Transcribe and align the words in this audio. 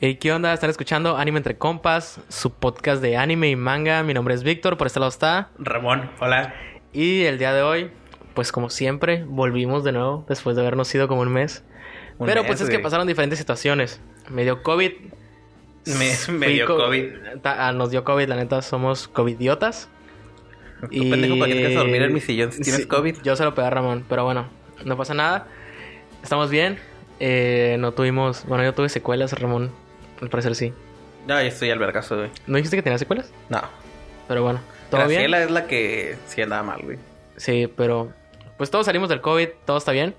Hey, 0.00 0.14
¿qué 0.14 0.32
onda? 0.32 0.54
Están 0.54 0.70
escuchando 0.70 1.18
Anime 1.18 1.36
Entre 1.36 1.58
Compas, 1.58 2.22
su 2.28 2.50
podcast 2.50 3.02
de 3.02 3.18
anime 3.18 3.50
y 3.50 3.56
manga. 3.56 4.02
Mi 4.02 4.14
nombre 4.14 4.32
es 4.32 4.42
Víctor, 4.42 4.78
por 4.78 4.86
este 4.86 4.98
lado 4.98 5.10
está. 5.10 5.50
Ramón, 5.58 6.10
hola. 6.20 6.54
Y 6.94 7.24
el 7.24 7.36
día 7.36 7.52
de 7.52 7.60
hoy, 7.60 7.90
pues 8.32 8.50
como 8.50 8.70
siempre, 8.70 9.24
volvimos 9.24 9.84
de 9.84 9.92
nuevo 9.92 10.24
después 10.26 10.56
de 10.56 10.62
habernos 10.62 10.94
ido 10.94 11.06
como 11.06 11.20
un 11.20 11.34
mes. 11.34 11.64
Pero 12.26 12.42
mes, 12.42 12.46
pues 12.48 12.60
es 12.60 12.68
que 12.70 12.78
pasaron 12.78 13.06
diferentes 13.06 13.38
situaciones. 13.38 14.00
Me 14.28 14.44
dio 14.44 14.62
COVID. 14.62 14.92
Me, 16.30 16.48
dio 16.48 16.66
co- 16.66 16.76
COVID. 16.76 17.06
Ta- 17.42 17.68
ah, 17.68 17.72
Nos 17.72 17.90
dio 17.90 18.04
COVID, 18.04 18.28
la 18.28 18.36
neta, 18.36 18.60
somos 18.62 19.08
covidiotas. 19.08 19.88
Tú, 20.80 20.88
pendejo, 20.88 21.38
¿para 21.38 21.52
qué 21.52 21.60
te 21.60 21.76
a 21.76 21.78
dormir 21.78 22.02
en 22.02 22.12
mi 22.12 22.20
sillón 22.20 22.52
si 22.52 22.62
tienes 22.62 22.82
Sí, 22.82 22.86
COVID? 22.88 23.16
Yo 23.22 23.34
se 23.36 23.44
lo 23.44 23.54
pegué 23.54 23.66
a 23.66 23.70
Ramón, 23.70 24.04
pero 24.08 24.24
bueno, 24.24 24.48
no 24.84 24.96
pasa 24.96 25.14
nada. 25.14 25.46
Estamos 26.22 26.50
bien. 26.50 26.78
Eh, 27.20 27.76
no 27.80 27.92
tuvimos, 27.92 28.44
bueno, 28.46 28.62
yo 28.64 28.74
tuve 28.74 28.88
secuelas, 28.88 29.32
Ramón. 29.40 29.72
Al 30.20 30.28
parecer 30.28 30.54
sí. 30.54 30.72
No, 31.26 31.40
yo 31.40 31.48
estoy 31.48 31.70
al 31.70 31.78
vergazo, 31.78 32.16
güey. 32.16 32.30
¿No 32.46 32.56
dijiste 32.56 32.76
que 32.76 32.82
tenías 32.82 33.00
secuelas? 33.00 33.32
No. 33.48 33.60
Pero 34.28 34.42
bueno, 34.44 34.60
todo 34.90 35.00
bien. 35.08 35.12
Graciela 35.22 35.42
es 35.42 35.50
la 35.50 35.66
que 35.66 36.16
sí 36.26 36.42
andaba 36.42 36.62
mal, 36.62 36.80
güey. 36.82 36.98
Sí, 37.36 37.68
pero 37.76 38.12
pues 38.56 38.70
todos 38.70 38.86
salimos 38.86 39.08
del 39.08 39.20
COVID, 39.20 39.48
todo 39.64 39.78
está 39.78 39.90
bien. 39.92 40.14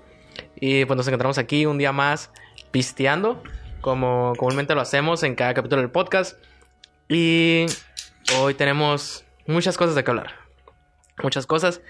Y 0.60 0.84
pues 0.84 0.96
nos 0.96 1.06
encontramos 1.06 1.38
aquí 1.38 1.66
un 1.66 1.78
día 1.78 1.92
más 1.92 2.30
pisteando, 2.70 3.42
como 3.80 4.34
comúnmente 4.36 4.74
lo 4.74 4.80
hacemos 4.80 5.22
en 5.22 5.34
cada 5.34 5.54
capítulo 5.54 5.82
del 5.82 5.90
podcast. 5.90 6.38
Y 7.08 7.66
hoy 8.38 8.54
tenemos 8.54 9.24
muchas 9.46 9.76
cosas 9.76 9.94
de 9.94 10.04
que 10.04 10.10
hablar. 10.10 10.34
Muchas 11.22 11.46
cosas. 11.46 11.80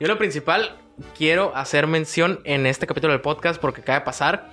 Yo 0.00 0.08
lo 0.08 0.18
principal, 0.18 0.78
quiero 1.16 1.54
hacer 1.56 1.86
mención 1.86 2.40
en 2.44 2.66
este 2.66 2.86
capítulo 2.86 3.12
del 3.12 3.22
podcast 3.22 3.60
porque 3.60 3.80
acaba 3.82 4.00
de 4.00 4.04
pasar. 4.04 4.50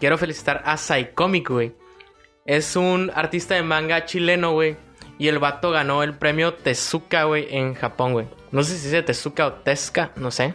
Quiero 0.00 0.18
felicitar 0.18 0.62
a 0.64 0.76
Psycomic, 0.76 1.50
güey. 1.50 1.74
Es 2.46 2.76
un 2.76 3.10
artista 3.14 3.54
de 3.54 3.62
manga 3.62 4.04
chileno, 4.04 4.52
güey. 4.52 4.76
Y 5.18 5.28
el 5.28 5.38
vato 5.38 5.70
ganó 5.70 6.02
el 6.02 6.14
premio 6.14 6.54
Tezuka, 6.54 7.24
güey, 7.24 7.46
en 7.50 7.74
Japón, 7.74 8.12
güey. 8.12 8.26
No 8.50 8.62
sé 8.62 8.76
si 8.76 8.84
dice 8.84 9.02
Tezuka 9.02 9.46
o 9.46 9.52
Tezuka, 9.54 10.12
no 10.16 10.30
sé. 10.30 10.54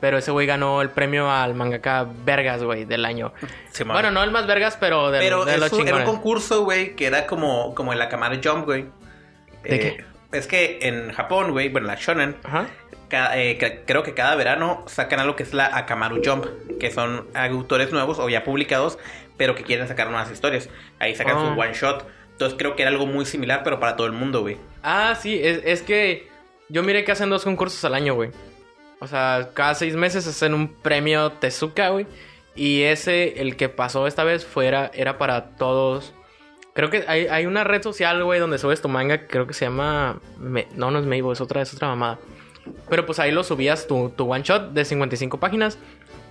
Pero 0.00 0.16
ese 0.18 0.30
güey 0.30 0.46
ganó 0.46 0.80
el 0.82 0.90
premio 0.90 1.30
al 1.30 1.54
mangaka 1.54 2.06
Vergas, 2.24 2.62
güey, 2.62 2.84
del 2.86 3.04
año. 3.04 3.32
Sí, 3.70 3.84
bueno, 3.84 4.10
no 4.10 4.22
el 4.22 4.30
más 4.30 4.46
Vergas, 4.46 4.76
pero 4.80 5.10
de, 5.10 5.18
Pero 5.18 5.44
de 5.44 5.58
los 5.58 5.66
eso 5.66 5.76
era 5.76 5.82
un 5.82 5.86
chingones. 5.88 6.08
concurso, 6.08 6.64
güey, 6.64 6.96
que 6.96 7.06
era 7.06 7.26
como, 7.26 7.74
como 7.74 7.92
el 7.92 8.00
Akamare 8.00 8.40
Jump, 8.42 8.64
güey. 8.64 8.86
¿De 9.62 9.74
Eh, 9.76 9.78
qué? 9.78 10.04
Es 10.38 10.46
que 10.46 10.78
en 10.82 11.12
Japón, 11.12 11.50
güey, 11.50 11.68
bueno, 11.68 11.86
la 11.88 11.96
Shonen, 11.96 12.36
Ajá. 12.44 12.66
eh, 13.34 13.82
creo 13.86 14.02
que 14.02 14.14
cada 14.14 14.34
verano 14.36 14.84
sacan 14.86 15.20
algo 15.20 15.36
que 15.36 15.42
es 15.42 15.52
la 15.52 15.76
Akamaru 15.76 16.22
Jump, 16.24 16.46
que 16.78 16.90
son 16.90 17.26
autores 17.34 17.92
nuevos 17.92 18.18
o 18.20 18.28
ya 18.28 18.42
publicados, 18.44 18.98
pero 19.36 19.54
que 19.54 19.64
quieren 19.64 19.86
sacar 19.88 20.08
nuevas 20.08 20.30
historias. 20.30 20.68
Ahí 20.98 21.14
sacan 21.14 21.36
Ah. 21.36 21.52
su 21.54 21.60
one 21.60 21.74
shot. 21.74 22.06
Entonces 22.32 22.56
creo 22.58 22.74
que 22.74 22.82
era 22.82 22.90
algo 22.90 23.04
muy 23.06 23.26
similar, 23.26 23.60
pero 23.64 23.78
para 23.80 23.96
todo 23.96 24.06
el 24.06 24.12
mundo, 24.14 24.40
güey. 24.40 24.56
Ah, 24.82 25.14
sí, 25.20 25.38
es, 25.42 25.60
es 25.64 25.82
que 25.82 26.28
yo 26.70 26.82
miré 26.82 27.04
que 27.04 27.12
hacen 27.12 27.28
dos 27.28 27.44
concursos 27.44 27.84
al 27.84 27.92
año, 27.94 28.14
güey. 28.14 28.30
O 29.00 29.06
sea, 29.06 29.50
cada 29.54 29.74
seis 29.74 29.96
meses 29.96 30.26
hacen 30.26 30.54
un 30.54 30.68
premio 30.68 31.32
Tezuka, 31.32 31.88
güey. 31.88 32.06
Y 32.54 32.82
ese, 32.82 33.40
el 33.40 33.56
que 33.56 33.68
pasó 33.68 34.06
esta 34.06 34.24
vez, 34.24 34.44
fuera, 34.44 34.90
era 34.94 35.16
para 35.18 35.50
todos. 35.56 36.12
Creo 36.74 36.90
que 36.90 37.04
hay, 37.08 37.26
hay 37.26 37.46
una 37.46 37.64
red 37.64 37.82
social, 37.82 38.22
güey, 38.24 38.38
donde 38.40 38.58
subes 38.58 38.82
tu 38.82 38.88
manga, 38.88 39.26
creo 39.26 39.46
que 39.46 39.54
se 39.54 39.64
llama... 39.64 40.18
Me- 40.38 40.68
no, 40.76 40.90
no 40.90 40.98
es 40.98 41.06
Meibo, 41.06 41.32
es 41.32 41.40
otra, 41.40 41.62
es 41.62 41.72
otra 41.74 41.88
mamada. 41.88 42.18
Pero 42.88 43.06
pues 43.06 43.18
ahí 43.18 43.32
lo 43.32 43.42
subías 43.42 43.86
tu, 43.86 44.10
tu 44.10 44.30
one 44.30 44.42
shot 44.44 44.72
de 44.72 44.84
55 44.84 45.40
páginas. 45.40 45.78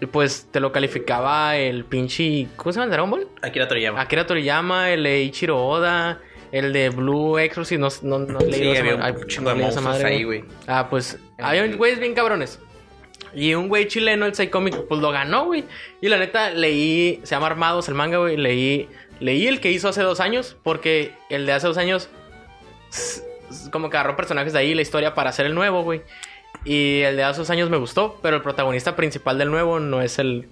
Y 0.01 0.05
pues 0.05 0.47
te 0.51 0.59
lo 0.59 0.71
calificaba 0.71 1.57
el 1.57 1.83
pinche... 1.85 2.47
¿Cómo 2.55 2.71
se 2.71 2.77
llama 2.77 2.85
el 2.85 2.91
Dragon 2.91 3.09
Ball? 3.11 3.27
Akira 3.41 3.67
Toriyama. 3.67 3.99
Akira 4.01 4.25
Toriyama, 4.27 4.91
el 4.91 5.05
Ichiro 5.07 5.65
Oda, 5.65 6.21
el 6.51 6.73
de 6.73 6.89
Blue 6.89 7.37
Exorcist, 7.37 7.79
no, 8.03 8.17
no, 8.19 8.25
no 8.25 8.39
leí 8.39 8.53
Sí, 8.53 8.69
esa 8.69 8.79
había 8.81 8.97
madre. 8.97 9.25
no 9.41 9.67
esa 9.67 10.07
ahí, 10.07 10.23
güey. 10.23 10.43
Ah, 10.67 10.87
pues 10.89 11.17
hay 11.37 11.73
güeyes 11.73 11.99
bien 11.99 12.13
cabrones. 12.13 12.59
Y 13.33 13.53
un 13.53 13.67
güey 13.67 13.87
chileno, 13.87 14.25
el 14.25 14.33
Psycomic, 14.33 14.87
pues 14.87 15.01
lo 15.01 15.11
ganó, 15.11 15.45
güey. 15.45 15.63
Y 16.01 16.09
la 16.09 16.17
neta, 16.17 16.49
leí, 16.49 17.19
se 17.23 17.35
llama 17.35 17.47
Armados 17.47 17.87
el 17.87 17.95
manga, 17.95 18.17
güey. 18.17 18.37
Leí, 18.37 18.89
leí 19.19 19.47
el 19.47 19.59
que 19.59 19.71
hizo 19.71 19.89
hace 19.89 20.01
dos 20.01 20.19
años, 20.19 20.57
porque 20.63 21.13
el 21.29 21.45
de 21.45 21.53
hace 21.53 21.67
dos 21.67 21.77
años, 21.77 22.09
como 23.71 23.89
que 23.89 23.97
agarró 23.97 24.15
personajes 24.15 24.53
de 24.53 24.59
ahí, 24.59 24.73
la 24.73 24.81
historia 24.81 25.13
para 25.13 25.29
hacer 25.29 25.45
el 25.45 25.53
nuevo, 25.53 25.83
güey. 25.83 26.01
Y 26.65 27.01
el 27.01 27.15
de 27.15 27.23
hace 27.23 27.39
dos 27.39 27.49
años 27.51 27.69
me 27.69 27.77
gustó, 27.77 28.19
pero 28.21 28.37
el 28.37 28.41
protagonista 28.41 28.95
principal 28.95 29.37
del 29.37 29.51
nuevo 29.51 29.79
no 29.79 30.01
es 30.01 30.17
el. 30.19 30.47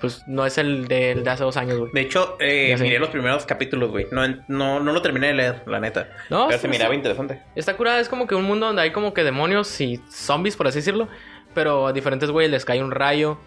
Pues 0.00 0.22
no 0.26 0.44
es 0.44 0.58
el 0.58 0.88
de, 0.88 1.12
el 1.12 1.24
de 1.24 1.30
hace 1.30 1.42
dos 1.44 1.56
años, 1.56 1.78
güey. 1.78 1.90
De 1.92 2.00
hecho, 2.02 2.36
eh, 2.38 2.76
miré 2.80 2.98
los 2.98 3.08
primeros 3.08 3.46
capítulos, 3.46 3.90
güey. 3.90 4.06
No, 4.10 4.26
no, 4.48 4.80
no 4.80 4.92
lo 4.92 5.00
terminé 5.02 5.28
de 5.28 5.34
leer, 5.34 5.62
la 5.66 5.80
neta. 5.80 6.10
No, 6.28 6.48
Pero 6.48 6.60
se 6.60 6.68
miraba 6.68 6.90
sí. 6.90 6.96
interesante. 6.96 7.42
Está 7.54 7.76
curada, 7.76 7.98
es 8.00 8.08
como 8.08 8.26
que 8.26 8.34
un 8.34 8.44
mundo 8.44 8.66
donde 8.66 8.82
hay 8.82 8.92
como 8.92 9.14
que 9.14 9.24
demonios 9.24 9.80
y 9.80 10.00
zombies, 10.10 10.56
por 10.56 10.66
así 10.66 10.80
decirlo. 10.80 11.08
Pero 11.54 11.86
a 11.86 11.92
diferentes 11.92 12.30
güeyes 12.30 12.50
les 12.50 12.64
cae 12.66 12.82
un 12.82 12.90
rayo 12.90 13.38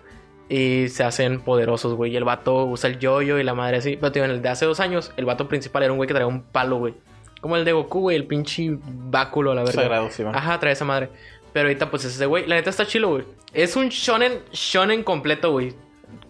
y 0.50 0.88
se 0.90 1.04
hacen 1.04 1.42
poderosos, 1.42 1.94
güey. 1.94 2.12
Y 2.12 2.18
el 2.18 2.24
vato 2.24 2.66
usa 2.66 2.90
el 2.90 2.98
yoyo 2.98 3.38
y 3.38 3.44
la 3.44 3.54
madre 3.54 3.78
así. 3.78 3.98
Pero 3.98 4.12
tío, 4.12 4.26
en 4.26 4.32
el 4.32 4.42
de 4.42 4.50
hace 4.50 4.66
dos 4.66 4.80
años, 4.80 5.12
el 5.16 5.26
vato 5.26 5.48
principal 5.48 5.84
era 5.84 5.92
un 5.92 5.98
güey 5.98 6.08
que 6.08 6.14
traía 6.14 6.28
un 6.28 6.42
palo, 6.42 6.78
güey. 6.78 6.96
Como 7.42 7.56
el 7.56 7.64
de 7.64 7.72
Goku, 7.72 8.02
güey, 8.02 8.18
el 8.18 8.26
pinche 8.26 8.78
báculo, 8.82 9.54
la 9.54 9.62
verdad. 9.62 9.84
Sagrado, 9.84 10.10
sí. 10.10 10.24
Ajá, 10.34 10.60
trae 10.60 10.74
esa 10.74 10.86
madre. 10.86 11.10
Pero 11.54 11.68
ahorita, 11.68 11.90
pues 11.90 12.06
ese 12.06 12.26
güey, 12.26 12.48
la 12.48 12.56
neta 12.56 12.70
está 12.72 12.86
chilo, 12.86 13.10
güey. 13.10 13.24
Es 13.54 13.76
un 13.76 13.90
shonen, 13.90 14.40
shonen 14.52 15.04
completo, 15.04 15.52
güey. 15.52 15.74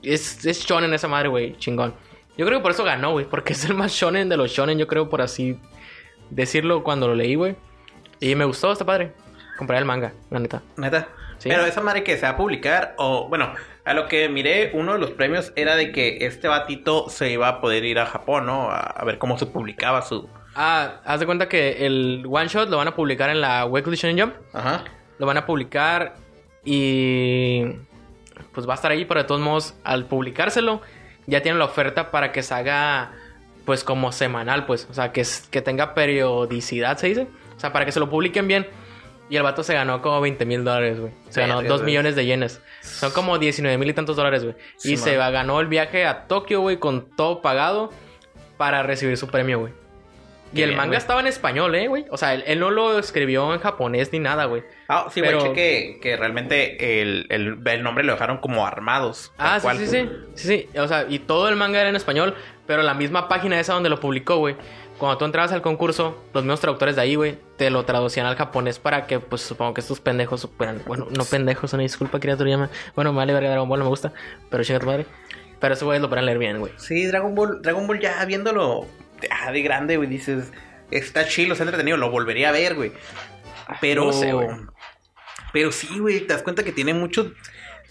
Es, 0.04 0.46
es 0.46 0.66
shonen 0.66 0.94
esa 0.94 1.08
madre, 1.08 1.30
güey, 1.30 1.58
chingón. 1.58 1.94
Yo 2.38 2.46
creo 2.46 2.60
que 2.60 2.64
por 2.64 2.72
eso 2.72 2.84
ganó, 2.84 3.12
güey. 3.12 3.26
Porque 3.26 3.54
es 3.54 3.66
el 3.66 3.74
más 3.74 3.92
shonen 3.92 4.30
de 4.30 4.38
los 4.38 4.52
shonen, 4.52 4.78
yo 4.78 4.88
creo, 4.88 5.10
por 5.10 5.22
así 5.22 5.60
decirlo 6.30 6.84
cuando 6.84 7.08
lo 7.08 7.16
leí, 7.16 7.36
güey. 7.36 7.56
Y 8.20 8.36
me 8.36 8.46
gustó, 8.46 8.72
está 8.72 8.86
padre. 8.86 9.14
Compré 9.58 9.78
el 9.78 9.86
manga, 9.86 10.14
la 10.30 10.40
neta. 10.40 10.62
Neta. 10.78 11.08
Sí. 11.38 11.50
Pero 11.50 11.66
esa 11.66 11.82
madre 11.82 12.04
que 12.04 12.18
se 12.18 12.24
va 12.24 12.30
a 12.30 12.38
publicar, 12.38 12.96
o 12.98 13.28
bueno, 13.30 13.54
a 13.86 13.94
lo 13.94 14.08
que 14.08 14.28
miré, 14.28 14.72
uno 14.74 14.94
de 14.94 15.00
los 15.00 15.12
premios 15.12 15.54
era 15.56 15.76
de 15.76 15.92
que 15.92 16.26
este 16.26 16.48
batito 16.48 17.10
se 17.10 17.32
iba 17.32 17.48
a 17.48 17.62
poder 17.62 17.86
ir 17.86 18.00
a 18.00 18.06
Japón, 18.06 18.46
¿no? 18.46 18.70
A, 18.70 18.80
a 18.80 19.06
ver 19.06 19.18
cómo 19.18 19.38
se 19.38 19.46
publicaba 19.46 20.02
su. 20.02 20.30
Ah, 20.56 21.02
haz 21.06 21.20
de 21.20 21.26
cuenta 21.26 21.48
que 21.48 21.86
el 21.86 22.26
one 22.30 22.48
shot 22.48 22.70
lo 22.70 22.78
van 22.78 22.88
a 22.90 22.96
publicar 22.96 23.30
en 23.30 23.40
la 23.42 23.66
Weekly 23.66 23.96
Shonen 23.96 24.20
Jump. 24.20 24.36
Ajá. 24.54 24.84
Lo 25.18 25.26
van 25.26 25.38
a 25.38 25.46
publicar 25.46 26.16
y 26.66 27.64
pues 28.54 28.68
va 28.68 28.74
a 28.74 28.76
estar 28.76 28.92
ahí, 28.92 29.06
pero 29.06 29.22
de 29.22 29.28
todos 29.28 29.42
modos, 29.42 29.76
al 29.84 30.06
publicárselo, 30.06 30.82
ya 31.28 31.42
tienen 31.42 31.60
la 31.60 31.66
oferta 31.66 32.12
para 32.12 32.32
que 32.32 32.44
se 32.44 32.54
haga 32.54 33.12
pues 33.66 33.84
como 33.84 34.12
semanal, 34.12 34.66
pues, 34.66 34.88
o 34.90 34.94
sea, 34.94 35.12
que, 35.12 35.24
que 35.52 35.62
tenga 35.62 35.94
periodicidad, 35.94 36.98
se 36.98 37.08
dice. 37.08 37.28
O 37.56 37.60
sea, 37.60 37.72
para 37.72 37.86
que 37.86 37.92
se 37.92 38.00
lo 38.00 38.10
publiquen 38.10 38.48
bien. 38.48 38.68
Y 39.30 39.36
el 39.36 39.44
vato 39.44 39.62
se 39.62 39.76
ganó 39.76 40.02
como 40.02 40.22
20 40.22 40.44
mil 40.46 40.64
dólares, 40.64 41.00
güey. 41.00 41.12
Se 41.30 41.42
ganó 41.42 41.58
Vergas, 41.58 41.70
2 41.70 41.82
güey. 41.82 41.86
millones 41.92 42.16
de 42.16 42.26
yenes. 42.26 42.62
Son 42.82 43.12
como 43.12 43.38
19 43.38 43.78
mil 43.78 43.90
y 43.90 43.94
tantos 43.94 44.16
dólares, 44.16 44.44
güey. 44.44 44.56
Sí, 44.78 44.94
y 44.94 44.98
se 44.98 45.16
ganó 45.18 45.60
el 45.60 45.68
viaje 45.68 46.08
a 46.08 46.26
Tokio, 46.26 46.62
güey, 46.62 46.78
con 46.78 47.16
todo 47.16 47.44
pagado 47.44 47.92
para 48.58 48.82
recibir 48.82 49.18
su 49.18 49.28
premio, 49.28 49.60
güey. 49.60 49.74
Y 50.54 50.62
el 50.64 50.70
bien, 50.70 50.78
manga 50.78 50.98
estaba 50.98 51.20
en 51.20 51.28
español, 51.28 51.76
¿eh, 51.76 51.88
güey? 51.88 52.06
O 52.10 52.18
sea, 52.18 52.34
él, 52.34 52.44
él 52.48 52.60
no 52.60 52.72
lo 52.72 52.98
escribió 52.98 53.54
en 53.54 53.60
japonés 53.60 54.12
ni 54.12 54.20
nada, 54.20 54.46
güey. 54.46 54.64
Ah, 54.88 55.08
sí, 55.12 55.20
güey, 55.22 55.32
Pero- 55.32 55.44
cheque 55.44 56.00
que 56.02 56.18
realmente 56.18 57.02
el, 57.02 57.28
el, 57.30 57.60
el 57.66 57.84
nombre 57.84 58.04
lo 58.04 58.14
dejaron 58.14 58.38
como 58.40 58.66
armados. 58.66 59.32
Ah, 59.38 59.60
sí, 59.60 59.64
cual. 59.64 59.78
sí, 59.78 59.88
sí, 59.88 60.10
sí, 60.36 60.48
sí. 60.72 60.80
O 60.80 60.88
sea, 60.88 61.06
y 61.08 61.20
todo 61.20 61.50
el 61.50 61.56
manga 61.56 61.80
era 61.80 61.90
en 61.90 61.96
español, 61.96 62.36
pero 62.66 62.82
la 62.84 62.94
misma 62.94 63.28
página 63.28 63.60
esa 63.60 63.74
donde 63.74 63.90
lo 63.90 64.00
publicó, 64.00 64.38
güey. 64.38 64.56
Cuando 64.98 65.18
tú 65.18 65.24
entrabas 65.26 65.52
al 65.54 65.62
concurso, 65.62 66.22
los 66.34 66.44
mismos 66.44 66.60
traductores 66.60 66.98
de 66.98 67.02
ahí, 67.04 67.16
güey, 67.16 67.38
te 67.56 67.70
lo 67.70 67.86
traducían 67.86 68.26
al 68.26 68.36
japonés 68.36 68.80
para 68.80 69.08
que, 69.08 69.20
pues, 69.22 69.42
supongo 69.42 69.74
que 69.74 69.80
estos 69.80 70.02
pendejos 70.02 70.42
supieran. 70.42 70.82
Bueno, 70.86 71.08
no 71.16 71.24
pendejos, 71.24 71.72
una 71.72 71.84
disculpa, 71.84 72.20
criatura 72.20 72.50
llama. 72.50 72.70
Bueno, 72.96 73.14
me 73.14 73.18
vale 73.18 73.32
verga 73.34 73.50
Dragon 73.50 73.70
Ball, 73.70 73.80
no 73.80 73.86
me 73.86 73.90
gusta, 73.90 74.12
pero 74.50 74.62
chinga 74.64 74.80
tu 74.80 74.88
madre. 74.88 75.06
Pero 75.62 75.74
esos 75.74 75.86
güeyes 75.86 76.02
lo 76.02 76.10
podrán 76.10 76.26
leer 76.26 76.38
bien, 76.38 76.60
güey. 76.60 76.74
Sí, 76.78 77.06
Dragon 77.06 77.34
Ball, 77.34 77.62
Dragon 77.62 77.86
Ball 77.88 78.00
ya 78.00 78.26
viéndolo 78.26 78.88
ah, 79.30 79.52
de 79.52 79.62
grande, 79.62 79.98
güey, 79.98 80.10
dices, 80.10 80.52
está 80.92 81.28
chido, 81.28 81.54
está 81.54 81.64
entretenido, 81.64 81.98
lo 81.98 82.10
volvería 82.10 82.50
a 82.50 82.52
ver, 82.52 82.76
güey. 82.76 82.92
Pero, 83.82 84.06
no 84.06 84.14
sé, 84.14 84.34
güey. 84.34 84.48
pero 85.54 85.72
sí, 85.72 86.00
güey, 86.00 86.22
te 86.22 86.34
das 86.34 86.44
cuenta 86.44 86.64
que 86.64 86.72
tiene 86.72 86.94
muchos, 86.94 87.28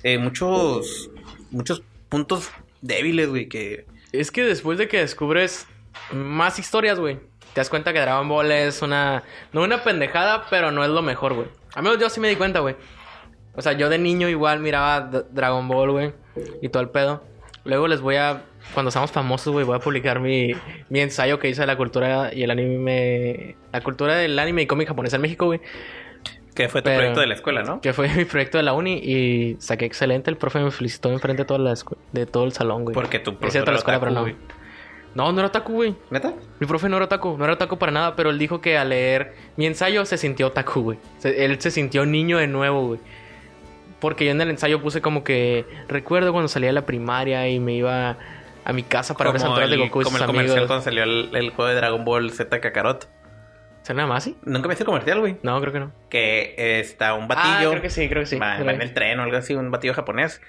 eh, 0.03 0.19
muchos, 0.19 1.11
muchos 1.51 1.83
puntos 2.09 2.51
débiles, 2.81 3.29
güey, 3.29 3.49
que... 3.49 3.87
Es 4.13 4.31
que 4.31 4.45
después 4.45 4.79
de 4.79 4.89
que 4.89 4.99
descubres 4.99 5.67
más 6.13 6.59
historias, 6.59 6.99
güey, 6.99 7.21
te 7.53 7.61
das 7.61 7.71
cuenta 7.71 7.93
que 7.93 8.01
Dragon 8.01 8.29
Ball 8.29 8.51
es 8.53 8.83
una. 8.83 9.25
No 9.53 9.63
una 9.63 9.83
pendejada, 9.83 10.47
pero 10.49 10.71
no 10.71 10.85
es 10.85 10.91
lo 10.91 11.03
mejor, 11.03 11.35
güey. 11.35 11.49
A 11.75 11.83
menos 11.83 11.99
yo 11.99 12.09
sí 12.09 12.21
me 12.21 12.29
di 12.29 12.37
cuenta, 12.37 12.61
güey. 12.61 12.77
O 13.55 13.63
sea, 13.63 13.73
yo 13.73 13.89
de 13.89 13.99
niño 13.99 14.29
igual 14.29 14.61
miraba 14.61 15.01
Dragon 15.31 15.67
Ball, 15.67 15.91
güey, 15.91 16.13
y 16.63 16.69
todo 16.69 16.83
el 16.83 16.91
pedo. 16.91 17.25
Luego 17.65 17.89
les 17.89 18.01
voy 18.01 18.17
a 18.17 18.45
cuando 18.75 18.91
seamos 18.91 19.11
famosos, 19.11 19.53
güey, 19.53 19.65
voy 19.65 19.76
a 19.76 19.81
publicar 19.81 20.20
mi, 20.20 20.53
mi 20.88 21.00
ensayo 21.00 21.38
que 21.38 21.49
hice 21.49 21.62
de 21.62 21.67
la 21.67 21.76
cultura 21.76 22.32
y 22.35 22.43
el 22.43 22.50
anime. 22.50 23.56
La 23.73 23.81
cultura 23.81 24.15
del 24.17 24.38
anime 24.38 24.62
y 24.62 24.67
cómic 24.67 24.88
japonés 24.88 25.12
en 25.15 25.20
México, 25.20 25.47
güey. 25.47 25.61
Que 26.55 26.69
fue 26.69 26.81
tu 26.82 26.87
Pero- 26.87 26.99
proyecto 26.99 27.20
de 27.20 27.26
la 27.29 27.35
escuela, 27.35 27.62
¿no? 27.62 27.81
Que 27.81 27.93
fue 27.93 28.09
mi 28.17 28.25
proyecto 28.25 28.59
de 28.59 28.65
la 28.65 28.73
uni 28.73 28.94
y 28.94 29.56
saqué 29.61 29.85
excelente. 29.85 30.31
El 30.31 30.37
profe 30.37 30.59
me 30.61 30.70
felicitó 30.70 31.11
enfrente 31.12 31.43
de, 31.43 31.47
toda 31.47 31.61
la 31.61 31.73
escu- 31.73 31.97
de 32.12 32.26
todo 32.26 32.44
el 32.44 32.53
salón, 32.53 32.85
güey. 32.85 32.94
Porque 32.94 33.19
tu 33.19 33.32
profesor 33.37 33.50
cierto, 33.65 33.70
la 33.70 33.75
era 33.76 33.79
escuela, 33.79 34.00
pero 34.00 34.12
no. 34.12 34.59
No, 35.14 35.32
no 35.32 35.38
era 35.38 35.49
otaku, 35.49 35.73
güey. 35.73 35.94
¿Neta? 36.11 36.35
Mi 36.61 36.67
profe 36.67 36.88
no 36.88 36.97
era 36.97 37.06
otaku, 37.06 37.37
no 37.38 37.44
era 37.44 37.55
otaku 37.55 37.79
para 37.79 37.91
nada, 37.91 38.14
pero 38.14 38.31
él 38.31 38.38
dijo 38.38 38.61
que 38.61 38.76
al 38.76 38.91
leer 38.91 39.32
mi 39.56 39.67
ensayo 39.67 40.05
se 40.05 40.19
sintió 40.19 40.49
otaku, 40.49 40.81
güey. 40.82 40.99
Él 41.25 41.61
se 41.61 41.71
sintió 41.71 42.05
niño 42.06 42.38
de 42.38 42.47
nuevo, 42.47 42.87
güey. 42.88 43.00
Porque 44.00 44.25
yo 44.26 44.31
en 44.31 44.41
el 44.41 44.50
ensayo 44.50 44.81
puse 44.81 45.00
como 45.00 45.25
que 45.25 45.64
recuerdo 45.88 46.31
cuando 46.32 46.47
salía 46.49 46.69
de 46.69 46.75
la 46.75 46.87
primaria 46.87 47.49
y 47.49 47.59
me 47.59 47.73
iba 47.75 48.17
a 48.69 48.73
mi 48.75 48.82
casa 48.82 49.15
para 49.17 49.32
ver 49.32 49.41
el, 49.43 49.70
de 49.70 49.76
Goku 49.79 50.03
y 50.03 50.05
como 50.05 50.19
el 50.19 50.26
comercial 50.26 50.50
amigos. 50.59 50.67
cuando 50.69 50.85
salió 50.85 51.03
el, 51.03 51.31
el 51.35 51.50
juego 51.50 51.70
de 51.70 51.75
Dragon 51.76 52.05
Ball 52.05 52.31
Z 52.31 52.61
Kakarot. 52.61 53.09
¿Será 53.82 53.97
nada 53.97 54.09
más 54.09 54.25
así? 54.25 54.37
Nunca 54.44 54.69
me 54.69 54.75
hice 54.75 54.85
comercial, 54.85 55.20
güey. 55.20 55.38
No, 55.43 55.59
creo 55.62 55.73
que 55.73 55.81
no. 55.81 55.93
Que 56.11 56.55
eh, 56.59 56.81
está 56.81 57.15
un 57.15 57.25
Ah, 57.25 57.29
batillo. 57.35 57.70
creo 57.70 57.81
que 57.82 57.88
sí, 57.91 58.06
creo 58.11 58.23
que 58.23 58.26
sí. 58.26 58.37
va, 58.37 58.62
va 58.62 58.73
en 58.73 58.82
el 58.82 58.93
tren 58.93 59.19
o 59.20 59.23
algo 59.23 59.37
así, 59.38 59.55
un 59.55 59.70
batillo 59.70 59.94
japonés. 59.94 60.43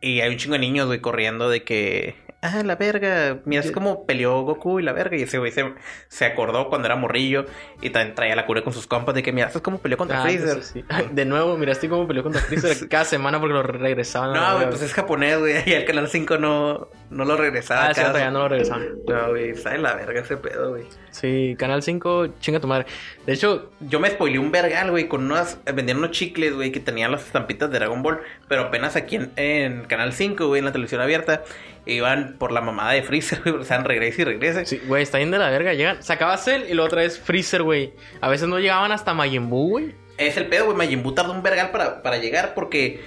Y 0.00 0.20
hay 0.20 0.30
un 0.30 0.36
chingo 0.36 0.52
de 0.52 0.60
niños, 0.60 0.86
güey, 0.86 1.00
corriendo 1.00 1.50
de 1.50 1.64
que... 1.64 2.14
Ah, 2.42 2.62
la 2.62 2.76
verga. 2.76 3.38
Mira, 3.44 3.62
es 3.62 3.72
como 3.72 4.06
peleó 4.06 4.42
Goku 4.42 4.78
y 4.78 4.82
la 4.82 4.92
verga. 4.92 5.16
Y 5.16 5.22
ese 5.22 5.38
güey 5.38 5.50
se, 5.50 5.74
se 6.08 6.24
acordó 6.26 6.68
cuando 6.68 6.86
era 6.86 6.94
morrillo. 6.94 7.46
Y 7.80 7.90
también 7.90 8.14
traía 8.14 8.36
la 8.36 8.46
cura 8.46 8.62
con 8.62 8.72
sus 8.72 8.86
compas 8.86 9.14
de 9.14 9.22
que, 9.22 9.32
mira, 9.32 9.48
es 9.52 9.60
como 9.62 9.78
peleó 9.78 9.98
contra 9.98 10.20
Ah, 10.20 10.22
Freezer. 10.22 10.62
sí, 10.62 10.84
sí. 10.88 11.04
De 11.12 11.24
nuevo, 11.24 11.56
miraste 11.56 11.88
cómo 11.88 12.06
peleó 12.06 12.22
contra 12.22 12.40
Freezer 12.42 12.88
cada 12.90 13.04
semana 13.04 13.40
porque 13.40 13.54
lo 13.54 13.62
regresaban. 13.64 14.32
No, 14.34 14.56
güey, 14.56 14.68
pues 14.68 14.82
es 14.82 14.92
japonés, 14.92 15.38
güey. 15.38 15.56
Y 15.66 15.72
el 15.72 15.84
Canal 15.86 16.08
5 16.08 16.38
no, 16.38 16.88
no 17.10 17.24
lo 17.24 17.36
regresaba. 17.36 17.86
Ah, 17.86 17.92
ya 17.92 18.30
no 18.30 18.40
lo 18.40 18.48
regresaban. 18.48 18.86
No, 19.08 19.30
güey, 19.30 19.54
sabe 19.56 19.78
la 19.78 19.94
verga 19.94 20.20
ese 20.20 20.36
pedo, 20.36 20.70
güey. 20.70 20.84
Sí, 21.10 21.56
Canal 21.58 21.82
5, 21.82 22.26
chinga 22.40 22.60
tu 22.60 22.68
madre. 22.68 22.86
De 23.24 23.32
hecho, 23.32 23.72
Yo 23.80 23.98
me 23.98 24.10
spoileé 24.10 24.38
un 24.38 24.52
vergal, 24.52 24.90
güey, 24.90 25.08
con 25.08 25.24
unas... 25.24 25.58
Vendían 25.64 25.98
unos 25.98 26.10
chicles, 26.10 26.54
güey, 26.54 26.70
que 26.70 26.78
tenían 26.80 27.10
las 27.10 27.24
estampitas 27.24 27.70
de 27.70 27.78
Dragon 27.78 28.02
Ball. 28.02 28.20
Pero 28.46 28.62
apenas 28.62 28.94
aquí 28.94 29.16
en, 29.16 29.32
en 29.36 29.84
Canal 29.86 30.12
5, 30.12 30.46
güey, 30.46 30.58
en 30.60 30.66
la 30.66 30.72
televisión 30.72 31.00
abierta. 31.00 31.42
Iban 31.86 32.36
por 32.38 32.50
la 32.52 32.60
mamada 32.60 32.92
de 32.92 33.02
Freezer, 33.02 33.40
güey. 33.44 33.54
O 33.56 33.64
sea, 33.64 33.78
regrese 33.78 34.22
y 34.22 34.24
regrese. 34.24 34.66
Sí, 34.66 34.80
güey, 34.86 35.02
está 35.02 35.18
bien 35.18 35.30
de 35.30 35.38
la 35.38 35.50
verga. 35.50 35.72
Llegan, 35.72 36.02
sacaba 36.02 36.36
Cell 36.36 36.64
y 36.68 36.74
luego 36.74 36.86
otra 36.86 37.02
vez 37.02 37.18
Freezer, 37.18 37.62
güey. 37.62 37.92
A 38.20 38.28
veces 38.28 38.48
no 38.48 38.58
llegaban 38.58 38.92
hasta 38.92 39.14
Majin 39.14 39.48
Buu, 39.48 39.70
güey. 39.70 39.94
Es 40.18 40.36
el 40.36 40.46
pedo, 40.46 40.64
güey. 40.66 40.76
Majin 40.76 41.02
Buu 41.02 41.12
tardó 41.12 41.32
un 41.32 41.42
vergal 41.42 41.70
para, 41.70 42.02
para 42.02 42.18
llegar 42.18 42.54
porque... 42.54 43.00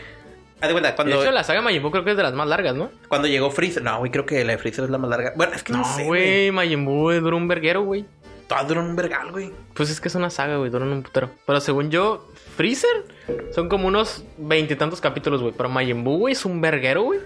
Haz 0.61 0.67
de 0.67 0.73
cuenta, 0.73 0.89
De 0.89 0.95
cuando, 0.95 1.21
hecho, 1.21 1.31
la 1.31 1.43
saga 1.43 1.61
Majin 1.61 1.81
Buu 1.81 1.91
creo 1.91 2.03
que 2.03 2.11
es 2.11 2.17
de 2.17 2.23
las 2.23 2.33
más 2.33 2.47
largas, 2.47 2.75
¿no? 2.75 2.91
cuando 3.07 3.27
llegó 3.27 3.49
Freezer... 3.51 3.81
No, 3.83 3.99
güey, 3.99 4.11
creo 4.11 4.25
que 4.25 4.43
la 4.45 4.53
de 4.53 4.57
Freezer 4.57 4.85
es 4.85 4.89
la 4.89 4.97
más 4.97 5.09
larga. 5.09 5.33
Bueno, 5.35 5.53
es 5.55 5.63
que 5.63 5.71
no, 5.73 5.79
No, 5.79 5.85
sé, 5.85 6.03
güey. 6.05 6.21
güey, 6.49 6.51
Majin 6.51 6.85
Buu 6.85 7.11
duró 7.13 7.37
un 7.37 7.47
verguero, 7.47 7.83
güey. 7.83 8.05
Todo 8.47 8.63
duró 8.63 8.81
un 8.81 8.95
vergal, 8.95 9.31
güey. 9.31 9.51
Pues 9.73 9.89
es 9.89 10.01
que 10.01 10.07
es 10.07 10.15
una 10.15 10.29
saga, 10.29 10.57
güey, 10.57 10.69
duran 10.71 10.91
un 10.91 11.03
putero. 11.03 11.29
Pero 11.45 11.59
según 11.61 11.91
yo, 11.91 12.27
Freezer 12.57 13.05
son 13.51 13.69
como 13.69 13.87
unos 13.87 14.23
veintitantos 14.37 14.99
capítulos, 15.01 15.41
güey. 15.41 15.53
Pero 15.55 15.69
Majin 15.69 16.03
Buu, 16.03 16.17
güey, 16.19 16.31
es 16.33 16.43
un 16.45 16.59
verguero, 16.59 17.03
güey. 17.03 17.19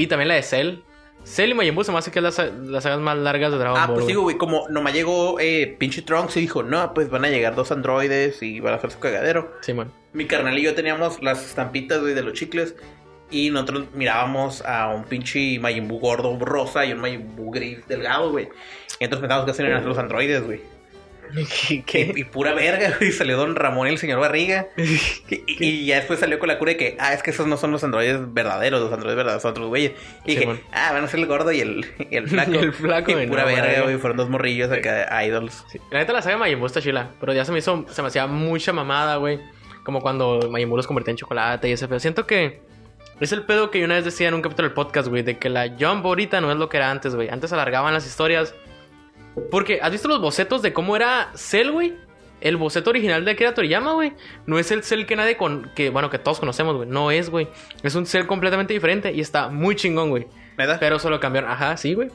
Y 0.00 0.06
también 0.06 0.28
la 0.28 0.34
de 0.34 0.42
Cell. 0.42 0.78
Cell 1.24 1.50
y 1.50 1.54
Majin 1.54 1.74
Buu 1.74 1.84
se 1.84 1.92
me 1.92 1.98
hace 1.98 2.10
que 2.10 2.18
es 2.20 2.22
la 2.22 2.32
sa- 2.32 2.46
las 2.46 2.82
sagas 2.84 2.98
más 3.00 3.16
largas 3.18 3.52
de 3.52 3.58
Dragon 3.58 3.76
Ah, 3.78 3.86
Ball. 3.86 3.94
pues 3.96 4.04
güey. 4.04 4.08
digo, 4.12 4.22
güey, 4.22 4.36
como 4.38 4.66
nomás 4.70 4.94
llegó 4.94 5.38
eh, 5.38 5.76
pinche 5.78 6.00
Trunks 6.00 6.36
y 6.38 6.40
dijo, 6.40 6.62
no, 6.62 6.94
pues 6.94 7.10
van 7.10 7.24
a 7.26 7.28
llegar 7.28 7.54
dos 7.54 7.70
androides 7.72 8.42
y 8.42 8.60
van 8.60 8.72
a 8.72 8.76
hacer 8.76 8.90
su 8.90 8.98
cagadero. 8.98 9.52
Sí, 9.60 9.74
man. 9.74 9.92
Mi 10.14 10.24
carnal 10.24 10.58
y 10.58 10.62
yo 10.62 10.74
teníamos 10.74 11.22
las 11.22 11.44
estampitas, 11.44 12.00
güey, 12.00 12.14
de 12.14 12.22
los 12.22 12.32
chicles. 12.32 12.74
Y 13.30 13.50
nosotros 13.50 13.84
mirábamos 13.94 14.62
a 14.62 14.88
un 14.88 15.04
pinche 15.04 15.58
Majin 15.60 15.86
Buu 15.86 16.00
gordo 16.00 16.36
rosa 16.40 16.86
y 16.86 16.92
un 16.92 17.00
Majin 17.00 17.36
Buu 17.36 17.50
gris 17.52 17.86
delgado, 17.86 18.30
güey. 18.30 18.48
Y 18.98 19.04
entonces 19.04 19.20
pensábamos 19.20 19.54
que 19.56 19.62
eran 19.62 19.84
los 19.86 19.98
androides, 19.98 20.42
güey. 20.42 20.60
¿Qué? 21.86 22.12
Y, 22.14 22.20
y 22.20 22.24
pura 22.24 22.52
verga, 22.54 22.96
güey. 22.98 23.12
Salió 23.12 23.36
Don 23.36 23.54
Ramón 23.56 23.86
y 23.88 23.90
el 23.90 23.98
señor 23.98 24.20
Barriga. 24.20 24.68
Y, 25.30 25.64
y 25.64 25.86
ya 25.86 25.96
después 25.96 26.18
salió 26.18 26.38
con 26.38 26.48
la 26.48 26.58
cura 26.58 26.72
de 26.72 26.76
que, 26.76 26.96
ah, 26.98 27.12
es 27.12 27.22
que 27.22 27.30
esos 27.30 27.46
no 27.46 27.56
son 27.56 27.70
los 27.70 27.84
androides 27.84 28.18
verdaderos, 28.34 28.80
los 28.80 28.92
androides 28.92 29.16
verdaderos 29.16 29.42
son 29.42 29.52
otros 29.52 29.68
güeyes. 29.68 29.92
Y 30.24 30.32
Sí, 30.32 30.38
dije, 30.38 30.62
ah, 30.72 30.92
van 30.92 31.04
a 31.04 31.08
ser 31.08 31.20
el 31.20 31.26
gordo 31.26 31.52
y 31.52 31.60
el, 31.60 31.86
y 32.10 32.16
el 32.16 32.28
flaco. 32.28 32.52
Y 32.52 32.56
el 32.56 32.72
flaco, 32.72 33.10
Y 33.10 33.14
güey, 33.14 33.28
pura 33.28 33.42
no, 33.42 33.48
verga, 33.48 33.82
güey. 33.82 33.96
Fueron 33.98 34.16
dos 34.16 34.28
morrillos 34.28 34.70
acá, 34.72 35.24
idols. 35.24 35.64
Sí. 35.70 35.78
La 35.90 35.98
neta 36.00 36.12
la 36.12 36.22
saga 36.22 36.34
de 36.36 36.40
Majin 36.40 36.58
Buu 36.58 36.66
está 36.66 36.80
chila. 36.80 37.10
Pero 37.20 37.32
ya 37.32 37.44
se 37.44 37.52
me 37.52 37.58
hizo, 37.58 37.84
se 37.88 38.02
me 38.02 38.08
hacía 38.08 38.26
mucha 38.26 38.72
mamada, 38.72 39.16
güey. 39.16 39.38
Como 39.84 40.00
cuando 40.00 40.48
Majin 40.50 40.68
Buu 40.68 40.76
los 40.76 40.86
convertía 40.86 41.12
en 41.12 41.16
chocolate 41.18 41.68
y 41.68 41.72
ese 41.72 41.86
pedo. 41.86 42.00
Siento 42.00 42.26
que 42.26 42.60
es 43.20 43.32
el 43.32 43.42
pedo 43.44 43.70
que 43.70 43.78
yo 43.78 43.84
una 43.84 43.94
vez 43.96 44.04
decía 44.04 44.28
en 44.28 44.34
un 44.34 44.42
capítulo 44.42 44.68
del 44.68 44.74
podcast, 44.74 45.08
güey. 45.08 45.22
De 45.22 45.38
que 45.38 45.48
la 45.48 45.68
Jump 45.78 46.04
ahorita 46.04 46.40
no 46.40 46.50
es 46.50 46.58
lo 46.58 46.68
que 46.68 46.78
era 46.78 46.90
antes, 46.90 47.14
güey. 47.14 47.28
Antes 47.28 47.52
alargaban 47.52 47.92
las 47.94 48.06
historias. 48.06 48.54
Porque, 49.50 49.80
¿has 49.82 49.90
visto 49.92 50.08
los 50.08 50.20
bocetos 50.20 50.62
de 50.62 50.72
cómo 50.72 50.96
era 50.96 51.30
Cell, 51.34 51.70
güey? 51.70 51.94
El 52.40 52.56
boceto 52.56 52.90
original 52.90 53.24
de 53.24 53.32
Akira 53.32 53.52
Toriyama, 53.54 53.92
güey. 53.92 54.12
No 54.46 54.58
es 54.58 54.70
el 54.70 54.82
Cell 54.82 55.04
que 55.04 55.14
nadie 55.14 55.36
con... 55.36 55.70
Que, 55.74 55.90
bueno, 55.90 56.08
que 56.08 56.18
todos 56.18 56.40
conocemos, 56.40 56.74
güey. 56.76 56.88
No 56.88 57.10
es, 57.10 57.28
güey. 57.30 57.48
Es 57.82 57.94
un 57.94 58.06
Cell 58.06 58.26
completamente 58.26 58.72
diferente 58.72 59.12
y 59.12 59.20
está 59.20 59.48
muy 59.48 59.76
chingón, 59.76 60.08
güey. 60.10 60.26
¿Verdad? 60.56 60.78
Pero 60.80 60.98
solo 60.98 61.20
cambiaron... 61.20 61.50
Ajá, 61.50 61.76
sí, 61.76 61.94
güey. 61.94 62.08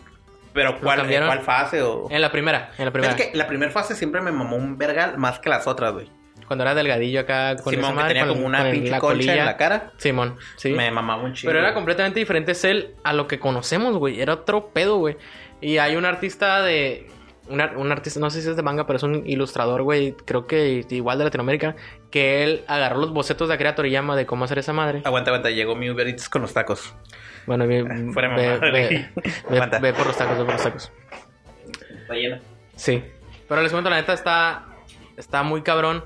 Pero 0.53 0.79
¿cuál, 0.79 0.99
cambiaron. 0.99 1.27
¿cuál 1.27 1.41
fase 1.41 1.81
o...? 1.81 2.07
En 2.09 2.21
la 2.21 2.31
primera, 2.31 2.71
en 2.77 2.85
la 2.85 2.91
primera. 2.91 3.13
es 3.13 3.21
que 3.21 3.37
la 3.37 3.45
primera 3.45 3.71
fase 3.71 3.93
siempre 3.93 4.21
me 4.21 4.31
mamó 4.31 4.55
un 4.55 4.77
vergal 4.77 5.17
más 5.17 5.39
que 5.39 5.49
las 5.49 5.67
otras, 5.67 5.93
güey. 5.93 6.09
Cuando 6.47 6.63
era 6.63 6.75
delgadillo 6.75 7.21
acá 7.21 7.55
con 7.57 7.73
Simón, 7.73 7.97
que 7.97 8.03
tenía 8.03 8.25
con- 8.25 8.35
como 8.35 8.45
una 8.47 8.59
con 8.63 8.71
pinche 8.71 8.91
la 8.91 8.99
colilla. 8.99 9.35
en 9.35 9.45
la 9.45 9.57
cara. 9.57 9.91
Simón, 9.97 10.37
sí. 10.57 10.71
Me 10.73 10.91
mamaba 10.91 11.23
un 11.23 11.33
chingo. 11.33 11.49
Pero 11.51 11.59
era 11.59 11.73
completamente 11.73 12.19
diferente 12.19 12.53
Cell 12.53 12.85
a 13.03 13.13
lo 13.13 13.27
que 13.27 13.39
conocemos, 13.39 13.97
güey. 13.97 14.21
Era 14.21 14.33
otro 14.33 14.67
pedo, 14.69 14.97
güey. 14.97 15.17
Y 15.61 15.77
hay 15.77 15.95
un 15.95 16.05
artista 16.05 16.61
de... 16.61 17.07
Un, 17.47 17.61
ar- 17.61 17.77
un 17.77 17.91
artista, 17.91 18.19
no 18.19 18.31
sé 18.31 18.41
si 18.41 18.49
es 18.49 18.55
de 18.55 18.63
manga, 18.63 18.87
pero 18.87 18.97
es 18.97 19.03
un 19.03 19.21
ilustrador, 19.27 19.83
güey. 19.83 20.13
Creo 20.25 20.47
que 20.47 20.83
igual 20.89 21.19
de 21.19 21.25
Latinoamérica. 21.25 21.75
Que 22.09 22.43
él 22.43 22.63
agarró 22.67 22.97
los 22.99 23.13
bocetos 23.13 23.47
de 23.49 23.53
Akira 23.53 23.75
Toriyama 23.75 24.15
de 24.15 24.25
cómo 24.25 24.45
hacer 24.45 24.57
esa 24.57 24.73
madre. 24.73 25.01
Aguanta, 25.05 25.29
aguanta. 25.29 25.51
Llegó 25.51 25.75
mi 25.75 25.89
Uber 25.91 26.07
Eats 26.07 26.27
con 26.27 26.41
los 26.41 26.53
tacos. 26.53 26.93
Bueno, 27.45 27.67
ve, 27.67 27.85
Fuera 28.13 28.35
ve, 28.35 28.57
ve- 28.59 29.09
ve- 29.51 29.79
ve 29.79 29.93
por 29.93 30.07
los 30.07 30.17
tacos, 30.17 30.37
ve 30.39 30.43
por 30.43 30.53
los 30.53 30.63
tacos. 30.63 30.91
Está 32.01 32.15
llena. 32.15 32.41
Sí. 32.75 33.03
Pero 33.47 33.61
les 33.61 33.71
cuento, 33.71 33.91
la 33.91 33.97
neta 33.97 34.13
está, 34.13 34.65
está 35.15 35.43
muy 35.43 35.61
cabrón. 35.61 36.03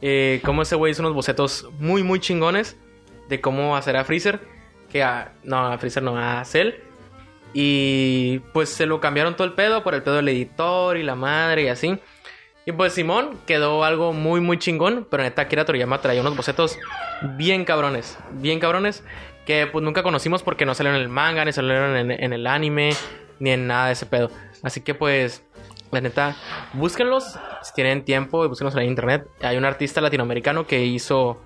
Eh, 0.00 0.40
cómo 0.44 0.62
ese 0.62 0.74
güey 0.74 0.92
hizo 0.92 1.02
unos 1.02 1.12
bocetos 1.12 1.68
muy, 1.78 2.02
muy 2.02 2.18
chingones 2.20 2.76
de 3.28 3.40
cómo 3.42 3.76
hacer 3.76 3.96
a 3.98 4.04
Freezer. 4.04 4.40
Que 4.90 5.02
a, 5.02 5.32
no, 5.44 5.66
a 5.70 5.76
Freezer 5.76 6.02
no, 6.02 6.16
a 6.18 6.42
Cell. 6.46 6.70
Y 7.52 8.40
pues 8.52 8.68
se 8.68 8.86
lo 8.86 9.00
cambiaron 9.00 9.34
todo 9.34 9.46
el 9.46 9.54
pedo 9.54 9.82
por 9.82 9.94
el 9.94 10.02
pedo 10.02 10.16
del 10.16 10.28
editor 10.28 10.96
y 10.96 11.02
la 11.02 11.14
madre 11.14 11.62
y 11.62 11.68
así. 11.68 11.98
Y 12.68 12.72
pues 12.72 12.92
Simón 12.92 13.38
quedó 13.46 13.82
algo 13.82 14.12
muy, 14.12 14.42
muy 14.42 14.58
chingón. 14.58 15.06
Pero 15.10 15.22
neta, 15.22 15.40
Akira 15.40 15.64
Toriyama 15.64 16.02
traía 16.02 16.20
unos 16.20 16.36
bocetos 16.36 16.78
bien 17.38 17.64
cabrones. 17.64 18.18
Bien 18.32 18.60
cabrones. 18.60 19.02
Que 19.46 19.66
pues 19.66 19.82
nunca 19.82 20.02
conocimos 20.02 20.42
porque 20.42 20.66
no 20.66 20.74
salieron 20.74 20.96
en 20.96 21.02
el 21.04 21.08
manga, 21.08 21.46
ni 21.46 21.52
salieron 21.52 21.96
en, 22.10 22.32
el 22.32 22.46
anime, 22.46 22.90
ni 23.38 23.52
en 23.52 23.66
nada 23.66 23.86
de 23.86 23.92
ese 23.94 24.04
pedo. 24.04 24.30
Así 24.62 24.82
que 24.82 24.94
pues, 24.94 25.42
la 25.90 26.02
neta, 26.02 26.36
búsquenlos 26.74 27.38
si 27.62 27.72
tienen 27.72 28.04
tiempo 28.04 28.44
y 28.44 28.48
búsquenlos 28.48 28.76
en 28.76 28.82
internet. 28.82 29.26
Hay 29.40 29.56
un 29.56 29.64
artista 29.64 30.02
latinoamericano 30.02 30.66
que 30.66 30.84
hizo, 30.84 31.40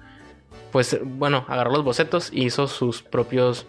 pues, 0.73 0.99
bueno, 1.05 1.45
agarró 1.47 1.71
los 1.71 1.85
bocetos 1.85 2.31
y 2.33 2.47
hizo 2.47 2.67
sus 2.67 3.05
propios 3.05 3.69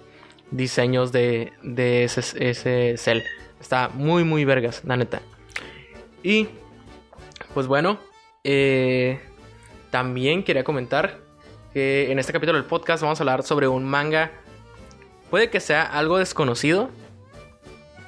diseños 0.53 1.11
de, 1.11 1.51
de 1.63 2.03
ese, 2.03 2.21
ese 2.49 2.95
cel. 2.97 3.23
Está 3.59 3.89
muy, 3.89 4.23
muy 4.23 4.45
vergas, 4.45 4.83
la 4.85 4.97
neta. 4.97 5.21
Y, 6.21 6.47
pues 7.53 7.67
bueno, 7.67 7.97
eh, 8.43 9.19
también 9.89 10.43
quería 10.43 10.63
comentar 10.63 11.19
que 11.73 12.11
en 12.11 12.19
este 12.19 12.33
capítulo 12.33 12.57
del 12.57 12.67
podcast 12.67 13.01
vamos 13.03 13.19
a 13.19 13.23
hablar 13.23 13.43
sobre 13.43 13.67
un 13.67 13.83
manga. 13.83 14.31
Puede 15.29 15.49
que 15.49 15.59
sea 15.59 15.83
algo 15.83 16.17
desconocido. 16.17 16.89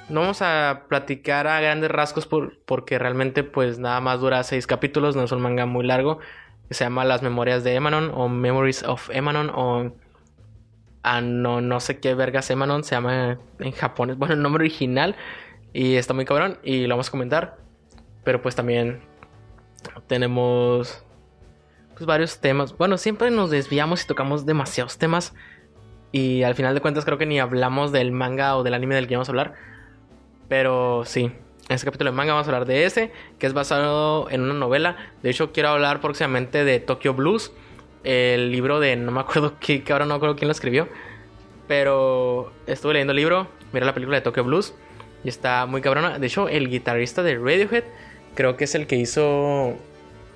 No 0.08 0.22
vamos 0.22 0.42
a 0.42 0.84
platicar 0.88 1.48
a 1.48 1.60
grandes 1.60 1.90
rasgos 1.90 2.28
por- 2.28 2.60
porque 2.66 3.00
realmente 3.00 3.44
pues 3.44 3.80
nada 3.80 4.00
más 4.02 4.20
dura 4.20 4.44
seis 4.44 4.68
capítulos, 4.68 5.16
no 5.16 5.24
es 5.24 5.32
un 5.32 5.42
manga 5.42 5.66
muy 5.66 5.86
largo. 5.86 6.20
Que 6.68 6.74
se 6.74 6.84
llama 6.84 7.06
Las 7.06 7.22
Memorias 7.22 7.64
de 7.64 7.76
Emanon 7.76 8.12
o 8.14 8.28
Memories 8.28 8.84
of 8.84 9.10
Emanon 9.12 9.52
o... 9.54 9.92
Ah, 11.08 11.22
no, 11.22 11.62
no 11.62 11.80
sé 11.82 12.00
qué 12.00 12.16
vergas 12.16 12.50
Emanon 12.50 12.84
se 12.84 12.96
llama 12.96 13.38
en 13.60 13.72
japonés. 13.74 14.18
Bueno, 14.20 14.34
el 14.34 14.42
nombre 14.42 14.64
original. 14.64 15.16
Y 15.72 15.98
está 15.98 16.16
muy 16.16 16.26
cabrón 16.26 16.58
y 16.64 16.88
lo 16.88 16.96
vamos 16.96 17.10
a 17.10 17.12
comentar. 17.12 17.58
Pero 18.24 18.42
pues 18.42 18.56
también 18.56 19.02
tenemos 20.08 21.04
pues 21.94 22.08
varios 22.08 22.40
temas. 22.40 22.76
Bueno, 22.76 22.98
siempre 22.98 23.30
nos 23.30 23.52
desviamos 23.52 24.04
y 24.04 24.08
tocamos 24.08 24.48
demasiados 24.48 24.98
temas. 24.98 25.36
Y 26.12 26.42
al 26.42 26.56
final 26.56 26.74
de 26.74 26.82
cuentas 26.82 27.06
creo 27.06 27.20
que 27.20 27.28
ni 27.28 27.40
hablamos 27.40 27.92
del 27.92 28.12
manga 28.12 28.58
o 28.58 28.64
del 28.64 28.74
anime 28.74 28.96
del 28.96 29.08
que 29.08 29.16
vamos 29.16 29.30
a 29.30 29.32
hablar. 29.32 29.54
Pero 30.50 31.04
sí, 31.06 31.26
en 31.26 31.36
este 31.70 31.86
capítulo 31.86 32.10
de 32.10 32.18
manga 32.18 32.34
vamos 32.34 32.48
a 32.48 32.50
hablar 32.50 32.66
de 32.66 32.86
ese, 32.86 33.12
que 33.38 33.46
es 33.46 33.54
basado 33.54 34.28
en 34.32 34.42
una 34.42 34.56
novela. 34.56 34.96
De 35.22 35.30
hecho, 35.30 35.52
quiero 35.52 35.70
hablar 35.70 36.02
próximamente 36.02 36.64
de 36.64 36.80
Tokyo 36.80 37.14
Blues. 37.14 37.52
El 38.06 38.52
libro 38.52 38.80
de, 38.80 38.96
no 38.96 39.12
me 39.12 39.20
acuerdo 39.20 39.56
qué, 39.60 39.84
que 39.84 39.92
ahora 39.92 40.06
no 40.06 40.14
me 40.14 40.16
acuerdo 40.16 40.36
quién 40.38 40.48
lo 40.48 40.54
escribió. 40.54 40.88
Pero 41.68 42.54
estuve 42.68 42.94
leyendo 42.94 43.12
el 43.12 43.18
libro, 43.18 43.48
Mira 43.74 43.86
la 43.86 43.94
película 43.94 44.16
de 44.16 44.22
Tokyo 44.22 44.46
Blues. 44.46 44.74
Y 45.26 45.28
está 45.28 45.66
muy 45.66 45.82
cabrona. 45.82 46.18
De 46.18 46.28
hecho, 46.28 46.48
el 46.48 46.70
guitarrista 46.70 47.24
de 47.24 47.36
Radiohead 47.36 47.84
creo 48.36 48.56
que 48.56 48.64
es 48.64 48.76
el 48.76 48.88
que 48.88 48.96
hizo... 48.96 49.76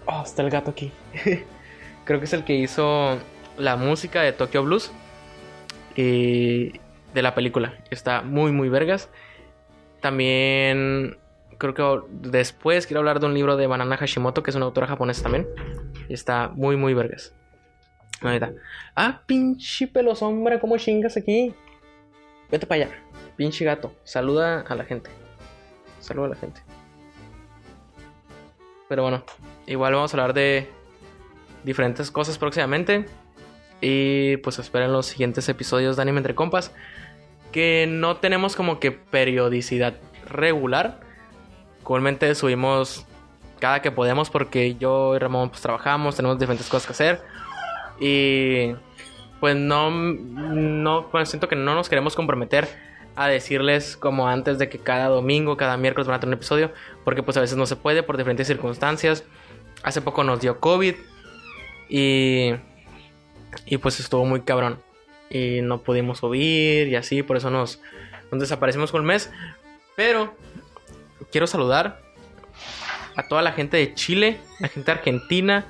Oh, 0.06 0.24
está 0.26 0.42
el 0.42 0.50
gato 0.50 0.72
aquí. 0.72 0.92
creo 2.04 2.20
que 2.20 2.26
es 2.26 2.34
el 2.34 2.44
que 2.44 2.56
hizo 2.56 3.18
la 3.58 3.78
música 3.78 4.24
de 4.24 4.34
Tokyo 4.34 4.64
Blues. 4.64 4.92
Y 5.96 6.74
de 7.14 7.22
la 7.22 7.34
película. 7.34 7.76
Está 7.92 8.24
muy, 8.24 8.52
muy 8.52 8.68
vergas. 8.68 9.10
También 10.02 11.18
creo 11.58 11.74
que 11.74 12.00
después 12.28 12.88
quiero 12.88 13.00
hablar 13.00 13.20
de 13.20 13.28
un 13.28 13.34
libro 13.34 13.58
de 13.58 13.68
Banana 13.68 13.96
Hashimoto, 13.98 14.44
que 14.44 14.50
es 14.50 14.56
una 14.56 14.66
autora 14.66 14.88
japonesa 14.88 15.24
también. 15.24 15.48
Está 16.10 16.50
muy, 16.50 16.76
muy 16.76 16.94
vergas. 16.94 17.34
Ahorita. 18.22 18.52
Ah, 18.96 19.22
pinche 19.26 19.88
pelo 19.88 20.16
sombra, 20.16 20.60
¿cómo 20.60 20.78
chingas 20.78 21.16
aquí? 21.18 21.54
Vete 22.52 22.66
para 22.66 22.84
allá. 22.84 22.96
Pinche 23.38 23.64
gato. 23.64 23.94
Saluda 24.04 24.66
a 24.68 24.76
la 24.76 24.84
gente. 24.84 25.10
Saluda 26.00 26.28
a 26.28 26.30
la 26.30 26.36
gente. 26.36 26.62
Pero 28.88 29.04
bueno, 29.04 29.24
igual 29.68 29.94
vamos 29.94 30.14
a 30.14 30.18
hablar 30.18 30.34
de 30.34 30.68
diferentes 31.64 32.12
cosas 32.12 32.38
próximamente. 32.38 33.06
Y 33.82 34.38
pues 34.38 34.60
esperen 34.60 34.92
los 34.92 35.06
siguientes 35.06 35.48
episodios 35.48 35.96
de 35.96 36.02
Anime 36.02 36.18
Entre 36.18 36.36
Compas. 36.36 36.74
Que 37.52 37.86
no 37.88 38.18
tenemos 38.18 38.56
como 38.56 38.80
que 38.80 38.92
periodicidad 38.92 39.94
regular. 40.26 41.00
Comúnmente 41.84 42.34
subimos 42.36 43.06
cada 43.60 43.82
que 43.82 43.92
podemos 43.92 44.30
porque 44.30 44.76
yo 44.76 45.16
y 45.16 45.20
Ramón 45.20 45.50
pues 45.50 45.62
trabajamos, 45.62 46.16
tenemos 46.16 46.40
diferentes 46.40 46.68
cosas 46.68 46.88
que 46.88 46.94
hacer. 46.94 47.22
Y 48.00 48.75
pues 49.39 49.56
no, 49.56 49.89
no, 49.91 51.10
pues 51.12 51.29
siento 51.29 51.48
que 51.48 51.56
no 51.56 51.75
nos 51.75 51.89
queremos 51.89 52.15
comprometer 52.15 52.68
a 53.15 53.27
decirles 53.27 53.98
como 53.98 54.27
antes 54.27 54.60
de 54.60 54.70
que 54.70 54.79
cada 54.79 55.08
domingo, 55.08 55.58
cada 55.58 55.77
miércoles 55.77 56.08
van 56.08 56.18
a 56.18 56.20
tener 56.20 56.36
un 56.36 56.38
episodio, 56.39 56.72
porque 57.03 57.24
pues 57.24 57.36
a 57.38 57.41
veces 57.41 57.58
no 57.58 57.65
se 57.65 57.75
puede 57.75 58.03
por 58.03 58.18
diferentes 58.18 58.48
circunstancias. 58.48 59.24
Hace 59.84 60.01
poco 60.01 60.24
nos 60.24 60.41
dio 60.41 60.60
COVID 60.60 60.96
y, 61.89 62.53
y 63.65 63.77
pues 63.77 64.00
estuvo 64.00 64.25
muy 64.25 64.41
cabrón 64.41 64.82
y 65.29 65.62
no 65.62 65.82
pudimos 65.82 66.20
subir 66.20 66.88
y 66.88 66.96
así, 66.96 67.24
por 67.24 67.38
eso 67.38 67.50
nos, 67.50 67.82
nos 68.32 68.41
desaparecimos 68.41 68.91
con 68.91 69.01
el 69.01 69.08
mes. 69.08 69.32
Pero 69.96 70.34
quiero 71.32 71.48
saludar 71.48 72.01
a 73.15 73.27
toda 73.27 73.41
la 73.41 73.51
gente 73.51 73.77
de 73.77 73.94
Chile, 73.94 74.39
la 74.60 74.70
gente 74.70 74.91
de 74.91 74.98
Argentina, 74.98 75.65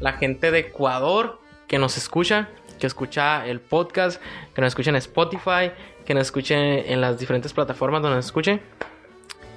la 0.00 0.14
gente 0.14 0.50
de 0.50 0.60
Ecuador 0.60 1.41
que 1.72 1.78
nos 1.78 1.96
escucha, 1.96 2.50
que 2.78 2.86
escucha 2.86 3.46
el 3.46 3.58
podcast, 3.58 4.20
que 4.54 4.60
nos 4.60 4.68
escucha 4.68 4.90
en 4.90 4.96
Spotify, 4.96 5.72
que 6.04 6.12
nos 6.12 6.26
escuche 6.26 6.92
en 6.92 7.00
las 7.00 7.18
diferentes 7.18 7.54
plataformas 7.54 8.02
donde 8.02 8.16
nos 8.16 8.26
escuche. 8.26 8.60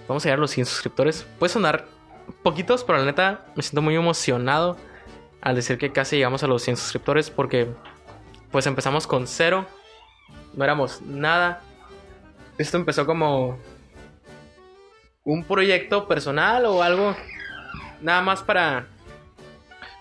Vamos 0.07 0.23
a 0.23 0.29
llegar 0.29 0.39
a 0.39 0.41
los 0.41 0.51
100 0.51 0.65
suscriptores. 0.65 1.27
Puede 1.37 1.51
sonar 1.51 1.87
poquitos, 2.41 2.85
pero 2.85 2.99
la 2.99 3.03
neta 3.03 3.47
me 3.57 3.63
siento 3.63 3.81
muy 3.81 3.97
emocionado 3.97 4.77
al 5.41 5.55
decir 5.55 5.77
que 5.77 5.91
casi 5.91 6.15
llegamos 6.15 6.41
a 6.41 6.47
los 6.47 6.63
100 6.63 6.77
suscriptores 6.77 7.29
porque 7.29 7.67
pues 8.49 8.65
empezamos 8.65 9.07
con 9.07 9.27
cero, 9.27 9.65
no 10.53 10.63
éramos 10.63 11.01
nada. 11.01 11.63
Esto 12.57 12.77
empezó 12.77 13.05
como 13.05 13.59
un 15.25 15.43
proyecto 15.43 16.07
personal 16.07 16.65
o 16.65 16.81
algo 16.81 17.13
nada 17.99 18.21
más 18.21 18.41
para 18.41 18.87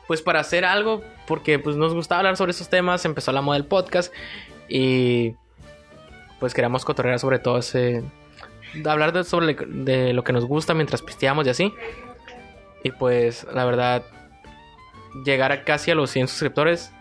pues 0.07 0.23
para 0.23 0.39
hacer 0.39 0.65
algo 0.65 1.03
porque 1.27 1.59
pues 1.59 1.77
nos 1.77 1.95
gustaba 1.95 2.21
hablar 2.21 2.37
sobre 2.37 2.53
esos 2.53 2.69
temas, 2.69 3.05
empezó 3.05 3.33
la 3.33 3.43
moda 3.43 3.59
del 3.59 3.67
podcast 3.67 4.13
y 4.69 5.35
pues 6.41 6.55
queríamos 6.55 6.85
cotorrear 6.85 7.19
sobre 7.19 7.39
todo 7.39 7.59
ese 7.59 8.03
hablar 8.85 9.13
de, 9.13 9.25
sobre 9.25 9.55
de 9.55 10.13
lo 10.13 10.25
que 10.25 10.33
nos 10.33 10.45
gusta 10.45 10.75
mientras 10.75 11.03
pisteamos 11.03 11.47
y 11.47 11.51
así. 11.51 11.75
Y 12.83 12.91
pues 12.91 13.47
la 13.53 13.65
verdad 13.65 14.05
llegar 15.25 15.53
a 15.53 15.65
casi 15.65 15.91
a 15.91 15.95
los 15.95 16.11
100 16.11 16.29
suscriptores 16.29 16.93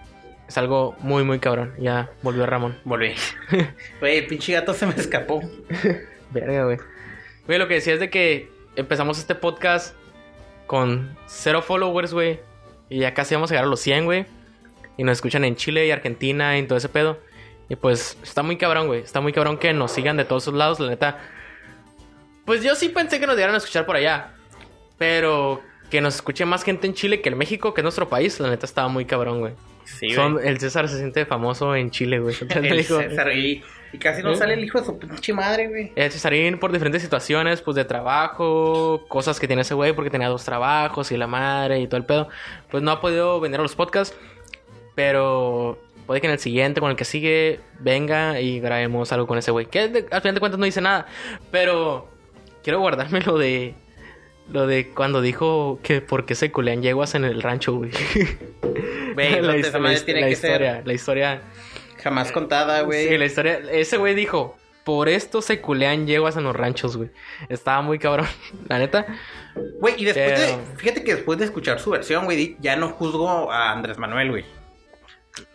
es 0.48 0.58
algo 0.58 0.96
muy 1.00 1.24
muy 1.24 1.40
cabrón. 1.40 1.74
Ya 1.80 2.12
volvió 2.22 2.46
Ramón. 2.46 2.80
Volví. 2.84 3.14
Güey, 4.00 4.18
el 4.20 4.28
pinche 4.28 4.54
gato 4.54 4.74
se 4.74 4.86
me 4.86 4.94
escapó. 4.96 5.42
Verga, 6.32 6.66
güey. 6.66 6.78
Güey, 7.46 7.60
lo 7.60 7.68
que 7.68 7.76
decía 7.76 7.94
es 7.94 8.00
de 8.00 8.10
que 8.10 8.50
empezamos 8.76 9.20
este 9.20 9.36
podcast 9.36 9.96
con 10.68 11.18
cero 11.28 11.62
followers, 11.62 12.14
güey. 12.14 12.40
Y 12.94 13.00
ya 13.00 13.16
casi 13.16 13.34
vamos 13.34 13.50
a 13.50 13.56
llegar 13.56 13.66
a 13.66 13.70
los 13.70 13.80
100, 13.80 14.06
güey. 14.06 14.26
Y 14.98 15.04
nos 15.04 15.14
escuchan 15.14 15.44
en 15.46 15.56
Chile 15.56 15.88
y 15.88 15.90
Argentina 15.92 16.56
y 16.56 16.60
en 16.60 16.68
todo 16.68 16.78
ese 16.78 16.90
pedo. 16.90 17.20
Y 17.68 17.76
pues 17.76 18.20
está 18.22 18.44
muy 18.44 18.56
cabrón, 18.58 18.86
güey. 18.86 19.02
Está 19.02 19.20
muy 19.20 19.34
cabrón 19.34 19.58
que 19.58 19.74
nos 19.74 19.92
sigan 19.92 20.16
de 20.16 20.26
todos 20.26 20.44
sus 20.44 20.54
lados, 20.54 20.80
la 20.80 20.90
neta. 20.90 21.18
Pues 22.46 22.62
yo 22.62 22.76
sí 22.76 22.90
pensé 22.90 23.20
que 23.20 23.26
nos 23.26 23.36
dieran 23.36 23.56
a 23.56 23.58
escuchar 23.58 23.88
por 23.88 23.96
allá. 23.96 24.34
Pero 25.00 25.60
que 25.90 26.02
nos 26.02 26.14
escuche 26.14 26.46
más 26.46 26.64
gente 26.64 26.86
en 26.86 26.94
Chile 26.94 27.20
que 27.22 27.30
en 27.30 27.38
México, 27.38 27.74
que 27.74 27.82
es 27.82 27.84
nuestro 27.84 28.10
país, 28.10 28.40
la 28.40 28.52
neta 28.52 28.68
estaba 28.68 28.90
muy 28.90 29.06
cabrón, 29.06 29.40
güey. 29.40 29.54
Sí, 29.86 30.12
Son- 30.12 30.40
el 30.46 30.60
César 30.60 30.88
se 30.88 30.98
siente 30.98 31.26
famoso 31.26 31.76
en 31.76 31.90
Chile, 31.90 32.20
güey. 32.20 32.36
El 32.56 32.84
César, 32.84 33.32
y, 33.36 33.64
y 33.94 33.98
casi 34.00 34.22
no 34.24 34.32
¿Eh? 34.32 34.36
sale 34.36 34.56
el 34.56 34.64
hijo 34.64 34.80
de 34.80 34.86
su 34.86 34.98
pinche 35.00 35.32
madre, 35.34 35.68
güey. 35.70 35.92
El 35.96 36.12
Cesarín 36.12 36.58
por 36.60 36.72
diferentes 36.72 37.02
situaciones, 37.02 37.62
pues 37.62 37.76
de 37.76 37.86
trabajo, 37.86 39.06
cosas 39.08 39.40
que 39.40 39.48
tiene 39.48 39.62
ese 39.62 39.74
güey 39.76 39.94
porque 39.94 40.10
tenía 40.10 40.28
dos 40.28 40.44
trabajos 40.44 41.12
y 41.12 41.18
la 41.18 41.28
madre 41.28 41.80
y 41.80 41.88
todo 41.88 41.98
el 41.98 42.06
pedo. 42.06 42.28
Pues 42.72 42.84
no 42.84 42.92
ha 42.92 43.00
podido 43.00 43.40
vender 43.40 43.60
a 43.60 43.64
los 43.64 43.76
podcasts, 43.76 44.18
pero 44.96 45.80
puede 46.06 46.22
que 46.22 46.28
en 46.28 46.34
el 46.34 46.40
siguiente, 46.40 46.82
con 46.82 46.90
el 46.92 46.98
que 46.98 47.06
sigue, 47.06 47.60
venga 47.80 48.40
y 48.42 48.60
grabemos 48.60 49.12
algo 49.12 49.28
con 49.28 49.38
ese 49.38 49.52
güey. 49.52 49.66
Que 49.68 49.88
de- 49.88 50.06
al 50.12 50.22
final 50.22 50.34
de 50.36 50.40
cuentas 50.40 50.60
no 50.60 50.66
dice 50.66 50.82
nada, 50.82 51.06
pero 51.52 52.10
quiero 52.64 52.80
guardarme 52.80 53.22
lo 53.22 53.38
de... 53.38 53.76
Lo 54.52 54.68
de 54.68 54.90
cuando 54.90 55.22
dijo 55.22 55.80
que 55.84 56.02
por 56.02 56.26
qué 56.26 56.36
se 56.36 56.52
culean 56.52 56.82
yeguas 56.84 57.16
en 57.16 57.24
el 57.24 57.42
rancho, 57.42 57.76
güey. 57.76 57.92
Güey, 59.14 59.32
la, 59.42 59.42
la- 59.42 59.80
la 59.80 59.94
historia, 59.94 60.36
ser 60.36 60.86
la 60.86 60.94
historia... 60.94 61.42
jamás 62.04 62.32
contada, 62.32 62.82
güey. 62.82 63.08
Sí, 63.08 63.18
la 63.18 63.26
historia. 63.26 63.62
Ese 63.72 63.98
güey 63.98 64.14
dijo: 64.16 64.58
Por 64.84 65.10
esto 65.10 65.42
se 65.42 65.62
culean 65.62 66.06
yeguas 66.08 66.36
en 66.38 66.44
los 66.44 66.56
ranchos, 66.56 66.98
güey. 66.98 67.10
Estaba 67.50 67.82
muy 67.82 68.00
cabrón. 68.00 68.28
La 68.68 68.80
neta. 68.80 69.06
Güey, 69.80 69.96
y 69.98 70.06
después 70.06 70.40
Pero- 70.40 70.58
de... 70.58 70.78
Fíjate 70.78 71.04
que 71.04 71.16
después 71.16 71.40
de 71.40 71.46
escuchar 71.46 71.80
su 71.80 71.92
versión, 71.92 72.26
güey, 72.26 72.58
ya 72.60 72.76
no 72.76 72.90
juzgo 72.90 73.52
a 73.52 73.72
Andrés 73.72 73.98
Manuel, 73.98 74.32
güey. 74.32 74.46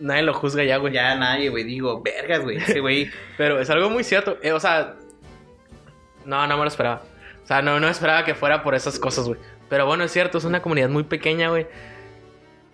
Nadie 0.01 0.23
lo 0.23 0.35
juzga 0.35 0.65
ya, 0.65 0.77
güey. 0.79 0.93
Ya 0.93 1.15
nadie, 1.15 1.51
güey. 1.51 1.65
Digo, 1.65 2.03
vergas, 2.03 2.41
güey. 2.43 2.57
Ese 2.57 2.81
güey... 2.81 3.11
Pero 3.37 3.61
es 3.61 3.71
algo 3.71 3.91
muy 3.91 4.03
cierto. 4.05 4.39
Eh, 4.43 4.53
o 4.53 4.61
sea. 4.61 4.95
No, 6.25 6.47
no 6.47 6.57
me 6.57 6.63
lo 6.63 6.69
esperaba. 6.69 7.03
O 7.45 7.47
sea, 7.47 7.63
no, 7.63 7.79
no 7.81 7.89
esperaba 7.89 8.25
que 8.25 8.35
fuera 8.35 8.63
por 8.63 8.75
esas 8.75 8.99
cosas, 8.99 9.27
güey. 9.27 9.39
Pero 9.69 9.87
bueno, 9.87 10.05
es 10.05 10.13
cierto, 10.13 10.39
es 10.39 10.45
una 10.45 10.63
comunidad 10.63 10.89
muy 10.89 11.05
pequeña, 11.05 11.49
güey. 11.49 11.67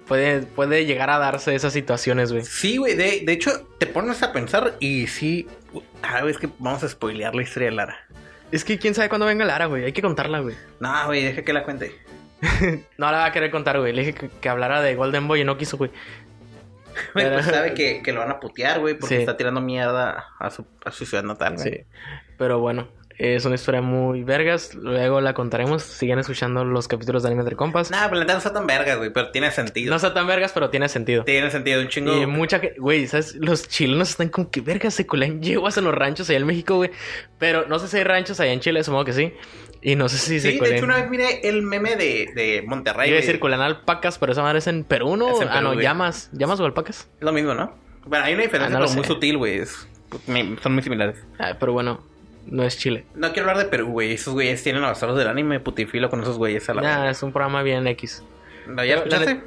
Puede, 0.08 0.42
puede 0.42 0.84
llegar 0.84 1.08
a 1.10 1.18
darse 1.18 1.54
esas 1.54 1.72
situaciones, 1.72 2.30
güey. 2.30 2.44
Sí, 2.44 2.76
güey. 2.76 2.94
De, 2.94 3.22
de 3.24 3.32
hecho, 3.32 3.66
te 3.78 3.86
pones 3.86 4.22
a 4.22 4.32
pensar 4.32 4.74
y 4.80 5.06
sí... 5.06 5.46
Ah, 6.02 6.20
güey, 6.20 6.32
es 6.32 6.38
que 6.38 6.48
vamos 6.58 6.82
a 6.84 6.88
spoilear 6.88 7.34
la 7.34 7.42
historia 7.42 7.70
de 7.70 7.74
Lara. 7.74 7.96
Es 8.52 8.64
que 8.64 8.78
quién 8.78 8.94
sabe 8.94 9.08
cuándo 9.08 9.26
venga 9.26 9.44
Lara, 9.44 9.66
güey. 9.66 9.84
Hay 9.84 9.92
que 9.92 10.02
contarla, 10.02 10.40
güey. 10.40 10.54
No, 10.78 11.06
güey, 11.06 11.24
deja 11.24 11.42
que 11.42 11.52
la 11.52 11.64
cuente. 11.64 11.94
No 12.98 13.10
la 13.10 13.18
va 13.18 13.24
a 13.26 13.32
querer 13.32 13.50
contar, 13.50 13.78
güey. 13.80 13.92
Le 13.94 14.02
dije 14.04 14.14
que, 14.14 14.28
que 14.28 14.48
hablara 14.48 14.82
de 14.82 14.94
Golden 14.94 15.26
Boy 15.26 15.40
y 15.40 15.44
no 15.44 15.56
quiso, 15.56 15.78
güey. 15.78 15.90
Güey, 17.14 17.28
pues 17.32 17.46
sabe 17.46 17.72
que, 17.74 18.02
que 18.02 18.12
lo 18.12 18.20
van 18.20 18.30
a 18.30 18.40
putear, 18.40 18.80
güey, 18.80 18.94
porque 18.98 19.16
Sí. 19.16 19.20
está 19.22 19.36
tirando 19.38 19.60
mierda 19.62 20.26
a 20.38 20.50
su, 20.50 20.66
a 20.84 20.90
su 20.90 21.06
ciudad 21.06 21.24
natal, 21.24 21.54
güey. 21.56 21.70
Sí. 21.72 21.80
Pero 22.36 22.58
bueno, 22.60 22.88
es 23.18 23.44
una 23.44 23.54
historia 23.54 23.80
muy 23.80 24.24
vergas. 24.24 24.74
Luego 24.74 25.20
la 25.20 25.34
contaremos. 25.34 25.82
Sigan 25.82 26.18
escuchando 26.18 26.64
los 26.64 26.88
capítulos 26.88 27.22
de 27.22 27.28
Anime 27.28 27.42
Entre 27.42 27.56
Compas. 27.56 27.90
Nah, 27.90 28.04
pero 28.04 28.14
la 28.16 28.20
neta 28.20 28.32
no 28.34 28.38
está 28.38 28.52
tan 28.52 28.66
vergas, 28.66 28.98
güey, 28.98 29.12
pero 29.12 29.30
tiene 29.30 29.50
sentido. 29.50 29.90
No 29.90 29.96
está 29.96 30.12
tan 30.14 30.26
vergas, 30.26 30.52
pero 30.52 30.70
tiene 30.70 30.88
sentido. 30.88 31.24
Tiene 31.24 31.50
sentido 31.50 31.80
un 31.80 31.88
chingo. 31.88 32.12
Y 32.16 32.26
mucha 32.26 32.60
que, 32.60 32.74
güey, 32.78 33.06
¿sabes? 33.06 33.34
Los 33.36 33.68
chilenos 33.68 34.10
están 34.10 34.28
con 34.28 34.46
que 34.46 34.60
vergas 34.60 34.94
se 34.94 35.06
culean 35.06 35.42
yeguas 35.42 35.76
en 35.78 35.84
los 35.84 35.94
ranchos 35.94 36.28
allá 36.30 36.38
en 36.38 36.46
México, 36.46 36.76
güey. 36.76 36.90
Pero 37.38 37.66
no 37.68 37.78
sé 37.78 37.88
si 37.88 37.96
hay 37.98 38.04
ranchos 38.04 38.40
allá 38.40 38.52
en 38.52 38.60
Chile, 38.60 38.82
supongo 38.82 39.04
que 39.04 39.12
sí. 39.12 39.32
Y 39.82 39.96
no 39.96 40.08
sé 40.08 40.16
si 40.16 40.40
se 40.40 40.52
Sí, 40.52 40.58
de 40.58 40.76
hecho, 40.76 40.84
una 40.86 40.96
vez 40.96 41.10
miré 41.10 41.46
el 41.48 41.62
meme 41.62 41.96
de, 41.96 42.30
de 42.34 42.64
Monterrey. 42.66 43.08
Iba 43.10 43.16
a 43.16 43.20
güey. 43.20 43.26
decir 43.26 43.38
culean 43.38 43.60
alpacas, 43.60 44.18
pero 44.18 44.32
esa 44.32 44.42
madre 44.42 44.58
es 44.60 44.66
en 44.66 44.82
Perú, 44.82 45.16
¿no? 45.16 45.28
Es 45.40 45.46
ah, 45.48 45.60
no, 45.60 45.74
güey. 45.74 45.82
llamas. 45.84 46.30
¿Llamas 46.32 46.58
o 46.60 46.64
alpacas? 46.64 47.08
Lo 47.20 47.32
mismo, 47.32 47.52
¿no? 47.54 47.74
Bueno, 48.06 48.24
hay 48.24 48.34
una 48.34 48.42
diferencia, 48.44 48.76
Ah, 48.76 48.80
no 48.80 48.86
pero 48.86 48.96
muy 48.96 49.04
sutil, 49.06 49.36
güey. 49.36 49.58
es- 49.58 49.86
me- 50.26 50.56
Son 50.62 50.72
muy 50.74 50.82
similares. 50.82 51.16
Ah, 51.38 51.56
pero 51.60 51.72
bueno, 51.74 52.00
no 52.46 52.62
es 52.64 52.76
Chile. 52.78 53.04
No 53.14 53.32
quiero 53.32 53.48
hablar 53.50 53.64
de 53.64 53.70
Perú, 53.70 53.88
güey. 53.92 54.12
Esos 54.12 54.34
güeyes 54.34 54.62
tienen 54.62 54.82
los 54.82 54.90
basados 54.90 55.16
del 55.18 55.28
anime 55.28 55.60
putifilo 55.60 56.10
con 56.10 56.20
esos 56.22 56.36
güeyes 56.38 56.68
a 56.68 56.74
la 56.74 56.82
Nah, 56.82 57.10
es 57.10 57.22
un 57.22 57.32
programa 57.32 57.62
bien 57.62 57.86
X. 57.86 58.22
¿No, 58.66 58.84
¿Ya 58.84 59.02
Pero 59.02 59.10
la 59.10 59.16
escuchaste? 59.24 59.42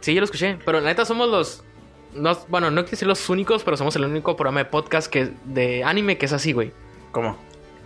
Sí, 0.00 0.14
yo 0.14 0.20
lo 0.20 0.24
escuché. 0.24 0.58
Pero 0.64 0.80
la 0.80 0.86
neta 0.88 1.04
somos 1.04 1.28
los. 1.28 1.64
no- 2.14 2.38
bueno, 2.48 2.70
no 2.70 2.82
quiero 2.82 2.90
decir 2.92 3.08
los 3.08 3.28
únicos, 3.28 3.64
pero 3.64 3.76
somos 3.76 3.94
el 3.96 4.04
único 4.04 4.36
programa 4.36 4.60
de 4.60 4.66
podcast 4.66 5.10
que, 5.10 5.30
de 5.44 5.84
anime 5.84 6.16
que 6.18 6.26
es 6.26 6.32
así, 6.32 6.52
güey. 6.52 6.72
¿Cómo? 7.10 7.36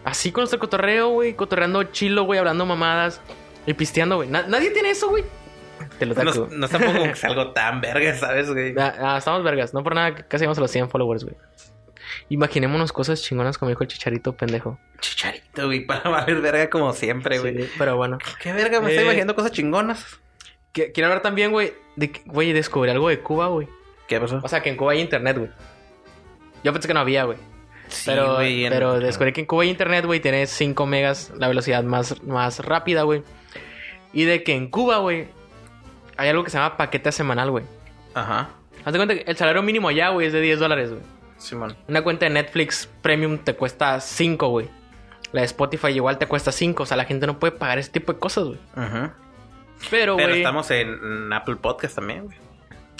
Así 0.04 0.30
con 0.30 0.42
nuestro 0.42 0.60
cotorreo, 0.60 1.08
güey. 1.08 1.34
Cotorreando 1.34 1.82
chilo, 1.84 2.22
güey. 2.24 2.38
Hablando 2.38 2.64
mamadas. 2.66 3.20
Y 3.66 3.74
pisteando, 3.74 4.16
güey. 4.16 4.28
Na- 4.28 4.46
nadie 4.46 4.70
tiene 4.70 4.90
eso, 4.90 5.08
güey. 5.08 5.24
Te 5.98 6.06
lo 6.06 6.14
No, 6.14 6.32
saco. 6.32 6.48
no 6.52 6.66
es 6.66 6.72
tampoco 6.72 6.98
es 7.04 7.24
algo 7.24 7.52
tan 7.52 7.80
verga, 7.80 8.14
¿sabes, 8.14 8.50
güey? 8.50 8.74
Ah, 8.78 8.94
ah, 9.00 9.18
estamos 9.18 9.42
vergas. 9.42 9.74
No 9.74 9.82
por 9.82 9.94
nada, 9.94 10.14
casi 10.28 10.44
vamos 10.44 10.58
a 10.58 10.60
los 10.60 10.70
100 10.70 10.88
followers, 10.88 11.24
güey. 11.24 11.36
Imaginémonos 12.28 12.92
cosas 12.92 13.22
chingonas 13.22 13.56
como 13.58 13.68
dijo 13.68 13.82
el 13.84 13.88
chicharito 13.88 14.32
pendejo. 14.36 14.78
Chicharito, 15.00 15.66
güey, 15.66 15.80
para 15.86 16.08
valer 16.10 16.40
verga 16.40 16.68
como 16.70 16.92
siempre, 16.92 17.38
güey. 17.38 17.62
Sí, 17.64 17.70
pero 17.78 17.96
bueno. 17.96 18.18
¿Qué 18.42 18.52
verga? 18.52 18.80
Me 18.80 18.88
Eh. 18.88 18.90
estoy 18.90 19.04
imaginando 19.04 19.34
cosas 19.34 19.52
chingonas. 19.52 20.04
Que- 20.72 20.92
Quiero 20.92 21.08
hablar 21.08 21.22
también, 21.22 21.52
güey, 21.52 21.72
de 21.94 22.10
que, 22.10 22.22
güey, 22.26 22.52
descubrí 22.52 22.90
algo 22.90 23.08
de 23.08 23.20
Cuba, 23.20 23.46
güey. 23.48 23.68
¿Qué 24.08 24.20
pasó? 24.20 24.40
O 24.42 24.48
sea, 24.48 24.60
que 24.62 24.70
en 24.70 24.76
Cuba 24.76 24.92
hay 24.92 25.00
internet, 25.00 25.38
güey. 25.38 25.50
Yo 26.64 26.72
pensé 26.72 26.88
que 26.88 26.94
no 26.94 27.00
había, 27.00 27.24
güey. 27.24 27.38
Sí, 27.88 28.02
pero 28.06 28.34
güey, 28.34 28.64
en- 28.64 28.72
pero 28.72 28.98
descubrí 28.98 29.32
que 29.32 29.40
en 29.42 29.46
Cuba 29.46 29.62
hay 29.62 29.70
internet, 29.70 30.04
güey, 30.04 30.18
tiene 30.20 30.46
5 30.46 30.86
megas, 30.86 31.32
la 31.38 31.46
velocidad 31.48 31.84
más, 31.84 32.20
más 32.24 32.58
rápida, 32.60 33.02
güey. 33.02 33.22
Y 34.12 34.24
de 34.24 34.42
que 34.42 34.54
en 34.54 34.68
Cuba, 34.68 34.98
güey, 34.98 35.28
hay 36.16 36.28
algo 36.28 36.42
que 36.42 36.50
se 36.50 36.58
llama 36.58 36.76
paquete 36.76 37.12
semanal, 37.12 37.50
güey. 37.52 37.64
Ajá. 38.14 38.48
Haz 38.84 38.92
de 38.92 38.98
cuenta 38.98 39.14
que 39.14 39.30
el 39.30 39.36
salario 39.36 39.62
mínimo 39.62 39.88
allá, 39.88 40.08
güey, 40.10 40.26
es 40.26 40.32
de 40.32 40.40
10 40.40 40.58
dólares, 40.58 40.90
güey. 40.90 41.02
Simón. 41.38 41.76
Una 41.88 42.02
cuenta 42.02 42.26
de 42.26 42.30
Netflix 42.30 42.88
Premium 43.02 43.38
te 43.38 43.54
cuesta 43.54 44.00
5, 44.00 44.48
güey. 44.48 44.68
La 45.32 45.42
de 45.42 45.46
Spotify 45.46 45.88
igual 45.88 46.18
te 46.18 46.26
cuesta 46.26 46.52
5. 46.52 46.82
O 46.82 46.86
sea, 46.86 46.96
la 46.96 47.04
gente 47.04 47.26
no 47.26 47.38
puede 47.38 47.52
pagar 47.52 47.78
ese 47.78 47.90
tipo 47.90 48.12
de 48.12 48.18
cosas, 48.18 48.44
güey. 48.44 48.58
Ajá. 48.74 49.14
Pero, 49.90 50.16
Pero 50.16 50.28
güey. 50.28 50.40
estamos 50.40 50.70
en, 50.70 51.32
Apple 51.32 51.56
Podcast 51.56 51.96
también, 51.96 52.24
güey. 52.24 52.38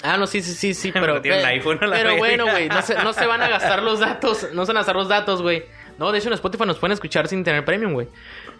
Ah, 0.02 0.18
no, 0.18 0.26
sí, 0.26 0.42
sí, 0.42 0.52
sí, 0.52 0.74
sí. 0.74 0.92
Pero 0.94 1.20
Pero, 1.22 1.46
iPhone 1.46 1.78
la 1.80 1.96
pero 1.96 2.16
bueno, 2.16 2.44
güey. 2.50 2.68
No 2.68 2.82
se, 2.82 2.94
no 3.02 3.12
se 3.12 3.26
van 3.26 3.42
a 3.42 3.48
gastar 3.48 3.82
los 3.82 4.00
datos. 4.00 4.48
No 4.52 4.66
se 4.66 4.72
van 4.72 4.76
a 4.76 4.80
gastar 4.80 4.96
los 4.96 5.08
datos, 5.08 5.42
güey. 5.42 5.64
No, 5.98 6.12
de 6.12 6.18
hecho 6.18 6.28
en 6.28 6.34
Spotify 6.34 6.66
nos 6.66 6.78
pueden 6.78 6.92
escuchar 6.92 7.26
sin 7.28 7.42
tener 7.42 7.64
Premium, 7.64 7.94
güey. 7.94 8.08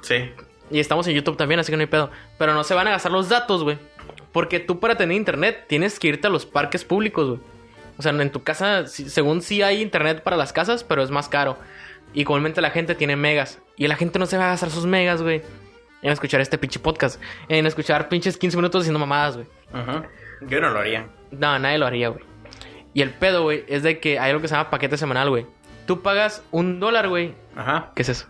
Sí. 0.01 0.33
Y 0.71 0.81
estamos 0.81 1.07
en 1.07 1.15
YouTube 1.15 1.37
también, 1.37 1.61
así 1.61 1.71
que 1.71 1.77
no 1.77 1.83
hay 1.83 1.87
pedo. 1.87 2.11
Pero 2.39 2.55
no 2.55 2.65
se 2.65 2.75
van 2.75 2.89
a 2.89 2.91
gastar 2.91 3.13
los 3.13 3.29
datos, 3.29 3.63
güey. 3.63 3.79
Porque 4.33 4.59
tú 4.59 4.81
para 4.81 4.97
tener 4.97 5.17
internet 5.17 5.65
tienes 5.69 5.99
que 5.99 6.09
irte 6.09 6.27
a 6.27 6.31
los 6.31 6.47
parques 6.47 6.85
públicos, 6.85 7.29
güey. 7.29 7.41
O 7.99 8.03
sea, 8.03 8.13
en 8.13 8.31
tu 8.31 8.43
casa, 8.43 8.87
según 8.87 9.43
sí 9.43 9.63
hay 9.63 9.81
internet 9.81 10.23
para 10.23 10.37
las 10.37 10.53
casas, 10.53 10.85
pero 10.85 11.03
es 11.03 11.11
más 11.11 11.29
caro. 11.29 11.59
Y 12.13 12.25
comúnmente 12.25 12.61
la 12.61 12.71
gente 12.71 12.95
tiene 12.95 13.17
megas. 13.17 13.59
Y 13.77 13.87
la 13.89 13.97
gente 13.97 14.19
no 14.19 14.27
se 14.27 14.37
va 14.39 14.47
a 14.47 14.49
gastar 14.51 14.71
sus 14.71 14.87
megas, 14.87 15.23
güey. 15.23 15.43
En 16.03 16.13
escuchar 16.13 16.41
este 16.41 16.59
pinche 16.59 16.79
podcast. 16.79 17.21
En 17.49 17.67
escuchar 17.67 18.09
pinches 18.09 18.37
15 18.37 18.57
minutos 18.57 18.83
diciendo 18.83 18.99
mamadas, 18.99 19.37
güey. 19.37 19.49
Ajá. 19.73 20.05
Yo 20.43 20.61
no 20.61 20.71
lo 20.71 20.79
haría. 20.79 21.07
No, 21.31 21.59
nadie 21.59 21.79
lo 21.79 21.87
haría, 21.87 22.09
güey. 22.09 22.25
Y 22.95 23.03
el 23.03 23.11
pedo, 23.11 23.43
güey, 23.43 23.65
es 23.69 23.83
de 23.83 23.99
que 23.99 24.19
hay 24.19 24.31
algo 24.31 24.41
que 24.41 24.49
se 24.49 24.55
llama 24.55 24.71
paquete 24.71 24.97
semanal, 24.97 25.29
güey. 25.31 25.47
Tú 25.87 26.03
pagas 26.03 26.43
un 26.51 26.81
dólar, 26.81 27.09
güey. 27.09 27.35
Ajá. 27.55 27.93
¿Qué 27.95 28.03
es 28.03 28.09
eso? 28.11 28.27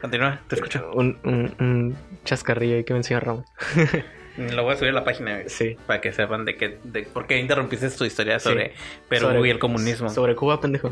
Continúa, 0.00 0.40
te 0.48 0.56
escucho. 0.56 0.90
Un, 0.94 1.18
un, 1.24 1.54
un 1.60 1.96
chascarrillo 2.24 2.76
ahí 2.76 2.84
que 2.84 2.92
me 2.92 2.98
enseña 3.00 3.20
Ramón. 3.20 3.44
Lo 4.36 4.62
voy 4.64 4.72
a 4.74 4.76
subir 4.76 4.90
a 4.90 4.94
la 4.94 5.04
página. 5.04 5.40
Sí. 5.46 5.76
Para 5.86 6.00
que 6.00 6.12
sepan 6.12 6.44
de 6.44 6.56
qué, 6.56 6.78
de 6.84 7.02
por 7.02 7.26
qué 7.26 7.38
interrumpiste 7.38 7.90
tu 7.90 8.04
historia 8.04 8.38
Sí. 8.38 8.48
sobre 8.48 8.74
Perú 9.08 9.26
Sobre- 9.28 9.46
y 9.48 9.50
el 9.50 9.58
comunismo. 9.58 10.08
Sobre 10.10 10.34
Cuba, 10.34 10.60
pendejo. 10.60 10.90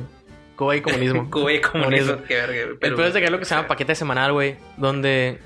Cuba 0.57 0.77
y 0.77 0.83
comunismo. 0.83 1.31
Cuba 1.31 1.53
y 1.53 1.61
comunismo. 1.61 2.09
Comunismo. 2.17 2.27
Qué 2.29 2.35
verga, 2.35 2.75
Perú. 2.81 3.03
es 3.03 3.15
de 3.15 3.21
que 3.23 3.31
lo 3.31 3.39
que 3.39 3.45
se 3.47 3.55
llama 3.55 3.67
paquete 3.69 3.95
semanal, 3.95 4.33
güey. 4.33 4.57
Donde 4.77 5.39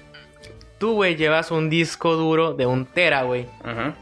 tú, 0.78 0.94
güey, 0.94 1.14
llevas 1.16 1.50
un 1.52 1.70
disco 1.70 2.14
duro 2.16 2.54
de 2.54 2.66
un 2.66 2.84
tera, 2.86 3.22
güey. 3.22 3.46
Ajá. 3.62 3.94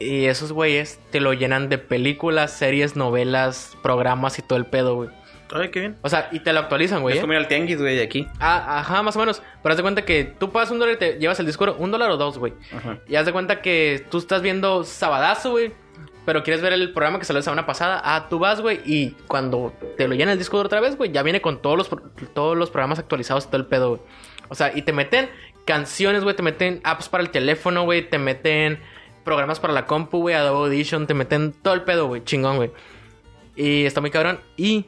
Y 0.00 0.26
esos 0.26 0.52
güeyes 0.52 1.00
te 1.10 1.20
lo 1.20 1.32
llenan 1.32 1.68
de 1.68 1.78
películas, 1.78 2.52
series, 2.52 2.94
novelas, 2.94 3.76
programas 3.82 4.38
y 4.38 4.42
todo 4.42 4.58
el 4.58 4.66
pedo, 4.66 4.94
güey. 4.96 5.08
Ay, 5.52 5.70
qué 5.70 5.80
bien. 5.80 5.96
O 6.02 6.08
sea, 6.08 6.28
y 6.32 6.40
te 6.40 6.52
lo 6.52 6.60
actualizan, 6.60 7.00
güey. 7.00 7.14
Es 7.14 7.18
¿eh? 7.18 7.20
como 7.22 7.32
ir 7.32 7.38
al 7.38 7.48
tianguis, 7.48 7.80
güey, 7.80 7.96
de 7.96 8.02
aquí. 8.02 8.26
Ah, 8.38 8.80
ajá, 8.80 9.02
más 9.02 9.16
o 9.16 9.18
menos. 9.18 9.42
Pero 9.62 9.72
haz 9.72 9.76
de 9.76 9.82
cuenta 9.82 10.04
que 10.04 10.24
tú 10.24 10.50
pagas 10.50 10.70
un 10.70 10.78
dólar 10.78 10.96
y 10.96 10.98
te 10.98 11.18
llevas 11.18 11.40
el 11.40 11.46
disco 11.46 11.66
duro, 11.66 11.78
un 11.78 11.90
dólar 11.90 12.10
o 12.10 12.16
dos, 12.16 12.38
güey. 12.38 12.52
Ajá. 12.76 12.98
Y 13.08 13.16
haz 13.16 13.26
de 13.26 13.32
cuenta 13.32 13.62
que 13.62 14.04
tú 14.10 14.18
estás 14.18 14.42
viendo 14.42 14.84
Sabadazo, 14.84 15.52
güey. 15.52 15.72
Pero 16.28 16.42
quieres 16.42 16.60
ver 16.60 16.74
el 16.74 16.92
programa 16.92 17.18
que 17.18 17.24
salió 17.24 17.38
la 17.38 17.44
semana 17.44 17.64
pasada. 17.64 18.02
Ah, 18.04 18.26
tú 18.28 18.38
vas, 18.38 18.60
güey. 18.60 18.80
Y 18.84 19.12
cuando 19.28 19.72
te 19.96 20.06
lo 20.06 20.14
llena 20.14 20.32
el 20.32 20.38
disco 20.38 20.58
duro 20.58 20.66
otra 20.66 20.80
vez, 20.80 20.94
güey, 20.96 21.10
ya 21.10 21.22
viene 21.22 21.40
con 21.40 21.62
todos 21.62 21.78
los, 21.78 21.88
todos 22.34 22.54
los 22.54 22.70
programas 22.70 22.98
actualizados 22.98 23.44
y 23.44 23.46
todo 23.46 23.56
el 23.56 23.66
pedo, 23.66 23.88
güey. 23.90 24.02
O 24.50 24.54
sea, 24.54 24.76
y 24.76 24.82
te 24.82 24.92
meten 24.92 25.30
canciones, 25.64 26.24
güey. 26.24 26.36
Te 26.36 26.42
meten 26.42 26.82
apps 26.84 27.08
para 27.08 27.22
el 27.22 27.30
teléfono, 27.30 27.84
güey. 27.84 28.06
Te 28.06 28.18
meten 28.18 28.78
programas 29.24 29.58
para 29.58 29.72
la 29.72 29.86
compu, 29.86 30.20
güey. 30.20 30.34
Adobe 30.34 30.66
Audition. 30.66 31.06
Te 31.06 31.14
meten 31.14 31.54
todo 31.54 31.72
el 31.72 31.82
pedo, 31.84 32.08
güey. 32.08 32.22
Chingón, 32.22 32.56
güey. 32.56 32.72
Y 33.56 33.86
está 33.86 34.02
muy 34.02 34.10
cabrón. 34.10 34.40
Y. 34.58 34.84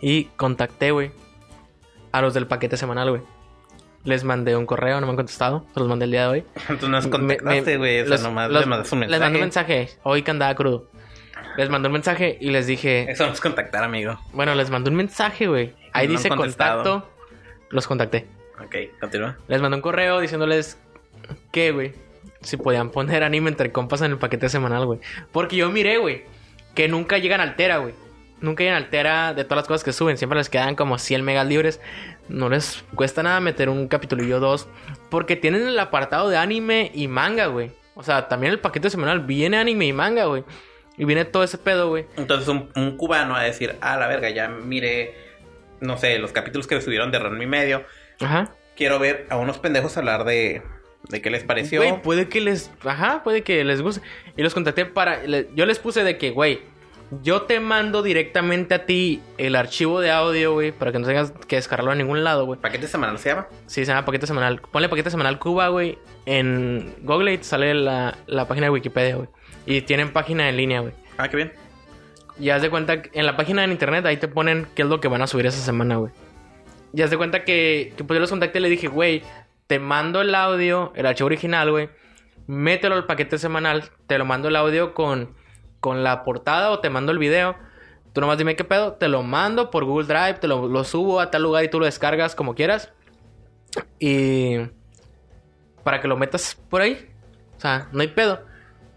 Y 0.00 0.24
contacté, 0.36 0.90
güey. 0.90 1.10
A 2.12 2.20
los 2.20 2.34
del 2.34 2.46
paquete 2.46 2.76
semanal, 2.76 3.10
güey. 3.10 3.22
Les 4.04 4.24
mandé 4.24 4.56
un 4.56 4.64
correo, 4.66 4.98
no 5.00 5.06
me 5.06 5.10
han 5.10 5.16
contestado. 5.16 5.66
Se 5.74 5.80
los 5.80 5.88
mandé 5.88 6.06
el 6.06 6.10
día 6.10 6.22
de 6.22 6.28
hoy. 6.28 6.44
Me- 6.68 7.10
contactaste, 7.10 7.72
me- 7.72 7.76
güey. 7.76 8.00
O 8.00 8.06
sea, 8.06 8.18
nomás 8.18 8.50
los- 8.50 8.60
les 8.60 8.66
mandaste 8.68 8.94
un 8.94 9.00
mensaje. 9.00 9.10
Les 9.18 9.20
mandé 9.20 9.38
un 9.38 9.42
mensaje. 9.44 9.88
Hoy 10.02 10.22
que 10.22 10.30
andaba 10.30 10.54
crudo. 10.54 10.90
Les 11.56 11.68
mandé 11.68 11.88
un 11.88 11.92
mensaje 11.94 12.38
y 12.40 12.50
les 12.50 12.66
dije... 12.66 13.10
Eso 13.10 13.26
no 13.26 13.32
es 13.32 13.40
contactar, 13.40 13.82
amigo. 13.84 14.18
Bueno, 14.32 14.54
les 14.54 14.70
mandé 14.70 14.90
un 14.90 14.96
mensaje, 14.96 15.48
güey. 15.48 15.74
Ahí 15.92 16.06
No 16.06 16.12
dice 16.12 16.28
contacto. 16.30 17.08
Los 17.70 17.86
contacté. 17.86 18.26
Ok, 18.64 18.98
continúa. 19.00 19.36
Les 19.48 19.60
mandé 19.60 19.76
un 19.76 19.82
correo 19.82 20.20
diciéndoles 20.20 20.78
que, 21.52 21.72
güey, 21.72 21.92
si 22.40 22.56
podían 22.56 22.90
poner 22.90 23.22
anime 23.22 23.50
entre 23.50 23.72
compas 23.72 24.00
en 24.02 24.12
el 24.12 24.18
paquete 24.18 24.48
semanal, 24.48 24.86
güey. 24.86 25.00
Porque 25.32 25.56
yo 25.56 25.70
miré, 25.70 25.98
güey, 25.98 26.24
que 26.74 26.88
nunca 26.88 27.18
llegan 27.18 27.40
al 27.40 27.56
Tera, 27.56 27.78
güey. 27.78 27.94
Nunca 28.40 28.62
llegan 28.64 28.82
al 28.82 28.88
Tera 28.90 29.34
de 29.34 29.44
todas 29.44 29.58
las 29.58 29.66
cosas 29.68 29.84
que 29.84 29.92
suben. 29.92 30.16
Siempre 30.16 30.38
les 30.38 30.48
quedan 30.48 30.74
como 30.76 30.98
100 30.98 31.22
megas 31.22 31.46
libres. 31.46 31.80
No 32.28 32.48
les 32.48 32.84
cuesta 32.94 33.22
nada 33.22 33.40
meter 33.40 33.68
un 33.68 33.86
capitulillo 33.88 34.38
o 34.38 34.40
dos. 34.40 34.68
Porque 35.10 35.36
tienen 35.36 35.66
el 35.66 35.78
apartado 35.78 36.28
de 36.30 36.36
anime 36.38 36.90
y 36.94 37.06
manga, 37.08 37.46
güey. 37.46 37.70
O 37.94 38.02
sea, 38.02 38.28
también 38.28 38.52
el 38.52 38.58
paquete 38.60 38.88
semanal 38.88 39.20
viene 39.20 39.58
anime 39.58 39.86
y 39.86 39.92
manga, 39.92 40.24
güey. 40.24 40.44
Y 40.96 41.04
viene 41.04 41.24
todo 41.24 41.42
ese 41.44 41.58
pedo, 41.58 41.88
güey. 41.88 42.06
Entonces 42.16 42.48
un, 42.48 42.70
un 42.76 42.96
cubano 42.96 43.34
va 43.34 43.40
a 43.40 43.44
decir, 43.44 43.76
ah, 43.80 43.96
la 43.98 44.06
verga, 44.06 44.30
ya 44.30 44.48
mire, 44.48 45.14
no 45.80 45.98
sé, 45.98 46.18
los 46.18 46.32
capítulos 46.32 46.66
que 46.66 46.80
subieron 46.80 47.10
de 47.10 47.18
Ranma 47.18 47.42
y 47.42 47.46
medio. 47.46 47.84
Ajá. 48.20 48.52
Quiero 48.76 48.98
ver 48.98 49.26
a 49.30 49.36
unos 49.36 49.58
pendejos 49.58 49.96
hablar 49.98 50.24
de, 50.24 50.62
de 51.08 51.20
qué 51.22 51.30
les 51.30 51.44
pareció. 51.44 51.80
Güey, 51.80 52.00
puede 52.02 52.28
que 52.28 52.40
les. 52.40 52.70
Ajá, 52.84 53.22
puede 53.22 53.42
que 53.42 53.62
les 53.64 53.82
guste. 53.82 54.00
Y 54.36 54.42
los 54.42 54.54
contacté 54.54 54.86
para. 54.86 55.22
le- 55.24 55.48
yo 55.54 55.66
les 55.66 55.78
puse 55.78 56.04
de 56.04 56.16
que, 56.16 56.30
güey, 56.30 56.60
yo 57.22 57.42
te 57.42 57.58
mando 57.58 58.02
directamente 58.02 58.74
a 58.74 58.86
ti 58.86 59.20
el 59.36 59.56
archivo 59.56 60.00
de 60.00 60.10
audio, 60.10 60.52
güey, 60.52 60.70
para 60.70 60.92
que 60.92 60.98
no 60.98 61.06
tengas 61.06 61.32
que 61.48 61.56
descargarlo 61.56 61.90
a 61.90 61.94
ningún 61.96 62.22
lado, 62.22 62.46
güey. 62.46 62.60
¿Paquete 62.60 62.86
semanal 62.86 63.18
se 63.18 63.30
llama? 63.30 63.48
Sí, 63.66 63.84
se 63.84 63.92
llama 63.92 64.04
paquete 64.04 64.26
semanal. 64.26 64.60
Ponle 64.60 64.88
paquete 64.88 65.10
semanal 65.10 65.38
Cuba, 65.38 65.68
güey. 65.68 65.98
En 66.26 66.94
Google 67.02 67.32
y 67.32 67.38
te 67.38 67.44
sale 67.44 67.74
la, 67.74 68.16
la 68.26 68.46
página 68.46 68.66
de 68.66 68.70
Wikipedia, 68.70 69.16
güey. 69.16 69.28
Y 69.66 69.82
tienen 69.82 70.12
página 70.12 70.48
en 70.48 70.56
línea, 70.56 70.80
güey. 70.80 70.94
Ah, 71.18 71.28
qué 71.28 71.36
bien. 71.36 71.52
Y 72.38 72.50
haz 72.50 72.62
de 72.62 72.70
cuenta 72.70 73.02
que 73.02 73.18
en 73.18 73.26
la 73.26 73.36
página 73.36 73.64
en 73.64 73.72
internet 73.72 74.06
ahí 74.06 74.16
te 74.16 74.28
ponen 74.28 74.66
qué 74.74 74.82
es 74.82 74.88
lo 74.88 75.00
que 75.00 75.08
van 75.08 75.22
a 75.22 75.26
subir 75.26 75.46
esa 75.46 75.60
semana, 75.60 75.96
güey. 75.96 76.12
Y 76.92 77.02
haz 77.02 77.10
de 77.10 77.16
cuenta 77.16 77.44
que, 77.44 77.92
que 77.96 78.04
pues 78.04 78.16
yo 78.16 78.20
los 78.20 78.30
contacté 78.30 78.58
y 78.58 78.62
le 78.62 78.68
dije, 78.68 78.88
güey, 78.88 79.22
te 79.66 79.78
mando 79.78 80.20
el 80.20 80.34
audio, 80.34 80.92
el 80.94 81.06
archivo 81.06 81.26
original, 81.26 81.70
güey. 81.70 81.90
Mételo 82.46 82.94
al 82.94 83.06
paquete 83.06 83.36
semanal, 83.38 83.84
te 84.06 84.16
lo 84.16 84.24
mando 84.24 84.48
el 84.48 84.56
audio 84.56 84.94
con, 84.94 85.34
con 85.80 86.04
la 86.04 86.24
portada 86.24 86.70
o 86.70 86.80
te 86.80 86.90
mando 86.90 87.12
el 87.12 87.18
video. 87.18 87.56
Tú 88.12 88.20
nomás 88.20 88.38
dime 88.38 88.56
qué 88.56 88.64
pedo, 88.64 88.94
te 88.94 89.08
lo 89.08 89.22
mando 89.22 89.70
por 89.70 89.84
Google 89.84 90.06
Drive, 90.06 90.34
te 90.34 90.48
lo, 90.48 90.68
lo 90.68 90.84
subo 90.84 91.20
a 91.20 91.30
tal 91.30 91.42
lugar 91.42 91.64
y 91.64 91.68
tú 91.68 91.78
lo 91.78 91.86
descargas 91.86 92.34
como 92.34 92.54
quieras. 92.54 92.92
Y 93.98 94.58
para 95.84 96.00
que 96.00 96.08
lo 96.08 96.16
metas 96.16 96.58
por 96.68 96.80
ahí. 96.80 97.08
O 97.56 97.60
sea, 97.60 97.88
no 97.92 98.00
hay 98.00 98.08
pedo. 98.08 98.40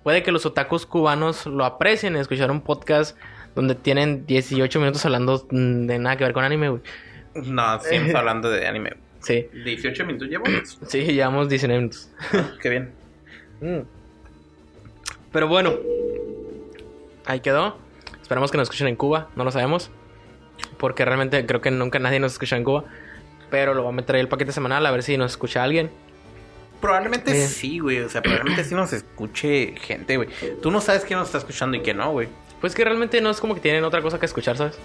Puede 0.03 0.23
que 0.23 0.31
los 0.31 0.45
otakus 0.45 0.85
cubanos 0.85 1.45
lo 1.45 1.63
aprecien 1.65 2.15
escuchar 2.15 2.51
un 2.51 2.61
podcast 2.61 3.17
donde 3.55 3.75
tienen 3.75 4.25
18 4.25 4.79
minutos 4.79 5.05
hablando 5.05 5.47
mm, 5.49 5.85
de 5.85 5.99
nada 5.99 6.17
que 6.17 6.23
ver 6.23 6.33
con 6.33 6.43
anime, 6.43 6.69
güey. 6.69 6.81
No, 7.45 7.79
siempre 7.79 8.17
hablando 8.17 8.49
de 8.49 8.67
anime. 8.67 8.91
Sí, 9.19 9.47
18 9.63 10.05
minutos 10.05 10.27
llevo. 10.27 10.45
sí, 10.87 11.03
llevamos 11.03 11.47
19 11.49 11.79
minutos. 11.79 12.09
qué 12.61 12.69
bien. 12.69 12.91
Pero 15.31 15.47
bueno, 15.47 15.73
ahí 17.25 17.39
quedó. 17.39 17.77
Esperamos 18.21 18.51
que 18.51 18.57
nos 18.57 18.65
escuchen 18.65 18.87
en 18.87 18.95
Cuba, 18.95 19.29
no 19.35 19.43
lo 19.43 19.51
sabemos. 19.51 19.89
Porque 20.77 21.03
realmente 21.05 21.45
creo 21.45 21.61
que 21.61 21.71
nunca 21.71 21.99
nadie 21.99 22.19
nos 22.19 22.33
escucha 22.33 22.55
en 22.57 22.63
Cuba. 22.63 22.85
Pero 23.49 23.73
lo 23.73 23.83
voy 23.83 23.91
a 23.91 23.95
meter 23.95 24.15
ahí 24.15 24.21
el 24.21 24.27
paquete 24.27 24.51
semanal 24.51 24.85
a 24.85 24.91
ver 24.91 25.03
si 25.03 25.17
nos 25.17 25.31
escucha 25.31 25.63
alguien. 25.63 25.91
Probablemente 26.81 27.31
Eh. 27.31 27.47
sí, 27.47 27.79
güey. 27.79 27.99
O 28.01 28.09
sea, 28.09 28.21
probablemente 28.21 28.63
sí 28.63 28.75
nos 28.75 28.91
escuche 28.93 29.75
gente, 29.77 30.17
güey. 30.17 30.29
Tú 30.61 30.71
no 30.71 30.81
sabes 30.81 31.05
quién 31.05 31.19
nos 31.19 31.27
está 31.29 31.37
escuchando 31.39 31.77
y 31.77 31.81
quién 31.81 31.97
no, 31.97 32.11
güey. 32.11 32.27
Pues 32.61 32.75
que 32.75 32.83
realmente 32.83 33.19
no 33.21 33.29
es 33.29 33.39
como 33.39 33.55
que 33.55 33.61
tienen 33.61 33.83
otra 33.83 34.01
cosa 34.01 34.19
que 34.19 34.25
escuchar, 34.25 34.57
¿sabes? 34.57 34.77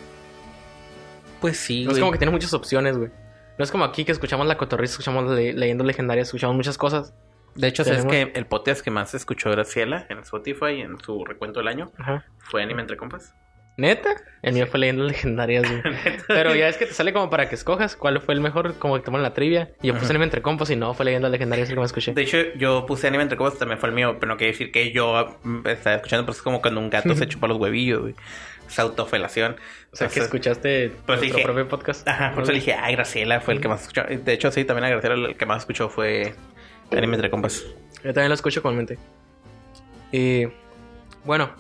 Pues 1.40 1.57
sí, 1.59 1.85
No 1.85 1.92
es 1.92 1.98
como 1.98 2.11
que 2.12 2.18
tienen 2.18 2.35
muchas 2.35 2.53
opciones, 2.53 2.96
güey. 2.98 3.11
No 3.57 3.64
es 3.64 3.70
como 3.70 3.85
aquí 3.85 4.05
que 4.05 4.12
escuchamos 4.12 4.46
la 4.46 4.57
cotorriza, 4.57 4.92
escuchamos 4.92 5.31
le- 5.31 5.53
leyendas 5.53 5.87
legendarias, 5.87 6.29
escuchamos 6.29 6.57
muchas 6.57 6.77
cosas. 6.79 7.12
De 7.59 7.68
hecho, 7.68 7.85
sabes 7.85 8.07
Tenemos- 8.07 8.33
que 8.33 8.38
el 8.38 8.47
podcast 8.47 8.83
que 8.83 8.90
más 8.90 9.14
escuchó 9.14 9.51
Graciela 9.51 10.07
en 10.09 10.18
Spotify 10.21 10.81
en 10.81 10.99
su 11.01 11.25
recuento 11.25 11.61
del 11.61 11.68
año 11.68 11.90
Ajá. 11.99 12.25
fue 12.38 12.62
Anime 12.62 12.83
Entre 12.83 12.97
Compas. 12.97 13.35
¿Neta? 13.77 14.11
El 14.42 14.55
mío 14.55 14.66
fue 14.66 14.81
leyendas 14.81 15.07
legendarias. 15.07 15.64
Pero 16.29 16.53
ya 16.55 16.68
es 16.68 16.77
que 16.77 16.87
te 16.87 16.92
sale 16.94 17.12
como 17.12 17.31
para 17.31 17.49
que 17.49 17.55
escojas 17.55 17.94
cuál 17.94 18.21
fue 18.21 18.35
el 18.35 18.40
mejor, 18.40 18.75
como 18.79 18.97
que 18.97 19.03
toman 19.03 19.23
la 19.23 19.35
trivia. 19.35 19.71
Y 19.83 19.87
yo 19.88 19.94
puse 19.94 20.11
anime 20.11 20.25
entre 20.25 20.42
compas 20.42 20.68
y 20.71 20.75
no, 20.77 20.94
fue 20.94 21.05
leyendas 21.05 21.31
legendarias 21.31 21.68
el 21.68 21.77
que 21.77 21.81
más 21.81 21.90
escuché. 21.90 22.12
De 22.12 22.23
hecho, 22.23 22.38
yo 22.57 22.87
puse 22.87 23.07
anime 23.07 23.23
entre 23.23 23.38
compas, 23.38 23.57
también 23.59 23.79
fue 23.79 23.88
el 23.90 23.94
mío, 23.94 24.16
pero 24.18 24.33
no 24.33 24.37
quiere 24.37 24.51
decir 24.53 24.73
que 24.73 24.90
yo 24.90 25.38
mm, 25.44 25.66
estaba 25.68 25.94
escuchando, 25.97 26.25
pero 26.27 26.33
es 26.37 26.42
como 26.42 26.61
cuando 26.61 26.81
un 26.81 26.90
gato 26.90 27.14
se 27.14 27.27
chupa 27.29 27.47
los 27.47 27.57
huevillos, 27.59 28.01
güey. 28.01 28.14
Esa 28.68 28.83
autofelación. 28.83 29.57
O 29.92 29.97
sea, 29.97 30.09
que 30.09 30.21
escuchaste 30.21 30.92
Pues 31.07 31.21
dije- 31.21 31.42
propio 31.44 31.68
podcast. 31.68 32.07
Ajá, 32.09 32.33
por 32.35 32.42
eso 32.42 32.53
le 32.53 32.59
dije, 32.59 32.75
ay, 32.75 32.94
Graciela 32.97 33.40
fue 33.40 33.55
el 33.55 33.61
que 33.61 33.68
más 33.68 33.83
escuchó. 33.83 34.03
De 34.09 34.33
hecho, 34.33 34.51
sí, 34.51 34.64
también 34.64 34.85
a 34.87 34.90
Graciela 34.90 35.14
el 35.29 35.37
que 35.37 35.47
más 35.47 35.59
escuchó 35.62 35.88
fue 35.88 36.35
anime 36.92 37.14
entre 37.16 37.31
compas. 37.31 37.64
Yo 38.05 38.12
también 38.14 38.29
lo 38.29 38.35
escucho 38.35 38.62
comúnmente. 38.62 38.98
Y 40.12 40.44
bueno, 41.24 41.51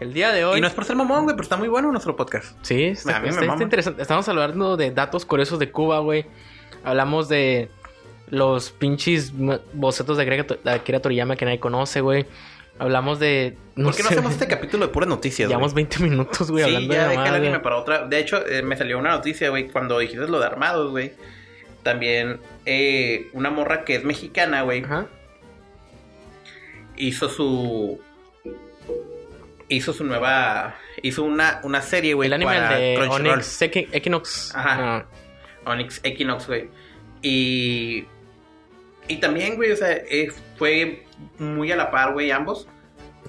el 0.00 0.12
día 0.12 0.32
de 0.32 0.44
hoy. 0.44 0.58
Y 0.58 0.60
no 0.60 0.66
es 0.66 0.74
por 0.74 0.84
ser 0.84 0.96
mamón, 0.96 1.24
güey, 1.24 1.34
pero 1.36 1.42
está 1.44 1.56
muy 1.56 1.68
bueno 1.68 1.90
nuestro 1.90 2.16
podcast. 2.16 2.56
Sí, 2.62 2.84
está, 2.84 3.16
A 3.16 3.20
mí 3.20 3.30
me 3.30 3.46
está- 3.46 3.62
interesante. 3.62 4.02
Estamos 4.02 4.28
hablando 4.28 4.76
de 4.76 4.90
datos 4.90 5.24
curiosos 5.24 5.58
de 5.58 5.70
Cuba, 5.70 6.00
güey. 6.00 6.26
Hablamos 6.84 7.28
de 7.28 7.68
los 8.28 8.70
pinches 8.70 9.32
bocetos 9.72 10.16
de 10.16 10.46
Akira, 10.66 11.00
Toriyama 11.00 11.36
que 11.36 11.44
nadie 11.44 11.60
conoce, 11.60 12.00
güey. 12.00 12.26
Hablamos 12.78 13.18
de. 13.18 13.56
No 13.76 13.86
¿Por 13.88 13.96
qué 13.96 14.02
no 14.02 14.08
sé, 14.08 14.14
hacemos 14.14 14.32
este 14.34 14.46
capítulo 14.46 14.86
de 14.86 14.92
puras 14.92 15.08
noticias, 15.08 15.46
güey? 15.48 15.50
Llevamos 15.50 15.74
20 15.74 15.98
minutos, 16.00 16.50
güey, 16.50 16.64
Sí, 16.64 16.70
hablando 16.74 16.94
ya 16.94 17.00
de 17.02 17.08
dejé 17.08 17.12
el 17.14 17.18
mamadas, 17.18 17.36
anime 17.36 17.50
güey. 17.50 17.62
para 17.62 17.76
otra. 17.76 18.06
De 18.06 18.18
hecho, 18.18 18.46
eh, 18.46 18.62
me 18.62 18.76
salió 18.76 18.98
una 18.98 19.10
noticia, 19.10 19.50
güey, 19.50 19.68
cuando 19.68 19.98
dijiste 19.98 20.26
lo 20.26 20.38
de 20.40 20.46
armados, 20.46 20.90
güey. 20.90 21.12
También 21.82 22.40
eh, 22.66 23.28
una 23.32 23.50
morra 23.50 23.84
que 23.84 23.94
es 23.96 24.04
mexicana, 24.04 24.62
güey, 24.62 24.84
Ajá. 24.84 25.06
hizo 26.96 27.28
su... 27.28 28.00
Hizo 29.68 29.92
su 29.92 30.04
nueva... 30.04 30.76
Hizo 31.02 31.22
una, 31.24 31.60
una 31.62 31.80
serie, 31.80 32.14
güey, 32.14 32.26
El 32.26 32.34
anime 32.34 32.52
para 32.56 32.76
de. 32.76 32.96
Onyx 33.08 33.62
Equi- 33.62 33.88
Equinox. 33.92 34.52
Ajá. 34.54 34.96
Ah, 34.96 35.06
Onyx 35.70 36.00
Equinox, 36.02 36.46
güey. 36.46 36.68
Y... 37.22 38.04
Y 39.08 39.16
también, 39.16 39.56
güey, 39.56 39.72
o 39.72 39.76
sea, 39.76 39.90
eh, 39.92 40.30
fue 40.56 41.04
muy 41.38 41.72
a 41.72 41.76
la 41.76 41.90
par, 41.90 42.12
güey, 42.12 42.30
ambos. 42.30 42.68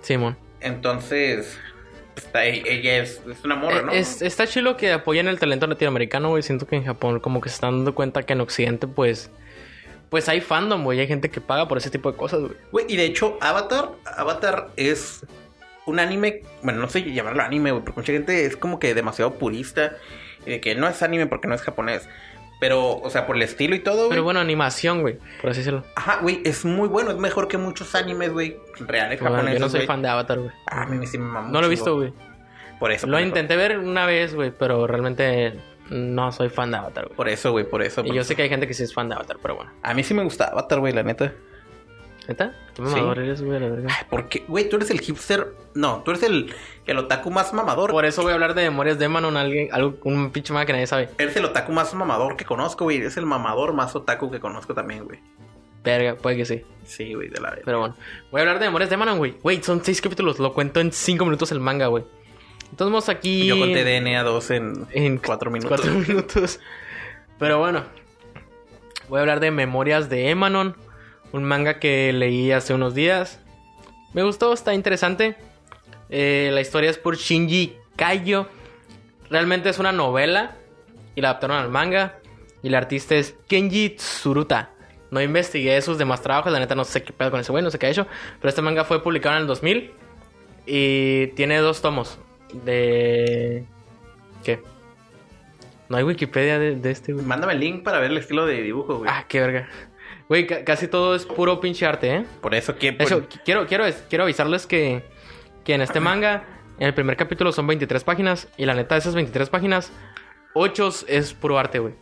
Simón. 0.02 0.38
Entonces, 0.60 1.58
está- 2.16 2.46
ella 2.46 2.98
es, 2.98 3.22
es 3.30 3.44
una 3.44 3.56
morra, 3.56 3.82
¿no? 3.82 3.92
Eh, 3.92 4.00
Es- 4.00 4.22
está 4.22 4.48
chido 4.48 4.78
que 4.78 4.92
apoyen 4.92 5.28
el 5.28 5.40
talento 5.40 5.68
latinoamericano, 5.68 6.30
güey. 6.30 6.44
Siento 6.44 6.68
que 6.68 6.76
en 6.76 6.86
Japón 6.86 7.20
como 7.20 7.42
que 7.42 7.50
se 7.50 7.56
están 7.56 7.78
dando 7.78 7.96
cuenta 7.96 8.24
que 8.24 8.34
en 8.34 8.42
Occidente, 8.42 8.88
pues... 8.88 9.30
Pues 10.10 10.28
hay 10.28 10.42
fandom, 10.42 10.84
güey. 10.84 11.00
Hay 11.00 11.08
gente 11.08 11.30
que 11.30 11.40
paga 11.40 11.68
por 11.70 11.78
ese 11.78 11.90
tipo 11.90 12.12
de 12.12 12.18
cosas, 12.18 12.42
güey. 12.42 12.54
Güey, 12.72 12.86
y 12.90 12.98
de 12.98 13.06
hecho, 13.06 13.38
Avatar, 13.40 13.92
Avatar 14.04 14.70
es 14.76 15.26
un 15.86 16.00
anime, 16.00 16.44
bueno, 16.64 16.80
no 16.82 16.90
sé 16.90 17.02
llamarlo 17.14 17.42
anime, 17.44 17.72
güey, 17.72 17.84
porque 17.84 18.02
mucha 18.02 18.12
gente 18.14 18.46
es 18.46 18.58
como 18.58 18.78
que 18.78 18.94
demasiado 18.94 19.36
purista 19.36 19.96
y 20.46 20.52
de 20.52 20.62
que 20.62 20.76
no 20.76 20.88
es 20.88 21.02
anime 21.02 21.28
porque 21.28 21.48
no 21.48 21.56
es 21.56 21.62
japonés. 21.62 22.10
Pero, 22.62 23.00
o 23.00 23.10
sea, 23.10 23.26
por 23.26 23.36
el 23.38 23.42
estilo 23.42 23.74
y 23.74 23.80
todo, 23.80 23.98
güey. 23.98 24.10
Pero 24.12 24.24
bueno, 24.24 24.40
animación, 24.40 25.02
güey. 25.02 25.18
Por 25.42 25.50
así 25.50 25.62
decirlo. 25.62 25.84
Ajá, 25.96 26.20
güey, 26.22 26.42
es 26.46 26.64
muy 26.64 26.88
bueno, 26.88 27.10
es 27.10 27.18
mejor 27.18 27.48
que 27.48 27.58
muchos 27.58 27.96
animes, 27.96 28.32
güey, 28.32 28.56
reales 28.80 29.20
Bueno, 29.20 29.36
japoneses. 29.38 29.60
yo 29.60 29.66
no 29.66 29.70
soy 29.70 29.80
güey. 29.80 29.88
fan 29.88 30.02
de 30.04 30.08
Avatar, 30.10 30.38
güey. 30.38 30.52
Ah, 30.68 30.84
a 30.84 30.86
mí 30.86 31.08
sí 31.08 31.18
me 31.18 31.26
mama 31.26 31.50
No 31.50 31.60
lo 31.60 31.66
he 31.66 31.70
visto, 31.72 31.96
güey. 31.98 32.14
Por 32.80 32.92
eso. 32.92 33.08
Lo 33.08 33.14
por 33.18 33.22
intenté 33.26 33.56
ver 33.56 33.80
una 33.80 34.06
vez, 34.06 34.36
güey, 34.36 34.52
pero 34.52 34.86
realmente 34.86 35.60
no 35.90 36.32
soy 36.32 36.50
fan 36.50 36.70
de 36.70 36.78
Avatar, 36.78 37.06
güey. 37.06 37.16
Por 37.16 37.30
eso, 37.30 37.52
güey, 37.52 37.68
por 37.68 37.82
eso. 37.82 38.02
Y 38.02 38.06
por 38.08 38.14
yo 38.16 38.22
eso. 38.22 38.28
sé 38.28 38.36
que 38.36 38.44
hay 38.44 38.50
gente 38.50 38.68
que 38.68 38.76
sí 38.76 38.84
es 38.84 38.94
fan 38.94 39.10
de 39.10 39.16
Avatar, 39.16 39.38
pero 39.42 39.56
bueno. 39.56 39.72
A 39.82 39.96
mí 39.96 40.04
sí 40.04 40.14
me 40.14 40.24
gusta 40.24 40.46
Avatar, 40.46 40.80
güey, 40.80 40.94
la 40.94 41.02
neta. 41.02 41.34
¿Neta? 42.28 42.54
¿Qué 42.76 42.86
Sí. 42.86 42.96
mamador 42.96 43.20
eres, 43.20 43.42
güey, 43.42 43.60
la 43.60 43.68
verga? 43.68 43.88
Ay, 43.90 44.06
porque, 44.10 44.46
güey, 44.48 44.70
tú 44.70 44.76
eres 44.78 44.90
el 44.92 45.00
hipster. 45.02 45.54
No, 45.74 46.02
tú 46.04 46.12
eres 46.12 46.24
el, 46.24 46.54
el 46.86 46.98
otaku 46.98 47.32
más 47.32 47.52
mamador. 47.54 47.92
Por 47.92 48.06
eso 48.06 48.22
voy 48.22 48.32
a 48.32 48.36
hablar 48.36 48.54
de 48.54 48.64
Memorias 48.64 49.00
de 49.00 49.08
Manon, 49.10 49.38
alguien, 49.38 49.70
algo, 49.72 49.98
un 50.04 50.32
pinche 50.32 50.54
más 50.54 50.66
que 50.66 50.74
nadie 50.74 50.88
sabe. 50.88 51.10
Eres 51.18 51.36
el 51.36 51.46
otaku 51.46 51.72
más 51.72 51.94
mamador 51.94 52.38
que 52.38 52.46
conozco, 52.46 52.84
güey. 52.86 52.98
Eres 52.98 53.18
el 53.18 53.26
mamador 53.26 53.74
más 53.74 53.96
otaku 53.96 54.30
que 54.32 54.40
conozco 54.40 54.74
también, 54.74 55.06
güey. 55.06 55.20
Verga, 55.84 56.16
puede 56.16 56.38
que 56.38 56.46
sí. 56.46 56.64
Sí, 56.86 57.14
güey, 57.16 57.30
de 57.30 57.42
la 57.42 57.52
vez. 57.52 57.62
Pero 57.66 57.80
bueno, 57.80 57.96
voy 58.32 58.40
a 58.40 58.42
hablar 58.44 58.60
de 58.60 58.66
Memorias 58.68 58.90
de 58.92 58.98
Manon, 58.98 59.18
güey. 59.18 59.34
Güey, 59.42 59.64
son 59.64 59.84
seis 59.84 60.00
capítulos, 60.00 60.38
lo 60.38 60.54
cuento 60.54 60.80
en 60.80 60.92
cinco 60.92 61.26
minutos 61.26 61.52
el 61.52 61.60
manga, 61.60 61.88
güey. 61.88 62.04
Entonces 62.70 62.92
vamos 62.94 63.10
aquí... 63.10 63.48
Yo 63.48 63.58
conté 63.58 63.84
DNA 63.84 64.24
2 64.24 64.52
en, 64.52 64.88
en 64.92 65.18
cuatro 65.18 65.50
minutos. 65.52 65.82
cuatro 65.82 66.00
minutos. 66.08 66.60
Pero 67.40 67.58
bueno, 67.60 67.84
voy 69.10 69.18
a 69.18 69.22
hablar 69.22 69.40
de 69.40 69.50
Memorias 69.52 70.08
de 70.10 70.30
Emanon, 70.30 70.76
un 71.32 71.44
manga 71.44 71.80
que 71.80 72.12
leí 72.14 72.52
hace 72.52 72.74
unos 72.74 72.94
días. 72.94 73.40
Me 74.14 74.24
gustó, 74.24 74.54
está 74.54 74.74
interesante. 74.74 75.36
Eh, 76.10 76.50
la 76.54 76.62
historia 76.62 76.90
es 76.90 76.98
por 76.98 77.18
Shinji 77.18 77.76
Kaiyo. 77.96 78.48
Realmente 79.30 79.70
es 79.70 79.80
una 79.80 79.92
novela 79.92 80.56
y 81.16 81.22
la 81.22 81.30
adaptaron 81.30 81.58
al 81.58 81.70
manga. 81.70 82.20
Y 82.64 82.68
el 82.68 82.76
artista 82.76 83.16
es 83.16 83.36
Kenji 83.48 83.92
Tsuruta. 83.92 84.70
No 85.10 85.22
investigué 85.22 85.82
sus 85.82 85.98
demás 85.98 86.22
trabajos, 86.22 86.52
la 86.54 86.60
neta 86.60 86.76
no 86.76 86.86
sé 86.86 87.04
qué 87.04 87.12
pedo 87.12 87.32
con 87.32 87.40
ese 87.40 87.52
güey, 87.52 87.64
no 87.64 87.72
sé 87.72 87.80
qué 87.80 87.88
ha 87.88 87.90
hecho. 87.90 88.08
Pero 88.40 88.50
este 88.50 88.62
manga 88.62 88.86
fue 88.86 89.02
publicado 89.04 89.36
en 89.36 89.42
el 89.42 89.48
2000 89.48 89.92
y 90.66 91.28
tiene 91.28 91.58
dos 91.58 91.82
tomos 91.82 92.20
de... 92.64 93.66
¿Qué? 94.44 94.62
No 95.90 95.98
hay 95.98 96.04
Wikipedia 96.04 96.60
de, 96.60 96.76
de 96.76 96.92
este, 96.92 97.14
güey. 97.14 97.26
Mándame 97.26 97.54
el 97.54 97.60
link 97.60 97.84
para 97.84 98.00
ver 98.00 98.12
el 98.12 98.18
estilo 98.18 98.46
de 98.46 98.62
dibujo, 98.62 99.00
güey. 99.00 99.12
Ah, 99.12 99.26
qué 99.28 99.42
verga. 99.42 99.68
Güey, 100.32 100.48
ca- 100.48 100.64
casi 100.64 100.88
todo 100.88 101.14
es 101.14 101.26
puro 101.26 101.60
pinche 101.60 101.86
arte, 101.86 102.16
¿eh? 102.16 102.26
Por 102.40 102.56
eso 102.56 102.78
que... 102.78 102.94
De 102.94 103.04
hecho, 103.04 103.28
qu- 103.28 103.42
quiero, 103.44 103.68
quiero, 103.68 103.84
quiero 104.08 104.24
avisarles 104.24 104.66
que, 104.66 105.04
que 105.66 105.74
en 105.74 105.82
este 105.82 106.00
manga, 106.00 106.46
en 106.80 106.88
el 106.88 106.94
primer 106.94 107.18
capítulo 107.18 107.52
son 107.52 107.68
23 107.68 108.02
páginas. 108.06 108.48
Y 108.56 108.64
la 108.64 108.74
neta, 108.74 108.96
de 108.96 109.00
esas 109.00 109.14
23 109.14 109.50
páginas, 109.50 109.92
8 110.54 110.90
es 111.10 111.34
puro 111.34 111.60
arte, 111.60 111.80
güey. 111.80 111.96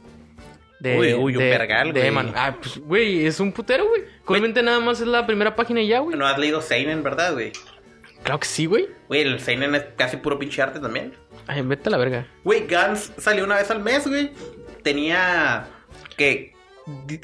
Uy, 0.83 1.11
uy, 1.15 1.37
un 1.37 1.39
vergal, 1.43 1.91
de 1.91 2.11
güey. 2.11 2.31
Ah, 2.35 2.55
pues, 2.61 2.77
güey, 2.77 3.25
es 3.25 3.39
un 3.39 3.51
putero, 3.51 3.87
güey. 3.87 4.03
Realmente 4.27 4.61
nada 4.61 4.79
más 4.79 5.01
es 5.01 5.07
la 5.07 5.25
primera 5.25 5.55
página 5.55 5.81
y 5.81 5.87
ya, 5.87 5.97
güey. 5.97 6.15
No 6.15 6.27
has 6.27 6.37
leído 6.37 6.61
Seinen, 6.61 7.01
¿verdad, 7.01 7.33
güey? 7.33 7.51
Claro 8.21 8.39
que 8.41 8.45
sí, 8.47 8.67
güey. 8.67 8.89
Güey, 9.07 9.21
el 9.21 9.39
Seinen 9.39 9.73
es 9.73 9.85
casi 9.97 10.17
puro 10.17 10.37
pinche 10.37 10.61
arte 10.61 10.79
también. 10.79 11.15
Ay, 11.47 11.63
vete 11.63 11.89
a 11.89 11.93
la 11.93 11.97
verga. 11.97 12.27
Güey, 12.43 12.67
Gans 12.67 13.11
salió 13.17 13.43
una 13.43 13.55
vez 13.55 13.71
al 13.71 13.79
mes, 13.81 14.07
güey. 14.07 14.29
Tenía... 14.83 15.65
¿Qué? 16.15 16.53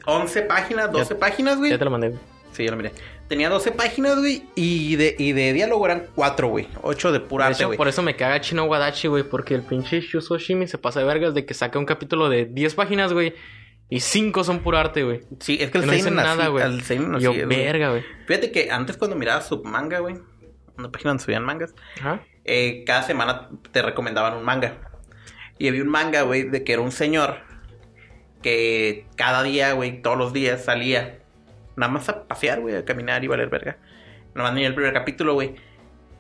11 0.06 0.42
páginas, 0.44 0.92
12 0.92 1.16
páginas, 1.16 1.58
güey. 1.58 1.72
Ya 1.72 1.78
te 1.78 1.86
lo 1.86 1.92
mandé, 1.92 2.10
güey. 2.10 2.22
Sí, 2.54 2.64
yo 2.64 2.72
lo 2.72 2.78
miré. 2.78 2.92
Tenía 3.28 3.50
12 3.50 3.72
páginas, 3.74 4.18
güey. 4.18 4.44
Y 4.56 4.96
de, 4.96 5.16
y 5.20 5.34
de 5.34 5.52
diálogo 5.52 5.86
eran 5.86 6.08
4, 6.16 6.48
güey. 6.48 6.68
8 6.84 7.12
de 7.12 7.20
pura 7.20 7.46
De 7.46 7.50
arte, 7.50 7.62
hecho, 7.64 7.68
güey. 7.68 7.78
por 7.78 7.88
eso 7.88 8.02
me 8.02 8.16
caga 8.16 8.40
Chino 8.40 8.64
Wadachi, 8.66 9.08
güey. 9.10 9.24
Porque 9.24 9.56
el 9.56 9.62
pinche 9.64 10.00
Shusoshimi 10.00 10.68
se 10.68 10.78
pasa 10.78 11.02
de 11.02 11.06
vergas 11.06 11.34
de 11.34 11.46
que 11.46 11.54
saca 11.54 11.78
un 11.80 11.86
capítulo 11.86 12.30
de 12.30 12.46
10 12.46 12.76
páginas, 12.76 13.12
güey. 13.12 13.34
Y 13.90 14.00
5 14.00 14.44
son 14.44 14.60
puro 14.60 14.78
arte, 14.78 15.04
güey. 15.04 15.22
Sí, 15.40 15.58
es 15.60 15.70
que 15.70 15.80
el 15.80 15.86
no 15.86 15.92
dicen 15.92 16.16
nada, 16.16 16.48
güey. 16.48 16.64
así 16.64 16.98
Yo, 17.20 17.34
verga, 17.48 17.90
güey. 17.90 18.04
Fíjate 18.26 18.52
que 18.52 18.72
antes 18.72 18.96
cuando 18.98 19.16
mirabas 19.16 19.48
su 19.48 19.62
manga, 19.64 20.00
güey, 20.00 20.16
una 20.78 20.92
página 20.92 21.12
donde 21.12 21.24
subían 21.24 21.44
mangas, 21.44 21.76
Ajá. 22.00 22.22
eh, 22.46 22.84
cada 22.86 23.04
semana 23.04 23.50
te 23.72 23.82
recomendaban 23.82 24.34
un 24.34 24.44
manga. 24.44 24.78
Y 25.60 25.68
había 25.68 25.84
un 25.84 25.90
manga, 25.90 26.22
güey, 26.24 26.44
de 26.44 26.64
que 26.64 26.74
era 26.74 26.82
un 26.82 26.92
señor 26.92 27.38
que 28.46 29.08
cada 29.16 29.42
día, 29.42 29.74
güey, 29.74 30.04
todos 30.04 30.16
los 30.20 30.32
días 30.32 30.64
salía 30.64 31.18
nada 31.76 31.92
más 31.92 32.08
a 32.10 32.28
pasear, 32.28 32.60
güey, 32.62 32.76
a 32.76 32.86
caminar 32.86 33.24
y 33.24 33.28
valer 33.28 33.50
verga. 33.50 33.78
Nada 34.36 34.50
más 34.50 34.54
ni 34.56 34.64
el 34.64 34.76
primer 34.76 34.94
capítulo, 34.94 35.34
güey, 35.34 35.56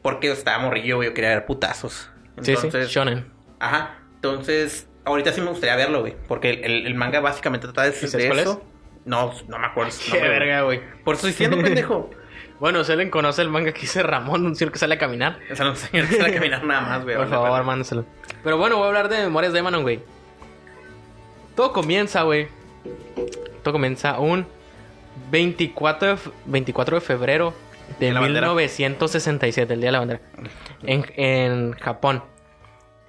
porque 0.01 0.31
estaba 0.31 0.57
morrillo, 0.57 0.95
güey, 0.95 1.09
yo 1.09 1.13
quería 1.13 1.29
ver 1.29 1.45
putazos. 1.45 2.09
Sí, 2.41 2.55
sí. 2.55 2.69
Shonen. 2.87 3.31
Ajá. 3.59 3.99
Entonces, 4.15 4.87
ahorita 5.05 5.31
sí 5.33 5.41
me 5.41 5.51
gustaría 5.51 5.75
verlo, 5.75 6.01
güey. 6.01 6.15
Porque 6.27 6.49
el, 6.49 6.63
el- 6.63 6.87
el 6.87 6.95
manga 6.95 7.19
básicamente 7.19 7.67
trata 7.67 7.83
de, 7.83 7.91
de 7.91 8.27
cuál 8.27 8.39
eso. 8.39 8.65
No, 9.05 9.31
no 9.47 9.59
me 9.59 9.67
acuerdo. 9.67 9.91
Qué 10.03 10.17
güey. 10.17 10.29
verga, 10.31 10.61
güey. 10.63 10.81
Por 11.03 11.13
eso 11.15 11.27
estoy 11.27 11.45
diciendo, 11.47 11.63
pendejo. 11.63 12.09
Bueno, 12.57 12.85
Selen 12.85 13.09
conoce 13.09 13.41
el 13.41 13.49
manga 13.49 13.73
que 13.73 13.81
dice 13.81 14.01
Ramón, 14.01 14.45
un 14.45 14.55
señor 14.55 14.71
que 14.71 14.79
sale 14.79 14.95
a 14.95 14.97
caminar. 14.97 15.39
O 15.51 15.55
sea, 15.57 15.65
no 15.65 15.75
sé, 15.75 15.89
no 16.01 16.07
sé 16.07 16.33
caminar 16.33 16.63
nada 16.63 16.79
más, 16.81 17.03
güey. 17.03 17.17
Por 17.17 17.27
favor, 17.29 17.63
mándaselo. 17.65 18.05
Pero 18.45 18.57
bueno, 18.57 18.77
voy 18.77 18.85
a 18.85 18.87
hablar 18.87 19.09
de 19.09 19.17
Memorias 19.23 19.51
de 19.51 19.59
Emanon, 19.59 19.81
güey. 19.83 19.99
Todo 21.55 21.71
comienza, 21.73 22.23
güey. 22.23 22.47
Todo 23.63 23.73
comienza 23.73 24.19
un 24.19 24.45
24 25.31 26.09
de, 26.09 26.17
fe- 26.17 26.29
24 26.45 26.95
de 26.95 27.01
febrero 27.01 27.53
de 27.99 28.07
De 28.07 28.13
la 28.13 28.19
bandera. 28.19 28.47
1967, 28.53 29.73
el 29.73 29.79
Día 29.79 29.87
de 29.87 29.91
la 29.91 29.99
Bandera. 29.99 30.21
En, 30.83 31.05
en 31.15 31.71
Japón. 31.73 32.23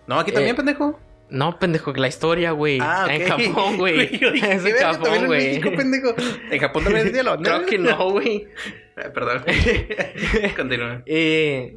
No, 0.07 0.19
aquí 0.21 0.33
también, 0.33 0.55
Eh, 0.55 0.57
pendejo. 0.57 1.01
No, 1.29 1.59
pendejo, 1.59 1.93
que 1.93 2.01
la 2.01 2.07
historia, 2.07 2.53
güey. 2.53 2.79
Ah, 2.81 3.03
ok. 3.07 3.11
En 3.11 3.29
Japón, 3.29 3.77
güey. 3.79 4.01
Es 4.15 4.21
¿qué 4.21 4.71
en 4.71 4.77
Japón, 4.77 5.15
en 5.15 5.27
güey. 5.27 5.61
Pendejo. 5.61 6.15
En 6.51 6.61
Japón 6.61 6.85
también 6.85 7.07
es 7.07 7.13
día 7.13 7.23
de 7.23 7.25
la 7.25 7.31
bandera. 7.33 7.57
Creo 7.57 7.69
que 7.69 7.79
no, 7.79 8.11
güey. 8.11 8.47
Ah, 8.99 9.11
Perdón. 9.13 9.45
Continúa. 10.57 11.03
Eh, 11.05 11.77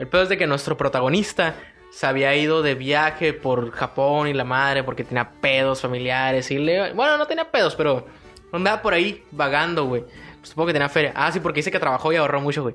el 0.00 0.08
pedo 0.08 0.22
es 0.24 0.28
de 0.28 0.36
que 0.36 0.48
nuestro 0.48 0.76
protagonista 0.76 1.54
se 1.96 2.06
había 2.06 2.36
ido 2.36 2.60
de 2.60 2.74
viaje 2.74 3.32
por 3.32 3.70
Japón 3.70 4.28
y 4.28 4.34
la 4.34 4.44
madre 4.44 4.84
porque 4.84 5.02
tenía 5.02 5.30
pedos 5.30 5.80
familiares 5.80 6.50
y 6.50 6.58
le... 6.58 6.92
Bueno, 6.92 7.16
no 7.16 7.26
tenía 7.26 7.50
pedos, 7.50 7.74
pero 7.74 8.06
andaba 8.52 8.82
por 8.82 8.92
ahí 8.92 9.24
vagando, 9.30 9.86
güey. 9.86 10.02
Pues 10.02 10.50
supongo 10.50 10.66
que 10.66 10.72
tenía 10.74 10.90
feria. 10.90 11.14
Ah, 11.16 11.32
sí, 11.32 11.40
porque 11.40 11.60
dice 11.60 11.70
que 11.70 11.80
trabajó 11.80 12.12
y 12.12 12.16
ahorró 12.16 12.42
mucho, 12.42 12.64
güey. 12.64 12.74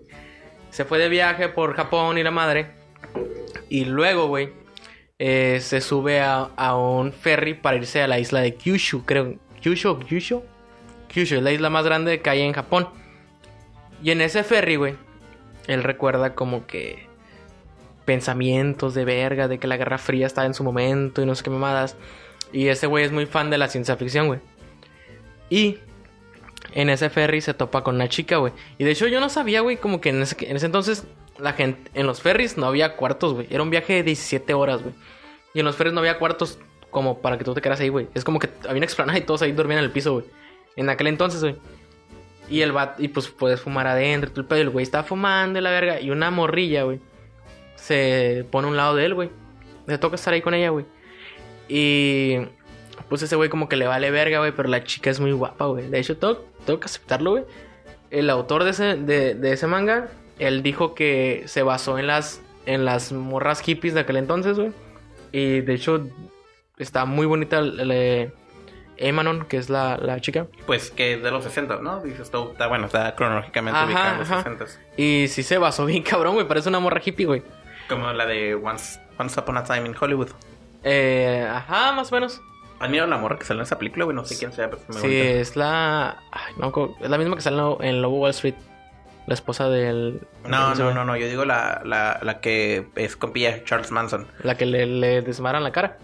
Se 0.72 0.86
fue 0.86 0.98
de 0.98 1.08
viaje 1.08 1.50
por 1.50 1.76
Japón 1.76 2.18
y 2.18 2.24
la 2.24 2.32
madre. 2.32 2.72
Y 3.70 3.86
luego, 3.86 4.26
güey, 4.26 4.54
eh, 5.20 5.60
se 5.62 5.82
sube 5.82 6.20
a, 6.20 6.50
a 6.56 6.76
un 6.76 7.14
ferry 7.14 7.54
para 7.54 7.78
irse 7.78 8.02
a 8.02 8.08
la 8.08 8.18
isla 8.18 8.42
de 8.42 8.56
Kyushu, 8.56 9.06
creo. 9.06 9.36
Kyushu, 9.62 10.00
Kyushu. 10.00 10.42
Kyushu 11.10 11.36
es 11.36 11.44
la 11.44 11.52
isla 11.52 11.70
más 11.70 11.86
grande 11.86 12.22
que 12.22 12.30
hay 12.32 12.42
en 12.42 12.54
Japón. 12.54 12.90
Y 14.02 14.10
en 14.10 14.22
ese 14.22 14.44
ferry, 14.44 14.78
güey, 14.78 14.96
él 15.68 15.84
recuerda 15.84 16.34
como 16.34 16.66
que 16.66 17.11
pensamientos 18.06 18.94
de 18.94 19.06
verga, 19.06 19.48
de 19.48 19.60
que 19.60 19.68
la 19.68 19.78
Guerra 19.78 19.98
Fría 19.98 20.28
estaba 20.28 20.48
en 20.48 20.54
su 20.54 20.64
momento 20.64 21.22
y 21.22 21.26
no 21.26 21.36
sé 21.36 21.44
qué 21.44 21.50
mamadas. 21.50 21.96
Y 22.52 22.68
ese 22.68 22.88
güey 22.88 23.06
es 23.06 23.12
muy 23.12 23.26
fan 23.26 23.50
de 23.50 23.58
la 23.58 23.68
ciencia 23.68 23.96
ficción, 23.96 24.28
güey. 24.28 24.40
Y 25.50 25.78
en 26.74 26.90
ese 26.90 27.10
ferry 27.10 27.42
se 27.42 27.54
topa 27.54 27.84
con 27.84 27.96
una 27.96 28.10
chica, 28.10 28.38
güey. 28.38 28.54
Y 28.78 28.84
de 28.84 28.92
hecho 28.92 29.08
yo 29.08 29.20
no 29.20 29.30
sabía, 29.30 29.62
güey, 29.62 29.78
como 29.78 30.02
que 30.02 30.10
en 30.10 30.22
ese, 30.22 30.36
en 30.50 30.56
ese 30.56 30.66
entonces 30.66 31.06
la 31.38 31.54
gente, 31.54 31.92
en 31.94 32.08
los 32.08 32.22
ferries 32.22 32.58
no 32.58 32.68
había 32.68 32.96
cuartos, 32.96 33.34
güey. 33.34 33.48
Era 33.50 33.64
un 33.64 33.70
viaje 33.70 33.94
de 33.94 34.04
17 34.04 34.54
horas, 34.54 34.82
güey. 34.82 34.94
Y 35.54 35.60
en 35.60 35.66
los 35.66 35.76
ferries 35.76 35.94
no 35.94 36.00
había 36.00 36.18
cuartos 36.18 36.60
como 36.90 37.20
para 37.22 37.38
que 37.38 37.44
tú 37.44 37.54
te 37.54 37.62
quedaras 37.62 37.80
ahí, 37.80 37.90
güey. 37.90 38.08
Es 38.14 38.24
como 38.24 38.40
que 38.40 38.50
había 38.64 38.78
una 38.78 38.86
explanada 38.86 39.18
y 39.18 39.22
todos 39.22 39.42
ahí 39.42 39.52
dormían 39.52 39.80
en 39.80 39.86
el 39.86 39.92
piso, 39.92 40.14
güey. 40.14 40.26
En 40.76 40.90
aquel 40.90 41.08
entonces, 41.08 41.42
güey. 41.42 41.56
Y 42.50 42.62
el 42.62 42.72
bat, 42.74 43.00
y 43.00 43.08
pues 43.08 43.30
puedes 43.30 43.62
fumar 43.62 43.88
adentro. 43.88 44.46
Y 44.50 44.54
el 44.60 44.70
güey 44.70 44.84
estaba 44.84 45.04
fumando 45.04 45.60
y 45.60 45.62
la 45.62 45.72
verga. 45.72 46.00
Y 46.00 46.12
una 46.12 46.32
morrilla, 46.32 46.84
güey. 46.84 47.00
Se 47.82 48.46
pone 48.52 48.68
a 48.68 48.72
un 48.72 48.78
lado 48.78 48.96
de 48.96 49.06
él, 49.06 49.14
güey. 49.16 49.30
Le 49.88 49.98
toca 49.98 50.16
estar 50.16 50.34
ahí 50.34 50.42
con 50.42 50.54
ella, 50.54 50.70
güey. 50.70 50.86
Y 51.68 52.38
pues 53.10 53.22
ese 53.24 53.36
güey 53.36 53.50
como 53.50 53.68
que 53.68 53.76
le 53.76 53.88
vale 53.88 54.12
verga, 54.12 54.40
güey. 54.40 54.52
Pero 54.52 54.70
la 54.70 54.84
chica 54.84 55.10
es 55.10 55.20
muy 55.20 55.32
guapa, 55.32 55.66
güey. 55.66 55.90
De 55.90 56.00
hecho, 56.00 56.18
tengo, 56.18 56.46
tengo 56.66 56.80
que 56.80 56.86
aceptarlo, 56.86 57.32
güey. 57.32 57.44
El 58.10 58.30
autor 58.30 58.64
de 58.64 58.72
ese, 58.72 58.96
de, 58.96 59.36
de 59.36 59.54
ese 59.54 59.68
manga, 59.68 60.10
él 60.38 60.64
dijo 60.64 60.94
que 60.94 61.44
se 61.48 61.64
basó 61.64 61.98
en 61.98 62.08
las, 62.08 62.42
en 62.66 62.86
las 62.86 63.12
morras 63.12 63.62
hippies 63.62 63.94
de 63.94 64.02
aquel 64.02 64.18
entonces, 64.18 64.58
güey. 64.58 64.72
Y 65.32 65.62
de 65.62 65.74
hecho, 65.74 66.08
está 66.78 67.06
muy 67.06 67.26
bonita 67.26 67.60
el- 67.60 68.32
Emanon, 68.98 69.46
que 69.46 69.58
es 69.58 69.70
la, 69.72 69.98
la 69.98 70.20
chica. 70.20 70.46
Pues 70.68 70.92
que 70.92 71.14
es 71.14 71.24
de 71.24 71.32
los 71.32 71.44
60, 71.44 71.78
¿no? 71.82 72.02
Dices, 72.02 72.20
está 72.20 72.68
bueno, 72.68 72.86
está 72.86 73.16
cronológicamente 73.16 73.80
Ajá, 73.80 73.88
ubicado 73.88 74.12
en 74.14 74.20
los 74.20 74.30
ajá. 74.32 74.44
60. 74.44 74.66
Y 74.98 75.28
sí 75.28 75.42
se 75.42 75.58
basó 75.58 75.86
bien 75.88 76.04
cabrón, 76.08 76.36
güey. 76.36 76.48
Parece 76.48 76.70
una 76.70 76.80
morra 76.80 77.02
hippie, 77.04 77.26
güey. 77.26 77.42
Como 77.92 78.12
la 78.14 78.26
de 78.26 78.56
Once, 78.56 79.00
Once 79.18 79.40
Upon 79.40 79.58
a 79.58 79.64
Time 79.64 79.86
in 79.88 79.96
Hollywood. 80.00 80.30
Eh, 80.84 81.48
ajá, 81.50 81.92
más 81.94 82.12
o 82.12 82.16
menos. 82.16 82.42
¿Han 82.80 82.90
mirado 82.90 83.10
la 83.10 83.18
morra 83.18 83.38
que 83.38 83.46
sale 83.46 83.60
en 83.60 83.64
esa 83.64 83.78
película, 83.78 84.06
güey? 84.06 84.16
No 84.16 84.26
sé 84.26 84.38
quién 84.40 84.52
sea, 84.54 84.70
pero 84.70 84.82
muy 84.90 85.02
Sí, 85.02 85.16
es 85.20 85.56
la. 85.56 86.18
Ay, 86.32 86.54
no, 86.58 86.72
es 87.00 87.10
la 87.10 87.18
misma 87.20 87.36
que 87.36 87.42
sale 87.42 87.58
en 87.58 87.62
Lo- 87.64 87.82
en 87.84 88.02
Lobo 88.02 88.18
Wall 88.22 88.32
Street. 88.32 88.56
La 89.28 89.36
esposa 89.36 89.70
del. 89.70 90.22
No, 90.48 90.74
no, 90.74 90.92
no, 90.94 91.06
no. 91.06 91.16
Yo 91.16 91.28
digo 91.28 91.46
la, 91.46 91.82
la, 91.86 92.20
la 92.24 92.40
que 92.42 92.88
es 92.96 93.16
compilla 93.16 93.52
de 93.54 93.64
Charles 93.64 93.92
Manson. 93.92 94.26
La 94.42 94.56
que 94.56 94.66
le, 94.66 94.88
le 94.88 95.22
desmaran 95.22 95.64
la 95.64 95.72
cara 95.72 95.98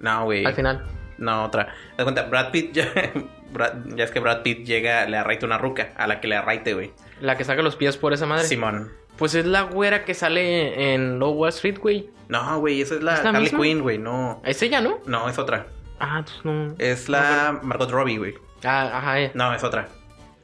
No, 0.00 0.24
güey. 0.24 0.44
al 0.44 0.54
final. 0.54 0.84
No, 1.16 1.44
otra. 1.44 1.68
Te 1.96 2.02
cuenta, 2.02 2.24
Brad 2.24 2.50
Pitt 2.50 2.72
ya, 2.74 2.84
Brad- 3.52 3.94
ya 3.96 4.04
es 4.04 4.10
que 4.10 4.20
Brad 4.20 4.42
Pitt 4.42 4.66
llega, 4.66 5.06
le 5.06 5.16
arraita 5.16 5.46
una 5.46 5.56
ruca 5.56 5.92
a 5.96 6.06
la 6.06 6.20
que 6.20 6.28
le 6.28 6.36
arraite, 6.36 6.74
güey. 6.74 6.92
La 7.22 7.36
que 7.38 7.44
saca 7.44 7.62
los 7.62 7.76
pies 7.76 7.96
por 7.96 8.12
esa 8.12 8.26
madre. 8.26 8.44
Simón. 8.44 8.92
Pues 9.18 9.34
es 9.34 9.46
la 9.46 9.62
güera 9.62 10.04
que 10.04 10.14
sale 10.14 10.94
en 10.94 11.18
Low 11.18 11.32
Wall 11.32 11.50
Street, 11.50 11.78
güey. 11.78 12.10
No, 12.28 12.58
güey, 12.58 12.80
esa 12.80 12.94
es 12.96 13.02
la, 13.02 13.14
¿Es 13.14 13.22
la 13.22 13.30
Harley 13.30 13.42
misma? 13.44 13.60
Quinn, 13.62 13.80
güey. 13.82 13.98
No. 13.98 14.40
Es 14.44 14.60
ella, 14.62 14.80
¿no? 14.80 14.98
No, 15.06 15.28
es 15.28 15.38
otra. 15.38 15.66
Ah, 16.00 16.22
pues 16.24 16.44
no. 16.44 16.74
Es 16.78 17.08
la 17.08 17.60
Margot 17.62 17.90
Robbie, 17.90 18.18
güey. 18.18 18.34
Ah, 18.64 18.90
ajá. 18.98 19.18
ella. 19.20 19.30
No, 19.34 19.54
es 19.54 19.62
otra. 19.62 19.88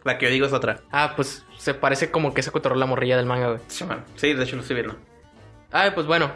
La 0.05 0.17
que 0.19 0.27
yo 0.27 0.33
digo 0.33 0.47
es 0.47 0.53
otra. 0.53 0.81
Ah, 0.93 1.15
pues 1.17 1.45
se 1.59 1.75
parece 1.75 2.11
como 2.11 2.33
que 2.33 2.43
se 2.43 2.51
cotorró 2.53 2.77
la 2.77 2.87
morrilla 2.87 3.17
del 3.17 3.27
manga, 3.27 3.49
güey. 3.49 3.61
Simón. 3.67 4.05
Sí, 4.17 4.33
de 4.35 4.45
hecho 4.45 4.57
lo 4.57 4.63
estoy 4.63 4.77
viendo. 4.77 4.97
Ah, 5.73 5.91
pues 5.95 6.07
bueno. 6.07 6.31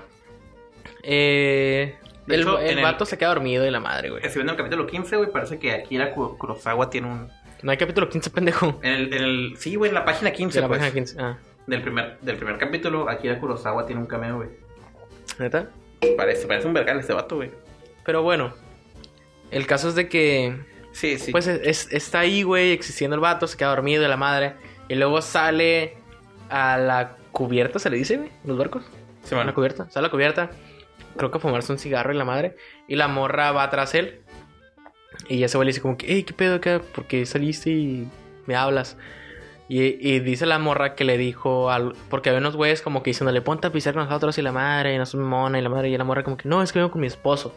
Eh. 1.03 1.97
De 2.27 2.35
el 2.37 2.41
hecho, 2.41 2.59
el 2.59 2.71
en 2.71 2.79
el- 2.79 2.85
vato 2.85 3.05
se 3.05 3.19
queda 3.19 3.29
dormido 3.29 3.67
y 3.67 3.71
la 3.71 3.81
madre, 3.81 4.09
güey. 4.11 4.23
Estoy 4.25 4.41
viendo 4.41 4.53
el 4.53 4.57
capítulo 4.59 4.87
15, 4.87 5.17
güey. 5.17 5.31
Parece 5.31 5.59
que 5.59 5.73
Akira 5.73 6.13
Ku- 6.13 6.39
Kurosawa 6.39 6.89
tiene 6.89 7.07
un. 7.09 7.29
No 7.63 7.71
hay 7.71 7.77
capítulo 7.77 8.09
15, 8.09 8.31
pendejo. 8.31 8.79
En 8.83 8.93
el, 8.93 9.15
en 9.15 9.23
el- 9.23 9.55
Sí, 9.59 9.75
güey, 9.75 9.91
en 9.91 9.95
la 9.95 10.05
página 10.05 10.33
15, 10.33 10.57
De 10.59 10.63
la 10.63 10.69
pues. 10.69 10.79
página 10.81 10.95
15. 10.95 11.17
Ah, 11.21 11.39
Del, 11.67 11.83
primer, 11.83 12.19
del 12.21 12.37
primer 12.37 12.59
capítulo, 12.59 13.09
Akira 13.09 13.39
Kurosawa 13.41 13.87
tiene 13.87 14.01
un 14.03 14.07
cameo, 14.07 14.37
güey. 14.37 14.49
¿neta? 15.39 15.71
Parece, 16.17 16.47
parece 16.47 16.67
un 16.67 16.75
vergal 16.75 16.99
este 17.01 17.13
vato, 17.15 17.37
güey. 17.37 17.51
Pero 18.05 18.23
bueno. 18.23 18.53
El 19.51 19.67
caso 19.67 19.89
es 19.89 19.95
de 19.95 20.09
que. 20.09 20.57
Sí, 20.93 21.19
sí. 21.19 21.33
Pues 21.33 21.47
es- 21.47 21.61
es- 21.65 21.93
está 21.93 22.21
ahí, 22.21 22.43
güey, 22.43 22.73
existiendo 22.73 23.15
el 23.15 23.21
vato, 23.21 23.47
se 23.47 23.57
queda 23.57 23.69
dormido 23.71 24.03
de 24.03 24.09
la 24.09 24.17
madre. 24.17 24.55
Y 24.89 24.95
luego 24.95 25.23
sale 25.23 25.95
a 26.51 26.77
la 26.77 27.17
cubierta, 27.33 27.79
¿se 27.79 27.89
le 27.91 27.97
dice, 27.97 28.17
güey? 28.19 28.31
Los 28.45 28.59
barcos. 28.59 28.85
A 29.25 29.27
Simón. 29.27 29.47
la 29.47 29.55
cubierta. 29.55 29.89
Sale 29.91 30.05
a 30.05 30.09
la 30.09 30.11
cubierta. 30.11 30.51
Creo 31.17 31.31
que 31.31 31.39
a 31.39 31.41
fumarse 31.41 31.73
un 31.73 31.79
cigarro 31.79 32.13
y 32.13 32.17
la 32.17 32.25
madre. 32.25 32.57
Y 32.89 32.97
la 32.97 33.09
morra 33.09 33.53
va 33.53 33.71
tras 33.71 33.95
él. 33.95 34.21
Y 35.29 35.43
ese 35.45 35.57
güey 35.57 35.67
le 35.67 35.71
dice 35.71 35.81
como 35.81 35.97
que, 35.97 36.07
hey, 36.09 36.25
¿qué 36.25 36.35
pedo 36.35 36.57
acá? 36.57 36.81
¿Por 36.95 37.07
qué 37.07 37.25
saliste 37.25 37.71
y 37.71 38.09
me 38.47 38.55
hablas? 38.57 38.97
Y, 39.69 39.81
y 39.83 40.21
dice 40.21 40.45
la 40.47 40.59
morra 40.59 40.95
que 40.95 41.05
le 41.05 41.17
dijo 41.17 41.71
al... 41.71 41.95
Porque 42.11 42.29
había 42.29 42.41
unos 42.41 42.55
güeyes 42.57 42.83
como 42.83 43.03
que 43.03 43.11
diciéndole, 43.11 43.41
ponte 43.41 43.67
a 43.67 43.73
pisar 43.73 43.95
con 43.95 44.05
nosotros 44.05 44.37
y 44.37 44.43
la 44.43 44.53
madre, 44.53 44.95
y 44.95 44.99
no 44.99 45.07
soy 45.07 45.21
mona 45.21 45.59
y 45.59 45.63
la 45.63 45.69
madre. 45.71 45.89
Y 45.89 45.97
la 45.97 46.05
morra 46.05 46.23
como 46.23 46.37
que, 46.37 46.49
no, 46.49 46.63
es 46.63 46.73
que 46.73 46.79
vengo 46.81 46.91
con 46.93 47.01
mi 47.01 47.07
esposo. 47.07 47.55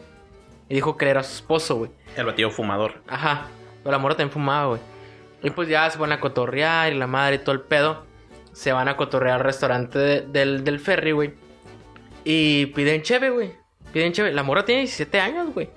Y 0.70 0.74
dijo 0.74 0.96
que 0.96 1.08
era 1.08 1.22
su 1.22 1.34
esposo, 1.34 1.76
güey. 1.76 1.90
El 2.16 2.24
batido 2.26 2.50
fumador. 2.50 3.02
Ajá. 3.08 3.46
Pero 3.82 3.92
la 3.92 3.98
morra 3.98 4.14
también 4.16 4.32
fumaba, 4.32 4.66
güey. 4.68 4.80
Y 5.42 5.50
pues 5.50 5.68
ya 5.68 5.88
se 5.90 5.98
van 5.98 6.12
a 6.12 6.18
cotorrear 6.20 6.92
y 6.92 6.96
la 6.96 7.06
madre 7.06 7.36
y 7.36 7.38
todo 7.40 7.52
el 7.52 7.60
pedo. 7.60 8.04
Se 8.52 8.72
van 8.72 8.88
a 8.88 8.96
cotorrear 8.96 9.36
al 9.36 9.44
restaurante 9.44 9.98
de- 9.98 10.20
del, 10.22 10.64
del 10.64 10.80
ferry, 10.80 11.12
güey. 11.12 11.34
Y 12.24 12.66
piden 12.66 13.02
cheve, 13.02 13.30
güey. 13.30 13.52
Piden 13.92 14.12
cheve. 14.12 14.32
La 14.32 14.42
morra 14.42 14.64
tiene 14.64 14.80
17 14.82 15.20
años, 15.20 15.52
güey. 15.54 15.68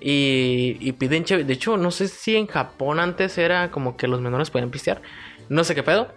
Y, 0.00 0.76
y 0.80 0.92
piden 0.92 1.24
cheve. 1.24 1.44
De 1.44 1.52
hecho, 1.54 1.76
no 1.76 1.90
sé 1.90 2.08
si 2.08 2.36
en 2.36 2.46
Japón 2.46 3.00
antes 3.00 3.36
era 3.38 3.70
como 3.70 3.96
que 3.96 4.08
los 4.08 4.20
menores 4.20 4.50
podían 4.50 4.70
pistear. 4.70 5.00
No 5.48 5.64
sé 5.64 5.74
qué 5.74 5.82
pedo. 5.82 6.08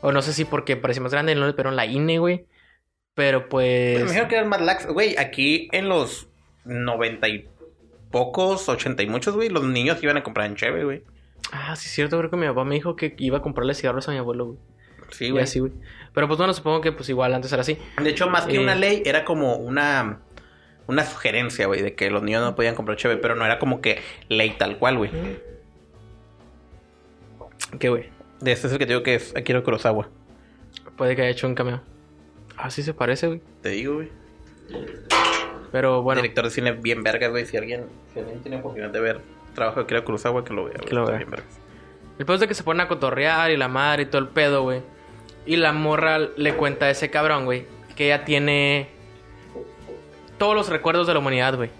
O 0.00 0.12
no 0.12 0.20
sé 0.22 0.32
si 0.32 0.44
porque 0.44 0.76
parecía 0.76 1.02
más 1.02 1.12
grande, 1.12 1.34
no 1.34 1.46
le 1.46 1.52
pero 1.54 1.70
en 1.70 1.76
la 1.76 1.86
INE, 1.86 2.18
güey. 2.18 2.46
Pero 3.14 3.40
Me 3.40 3.46
pues. 3.46 4.00
imagino 4.02 4.28
que 4.28 4.34
eran 4.36 4.48
más 4.48 4.60
lax. 4.60 4.86
Güey, 4.86 5.16
aquí 5.18 5.68
en 5.72 5.88
los 5.88 6.28
90 6.64 7.28
y 7.28 7.48
pocos, 8.10 8.68
80 8.68 9.02
y 9.02 9.06
muchos, 9.06 9.34
güey, 9.34 9.48
los 9.48 9.64
niños 9.64 10.02
iban 10.02 10.16
a 10.16 10.22
comprar 10.22 10.46
en 10.46 10.56
Cheve, 10.56 10.84
güey. 10.84 11.02
Ah, 11.52 11.76
sí, 11.76 11.86
es 11.86 11.92
cierto. 11.94 12.18
Creo 12.18 12.30
que 12.30 12.36
mi 12.36 12.46
papá 12.46 12.64
me 12.64 12.74
dijo 12.74 12.96
que 12.96 13.14
iba 13.18 13.38
a 13.38 13.42
comprarle 13.42 13.74
cigarros 13.74 14.08
a 14.08 14.12
mi 14.12 14.18
abuelo, 14.18 14.46
güey. 14.46 14.58
Sí, 15.10 15.30
güey. 15.30 15.44
así, 15.44 15.60
güey. 15.60 15.72
Pero 16.12 16.26
pues 16.26 16.38
bueno, 16.38 16.52
supongo 16.54 16.80
que 16.80 16.90
pues 16.92 17.08
igual 17.08 17.32
antes 17.34 17.52
era 17.52 17.62
así. 17.62 17.78
De 18.02 18.10
hecho, 18.10 18.28
más 18.28 18.46
que 18.46 18.56
Eh. 18.56 18.58
una 18.60 18.74
ley, 18.74 19.02
era 19.04 19.24
como 19.24 19.56
una 19.56 20.20
una 20.86 21.04
sugerencia, 21.06 21.66
güey, 21.66 21.80
de 21.82 21.94
que 21.94 22.10
los 22.10 22.22
niños 22.22 22.42
no 22.42 22.54
podían 22.54 22.74
comprar 22.74 22.98
Cheve, 22.98 23.16
pero 23.16 23.34
no 23.36 23.44
era 23.46 23.58
como 23.58 23.80
que 23.80 24.00
ley 24.28 24.50
tal 24.58 24.76
cual, 24.78 24.98
güey. 24.98 25.10
¿Qué, 27.78 27.88
güey? 27.88 28.10
De 28.40 28.52
este 28.52 28.66
es 28.66 28.72
el 28.72 28.78
que 28.78 28.86
te 28.86 28.92
digo 28.92 29.02
que 29.02 29.14
es 29.14 29.34
Akira 29.36 29.62
Kurosawa. 29.62 30.08
Puede 30.96 31.16
que 31.16 31.22
haya 31.22 31.30
hecho 31.30 31.46
un 31.46 31.54
cameo. 31.54 31.80
Así 32.56 32.82
se 32.82 32.94
parece, 32.94 33.26
güey. 33.28 33.40
Te 33.62 33.70
digo, 33.70 33.94
güey. 33.94 34.08
Pero 35.72 36.02
bueno, 36.02 36.22
Director 36.22 36.44
de 36.44 36.50
cine 36.50 36.72
bien 36.72 37.02
vergas, 37.02 37.30
güey. 37.30 37.46
Si 37.46 37.56
alguien, 37.56 37.86
si 38.12 38.20
alguien 38.20 38.40
tiene 38.42 38.58
oportunidad 38.58 38.90
de 38.90 39.00
ver 39.00 39.20
trabajo 39.54 39.80
de 39.80 39.84
Akira 39.84 40.04
Kurosawa, 40.04 40.44
que 40.44 40.52
lo 40.52 40.64
vea, 40.64 40.74
güey. 40.76 40.88
Que 40.88 40.94
lo 40.94 41.00
Está 41.02 41.10
vea. 41.12 41.18
bien 41.18 41.30
vergas. 41.30 41.58
el 42.18 42.26
pedo 42.26 42.34
es 42.34 42.40
de 42.40 42.48
que 42.48 42.54
se 42.54 42.62
ponen 42.62 42.82
a 42.82 42.88
cotorrear 42.88 43.50
y 43.50 43.56
la 43.56 43.68
madre 43.68 44.04
y 44.04 44.06
todo 44.06 44.20
el 44.22 44.28
pedo, 44.28 44.62
güey. 44.62 44.82
Y 45.46 45.56
la 45.56 45.72
morra 45.72 46.18
le 46.18 46.54
cuenta 46.54 46.86
a 46.86 46.90
ese 46.90 47.10
cabrón, 47.10 47.44
güey, 47.44 47.66
que 47.96 48.06
ella 48.06 48.24
tiene 48.24 48.88
todos 50.38 50.54
los 50.54 50.68
recuerdos 50.68 51.06
de 51.06 51.12
la 51.14 51.18
humanidad, 51.18 51.56
güey. 51.56 51.70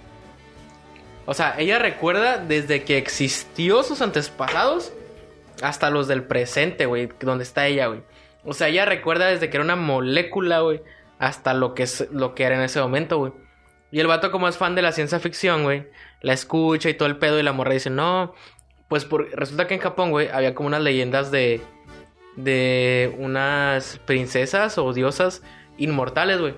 O 1.27 1.33
sea, 1.35 1.55
ella 1.59 1.79
recuerda 1.79 2.37
desde 2.39 2.83
que 2.85 2.99
existió 2.99 3.83
sus 3.83 4.03
antepasados 4.03 4.93
hasta 5.63 5.91
los 5.91 6.09
del 6.09 6.25
presente, 6.25 6.87
güey, 6.87 7.09
donde 7.21 7.45
está 7.45 7.67
ella, 7.67 7.87
güey. 7.87 8.03
O 8.45 8.53
sea, 8.53 8.69
ella 8.69 8.85
recuerda 8.85 9.27
desde 9.27 9.51
que 9.51 9.57
era 9.57 9.65
una 9.65 9.77
molécula, 9.77 10.61
güey, 10.61 10.83
hasta 11.19 11.55
lo 11.55 11.75
que 11.75 11.85
es 11.85 12.09
lo 12.11 12.35
que 12.35 12.45
era 12.45 12.57
en 12.57 12.63
ese 12.63 12.81
momento, 12.81 13.19
güey. 13.19 13.33
Y 13.91 14.01
el 14.01 14.07
vato 14.07 14.31
como 14.31 14.49
es 14.49 14.57
fan 14.59 14.75
de 14.75 14.83
la 14.83 14.93
ciencia 14.93 15.21
ficción, 15.21 15.63
güey, 15.63 15.87
la 16.21 16.33
escucha 16.33 16.89
y 16.91 16.95
todo 16.95 17.09
el 17.09 17.17
pedo 17.17 17.39
y 17.39 17.43
la 17.43 17.53
morra 17.53 17.73
dice, 17.73 17.91
"No, 17.91 18.35
pues 18.89 19.05
por, 19.05 19.31
resulta 19.31 19.67
que 19.67 19.75
en 19.75 19.81
Japón, 19.81 20.11
güey, 20.11 20.29
había 20.29 20.55
como 20.55 20.67
unas 20.67 20.83
leyendas 20.83 21.31
de 21.31 21.61
de 22.37 23.15
unas 23.19 23.99
princesas 24.07 24.79
o 24.79 24.93
diosas 24.93 25.43
inmortales, 25.79 26.41
güey. 26.41 26.55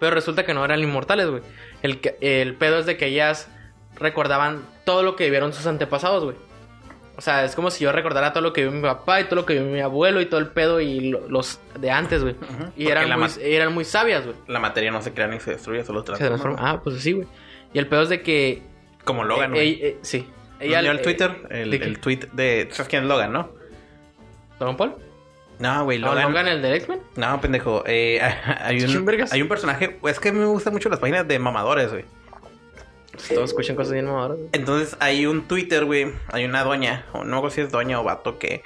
Pero 0.00 0.14
resulta 0.14 0.44
que 0.44 0.54
no 0.54 0.64
eran 0.64 0.80
inmortales, 0.80 1.28
güey. 1.28 1.42
El, 1.82 2.00
el 2.20 2.54
pedo 2.54 2.78
es 2.78 2.86
de 2.86 2.96
que 2.96 3.06
ellas 3.06 3.48
recordaban 3.96 4.62
todo 4.84 5.02
lo 5.02 5.16
que 5.16 5.24
vivieron 5.24 5.52
sus 5.52 5.66
antepasados, 5.66 6.24
güey. 6.24 6.36
O 7.18 7.20
sea, 7.20 7.44
es 7.44 7.56
como 7.56 7.70
si 7.72 7.82
yo 7.82 7.90
recordara 7.90 8.32
todo 8.32 8.44
lo 8.44 8.52
que 8.52 8.60
vivió 8.62 8.76
mi 8.76 8.82
papá 8.82 9.20
y 9.20 9.24
todo 9.24 9.34
lo 9.36 9.44
que 9.44 9.54
vivió 9.54 9.68
mi 9.72 9.80
abuelo 9.80 10.20
y 10.20 10.26
todo 10.26 10.38
el 10.38 10.46
pedo 10.46 10.80
y 10.80 11.00
lo- 11.10 11.28
los 11.28 11.58
de 11.76 11.90
antes, 11.90 12.22
güey. 12.22 12.36
Y 12.76 12.86
eran 12.86 13.10
muy, 13.18 13.28
eran 13.42 13.74
muy 13.74 13.84
sabias, 13.84 14.24
güey. 14.24 14.36
la 14.46 14.60
materia 14.60 14.92
no 14.92 15.02
se 15.02 15.12
crea 15.12 15.26
ni 15.26 15.40
se 15.40 15.50
destruye, 15.50 15.82
solo 15.84 16.00
Se 16.00 16.06
transforma. 16.06 16.36
transforma. 16.38 16.70
Ah, 16.70 16.80
pues 16.82 17.00
sí, 17.02 17.12
güey. 17.12 17.26
Y 17.74 17.78
el 17.80 17.88
pedo 17.88 18.02
es 18.02 18.08
de 18.08 18.22
que... 18.22 18.62
Como 19.04 19.24
Logan, 19.24 19.50
eh, 19.50 19.54
güey. 19.54 19.72
eh, 19.72 19.78
eh, 19.82 19.98
sí. 20.02 20.28
Ella, 20.60 20.78
el 20.78 20.86
eh, 20.86 20.98
Twitter, 21.02 21.36
el, 21.50 21.70
¿de 21.72 21.76
el 21.78 21.98
tweet 21.98 22.20
de... 22.32 22.68
¿Sabes 22.70 22.88
quién 22.88 23.02
es 23.02 23.08
Logan, 23.08 23.32
no? 23.32 23.50
¿Logan 24.60 24.76
Paul? 24.76 24.94
No, 25.58 25.84
güey, 25.84 25.98
¿No, 25.98 26.08
Logan. 26.10 26.22
Logan 26.28 26.46
el 26.48 26.62
del 26.62 26.74
X-Men? 26.74 27.00
No, 27.16 27.40
pendejo. 27.40 27.82
Eh, 27.86 28.20
hay, 28.60 28.78
¿Quién 28.78 28.90
un, 28.96 29.26
hay 29.32 29.42
un 29.42 29.48
personaje. 29.48 29.98
Es 30.04 30.20
que 30.20 30.30
me 30.30 30.44
gustan 30.44 30.72
mucho 30.72 30.88
las 30.88 31.00
páginas 31.00 31.26
de 31.26 31.36
mamadores, 31.40 31.90
güey. 31.90 32.04
Todos 33.28 33.50
escuchan 33.50 33.76
cosas 33.76 33.92
bien 33.92 34.06
mamadoras. 34.06 34.36
güey. 34.38 34.50
Entonces 34.52 34.96
hay 35.00 35.26
un 35.26 35.46
Twitter, 35.48 35.84
güey. 35.84 36.12
Hay 36.32 36.44
una 36.44 36.62
doña, 36.64 37.06
o 37.12 37.24
no 37.24 37.42
sé 37.50 37.56
si 37.56 37.60
es 37.62 37.70
doña 37.70 38.00
o 38.00 38.04
vato, 38.04 38.38
que, 38.38 38.62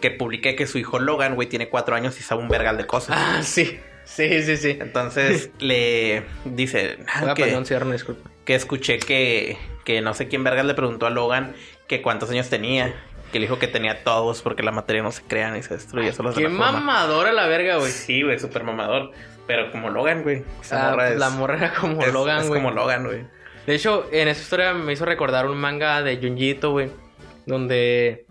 que 0.00 0.10
publica 0.10 0.54
que 0.56 0.66
su 0.66 0.78
hijo 0.78 0.98
Logan, 0.98 1.34
güey, 1.34 1.48
tiene 1.48 1.68
cuatro 1.68 1.94
años 1.96 2.18
y 2.18 2.22
sabe 2.22 2.42
un 2.42 2.48
vergal 2.48 2.76
de 2.76 2.86
cosas. 2.86 3.16
Ah, 3.18 3.42
sí. 3.42 3.78
Sí, 4.04 4.42
sí, 4.44 4.56
sí. 4.56 4.76
Entonces 4.80 5.50
le 5.58 6.22
dice 6.44 6.98
ah, 7.12 7.30
a 7.32 7.34
que, 7.34 7.64
cierre, 7.64 7.84
una 7.84 7.94
disculpa. 7.94 8.30
que 8.44 8.54
escuché 8.54 8.98
que, 9.00 9.58
que 9.84 10.00
no 10.00 10.14
sé 10.14 10.28
quién 10.28 10.44
vergas 10.44 10.64
le 10.64 10.74
preguntó 10.74 11.06
a 11.06 11.10
Logan 11.10 11.54
que 11.88 12.02
cuántos 12.02 12.30
años 12.30 12.48
tenía. 12.48 12.94
Que 13.32 13.40
le 13.40 13.46
dijo 13.46 13.58
que 13.58 13.66
tenía 13.66 14.04
todos 14.04 14.40
porque 14.42 14.62
la 14.62 14.70
materia 14.70 15.02
no 15.02 15.10
se 15.10 15.20
crea 15.22 15.50
ni 15.50 15.60
se 15.60 15.74
destruye. 15.74 16.12
Solo 16.12 16.30
se 16.30 16.38
Qué 16.42 16.48
la 16.48 16.50
forma. 16.50 16.72
mamadora 16.72 17.32
la 17.32 17.48
verga, 17.48 17.76
güey. 17.78 17.90
Sí, 17.90 18.22
güey, 18.22 18.38
súper 18.38 18.62
mamador. 18.62 19.10
Pero 19.48 19.72
como 19.72 19.90
Logan, 19.90 20.22
güey. 20.22 20.44
Ah, 20.70 20.90
morra 20.92 21.10
es- 21.10 21.18
la 21.18 21.30
morra 21.30 21.56
era 21.56 21.74
como 21.74 22.00
es- 22.02 22.12
Logan, 22.12 22.42
es 22.42 22.48
güey. 22.48 22.62
como 22.62 22.72
Logan, 22.74 23.04
güey. 23.04 23.24
De 23.66 23.74
hecho, 23.74 24.06
en 24.12 24.28
esa 24.28 24.40
historia 24.40 24.74
me 24.74 24.92
hizo 24.92 25.04
recordar 25.04 25.46
un 25.46 25.58
manga 25.58 26.02
de 26.02 26.16
Junjito, 26.18 26.70
güey. 26.70 26.90
Donde 27.46 28.26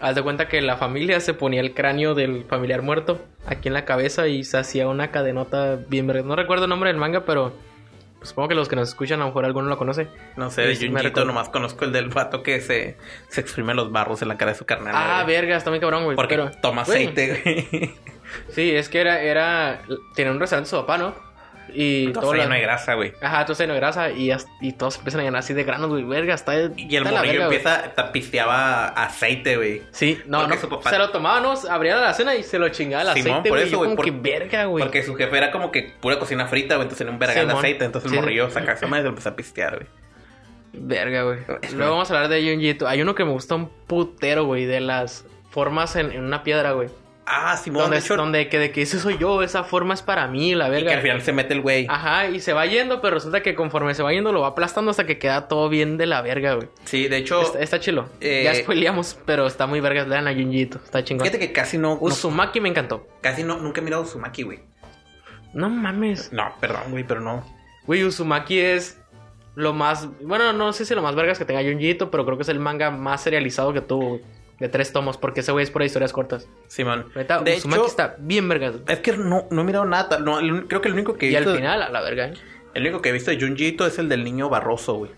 haz 0.00 0.14
de 0.14 0.22
cuenta 0.22 0.48
que 0.48 0.60
la 0.60 0.76
familia 0.76 1.20
se 1.20 1.34
ponía 1.34 1.60
el 1.60 1.74
cráneo 1.74 2.14
del 2.14 2.44
familiar 2.44 2.82
muerto 2.82 3.20
aquí 3.46 3.68
en 3.68 3.74
la 3.74 3.84
cabeza 3.84 4.26
y 4.26 4.44
se 4.44 4.58
hacía 4.58 4.88
una 4.88 5.10
cadenota 5.10 5.78
bien. 5.88 6.06
No 6.06 6.36
recuerdo 6.36 6.64
el 6.64 6.70
nombre 6.70 6.90
del 6.90 6.96
manga, 6.98 7.24
pero 7.24 7.52
pues, 8.18 8.30
supongo 8.30 8.48
que 8.48 8.54
los 8.56 8.68
que 8.68 8.76
nos 8.76 8.88
escuchan 8.88 9.20
a 9.20 9.24
lo 9.24 9.28
mejor 9.30 9.44
alguno 9.44 9.68
lo 9.68 9.78
conoce. 9.78 10.08
No 10.36 10.50
sé, 10.50 10.62
de 10.62 10.76
Junjito 10.76 11.24
nomás 11.24 11.48
conozco 11.48 11.84
el 11.84 11.92
del 11.92 12.08
vato 12.08 12.42
que 12.42 12.60
se, 12.60 12.96
se 13.28 13.40
exprime 13.40 13.74
los 13.74 13.90
barros 13.92 14.22
en 14.22 14.28
la 14.28 14.36
cara 14.36 14.52
de 14.52 14.58
su 14.58 14.64
carnal. 14.64 14.94
Ah, 14.96 15.22
güey. 15.24 15.36
verga, 15.36 15.56
está 15.56 15.70
muy 15.70 15.80
cabrón, 15.80 16.04
güey. 16.04 16.16
Porque 16.16 16.36
pero- 16.36 16.50
toma 16.60 16.82
aceite, 16.82 17.40
güey. 17.44 17.94
Sí, 18.48 18.70
es 18.70 18.88
que 18.88 19.00
era, 19.00 19.20
era, 19.22 19.82
tenía 20.14 20.32
un 20.32 20.40
restaurante 20.40 20.70
su 20.70 20.76
papá, 20.76 20.98
¿no? 20.98 21.14
Y 21.74 22.12
Todo 22.12 22.22
todo 22.24 22.32
lleno 22.34 22.48
la- 22.50 22.54
de 22.56 22.60
grasa, 22.60 22.94
güey. 22.94 23.12
Ajá, 23.22 23.44
todo 23.46 23.56
lleno 23.56 23.72
de 23.74 23.80
grasa 23.80 24.10
y, 24.10 24.30
y 24.60 24.72
todos 24.72 24.98
empiezan 24.98 25.20
a 25.20 25.24
llenar 25.24 25.38
así 25.40 25.54
de 25.54 25.64
granos, 25.64 25.88
güey. 25.90 26.04
Verga, 26.04 26.34
está. 26.34 26.54
Y 26.76 26.96
el 26.96 27.04
morrillo 27.04 27.22
verga, 27.22 27.44
empieza, 27.44 27.92
pisteaba 28.12 28.86
aceite, 28.88 29.56
güey. 29.56 29.82
Sí, 29.90 30.20
no, 30.26 30.40
Porque 30.40 30.54
no. 30.56 30.60
su 30.60 30.68
papá- 30.68 30.90
Se 30.90 30.98
lo 30.98 31.10
tomaba, 31.10 31.40
¿no? 31.40 31.54
Abría 31.70 31.96
la 31.96 32.12
cena 32.14 32.34
y 32.34 32.42
se 32.42 32.58
lo 32.58 32.68
chingaba 32.68 33.02
el 33.02 33.08
Simón, 33.22 33.32
aceite, 33.40 33.48
por 33.48 33.58
güey. 33.58 33.68
eso, 33.68 33.78
güey, 33.78 33.96
por- 33.96 34.12
verga, 34.22 34.64
güey. 34.66 34.84
Porque 34.84 35.02
su 35.02 35.14
jefe 35.14 35.36
era 35.38 35.50
como 35.50 35.70
que 35.72 35.94
pura 36.00 36.18
cocina 36.18 36.46
frita, 36.46 36.74
güey. 36.76 36.82
Entonces 36.84 36.98
tenía 36.98 37.12
un 37.12 37.18
vergal 37.18 37.36
de 37.36 37.42
Simón. 37.52 37.56
aceite. 37.64 37.84
Entonces 37.86 38.10
Sí. 38.10 38.16
el 38.16 38.22
morrillo 38.22 38.50
saca 38.50 38.72
esa 38.72 38.86
madre 38.86 39.00
y 39.00 39.04
lo 39.04 39.08
empezó 39.10 39.30
a 39.30 39.36
pistear, 39.36 39.76
güey. 39.76 39.86
Verga, 40.74 41.22
güey. 41.24 41.38
Luego 41.74 41.92
vamos 41.92 42.10
a 42.10 42.14
hablar 42.14 42.30
de 42.30 42.50
Junjito. 42.50 42.88
Hay 42.88 43.02
uno 43.02 43.14
que 43.14 43.24
me 43.24 43.30
gusta 43.30 43.54
un 43.54 43.68
putero, 43.86 44.44
güey, 44.44 44.64
de 44.64 44.80
las 44.80 45.24
formas 45.50 45.96
en, 45.96 46.12
en 46.12 46.22
una 46.24 46.42
piedra, 46.42 46.72
güey. 46.72 46.88
Ah, 47.24 47.56
Simón, 47.56 47.82
Donde, 47.82 47.98
de 47.98 48.02
hecho. 48.04 48.16
donde 48.16 48.48
que 48.48 48.58
de 48.58 48.72
que 48.72 48.82
ese 48.82 48.98
soy 48.98 49.16
yo, 49.16 49.42
esa 49.42 49.62
forma 49.62 49.94
es 49.94 50.02
para 50.02 50.26
mí, 50.26 50.56
la 50.56 50.66
y 50.66 50.70
verga. 50.72 50.88
que 50.90 50.94
al 50.96 51.02
final 51.02 51.22
se 51.22 51.32
mete 51.32 51.54
el 51.54 51.60
güey. 51.60 51.86
Ajá, 51.88 52.26
y 52.26 52.40
se 52.40 52.52
va 52.52 52.66
yendo, 52.66 53.00
pero 53.00 53.14
resulta 53.14 53.42
que 53.42 53.54
conforme 53.54 53.94
se 53.94 54.02
va 54.02 54.12
yendo 54.12 54.32
lo 54.32 54.40
va 54.40 54.48
aplastando 54.48 54.90
hasta 54.90 55.06
que 55.06 55.18
queda 55.18 55.46
todo 55.46 55.68
bien 55.68 55.96
de 55.98 56.06
la 56.06 56.20
verga, 56.20 56.54
güey. 56.54 56.68
Sí, 56.84 57.06
de 57.06 57.18
hecho. 57.18 57.40
Está, 57.40 57.60
está 57.60 57.78
chilo. 57.80 58.08
eh, 58.20 58.42
ya 58.44 58.54
spoileamos, 58.56 59.16
pero 59.24 59.46
está 59.46 59.66
muy 59.68 59.80
vergas. 59.80 60.08
Lean 60.08 60.26
a 60.26 60.34
Junjito. 60.34 60.80
Está 60.84 61.04
chingón. 61.04 61.24
Fíjate 61.26 61.38
que 61.46 61.52
casi 61.52 61.78
no, 61.78 61.90
no- 61.94 61.98
Uzumaki 62.00 62.60
me 62.60 62.68
encantó. 62.68 63.06
Casi 63.20 63.44
no. 63.44 63.56
Nunca 63.58 63.80
he 63.80 63.84
mirado 63.84 64.02
Uzumaki, 64.02 64.42
güey. 64.42 64.58
No 65.54 65.70
mames. 65.70 66.32
No, 66.32 66.52
perdón, 66.60 66.90
güey, 66.90 67.04
pero 67.04 67.20
no. 67.20 67.44
Güey, 67.86 68.02
Uzumaki 68.04 68.58
es 68.58 68.98
lo 69.54 69.72
más. 69.72 70.08
Bueno, 70.22 70.52
no 70.52 70.72
sé 70.72 70.84
si 70.84 70.94
lo 70.94 71.02
más 71.02 71.14
vergas 71.14 71.38
que 71.38 71.44
tenga 71.44 71.62
Junjito, 71.62 72.10
pero 72.10 72.24
creo 72.24 72.36
que 72.36 72.42
es 72.42 72.48
el 72.48 72.58
manga 72.58 72.90
más 72.90 73.22
serializado 73.22 73.72
que 73.72 73.80
tuvo, 73.80 74.08
güey. 74.08 74.22
De 74.58 74.68
tres 74.68 74.92
tomos, 74.92 75.16
porque 75.16 75.40
ese 75.40 75.50
güey 75.50 75.64
es 75.64 75.70
por 75.70 75.82
historias 75.82 76.12
cortas. 76.12 76.48
Simón. 76.68 77.06
Neta, 77.16 77.40
de 77.40 77.54
hecho, 77.54 77.86
está 77.86 78.14
bien 78.18 78.48
vergas. 78.48 78.76
es 78.86 78.98
que 79.00 79.16
no, 79.16 79.46
no 79.50 79.62
he 79.62 79.64
mirado 79.64 79.84
nada. 79.86 80.18
No, 80.20 80.38
creo 80.68 80.80
que 80.80 80.88
el 80.88 80.94
único 80.94 81.14
que 81.16 81.26
he 81.28 81.30
Y 81.32 81.36
al 81.36 81.44
visto. 81.44 81.56
final, 81.56 81.82
a 81.82 81.88
la 81.88 82.00
verga, 82.00 82.26
¿eh? 82.28 82.34
El 82.74 82.82
único 82.84 83.02
que 83.02 83.08
he 83.08 83.12
visto 83.12 83.30
de 83.30 83.40
Junjito 83.40 83.86
es 83.86 83.98
el 83.98 84.08
del 84.08 84.22
niño 84.24 84.48
Barroso, 84.48 84.94
güey. 84.94 85.10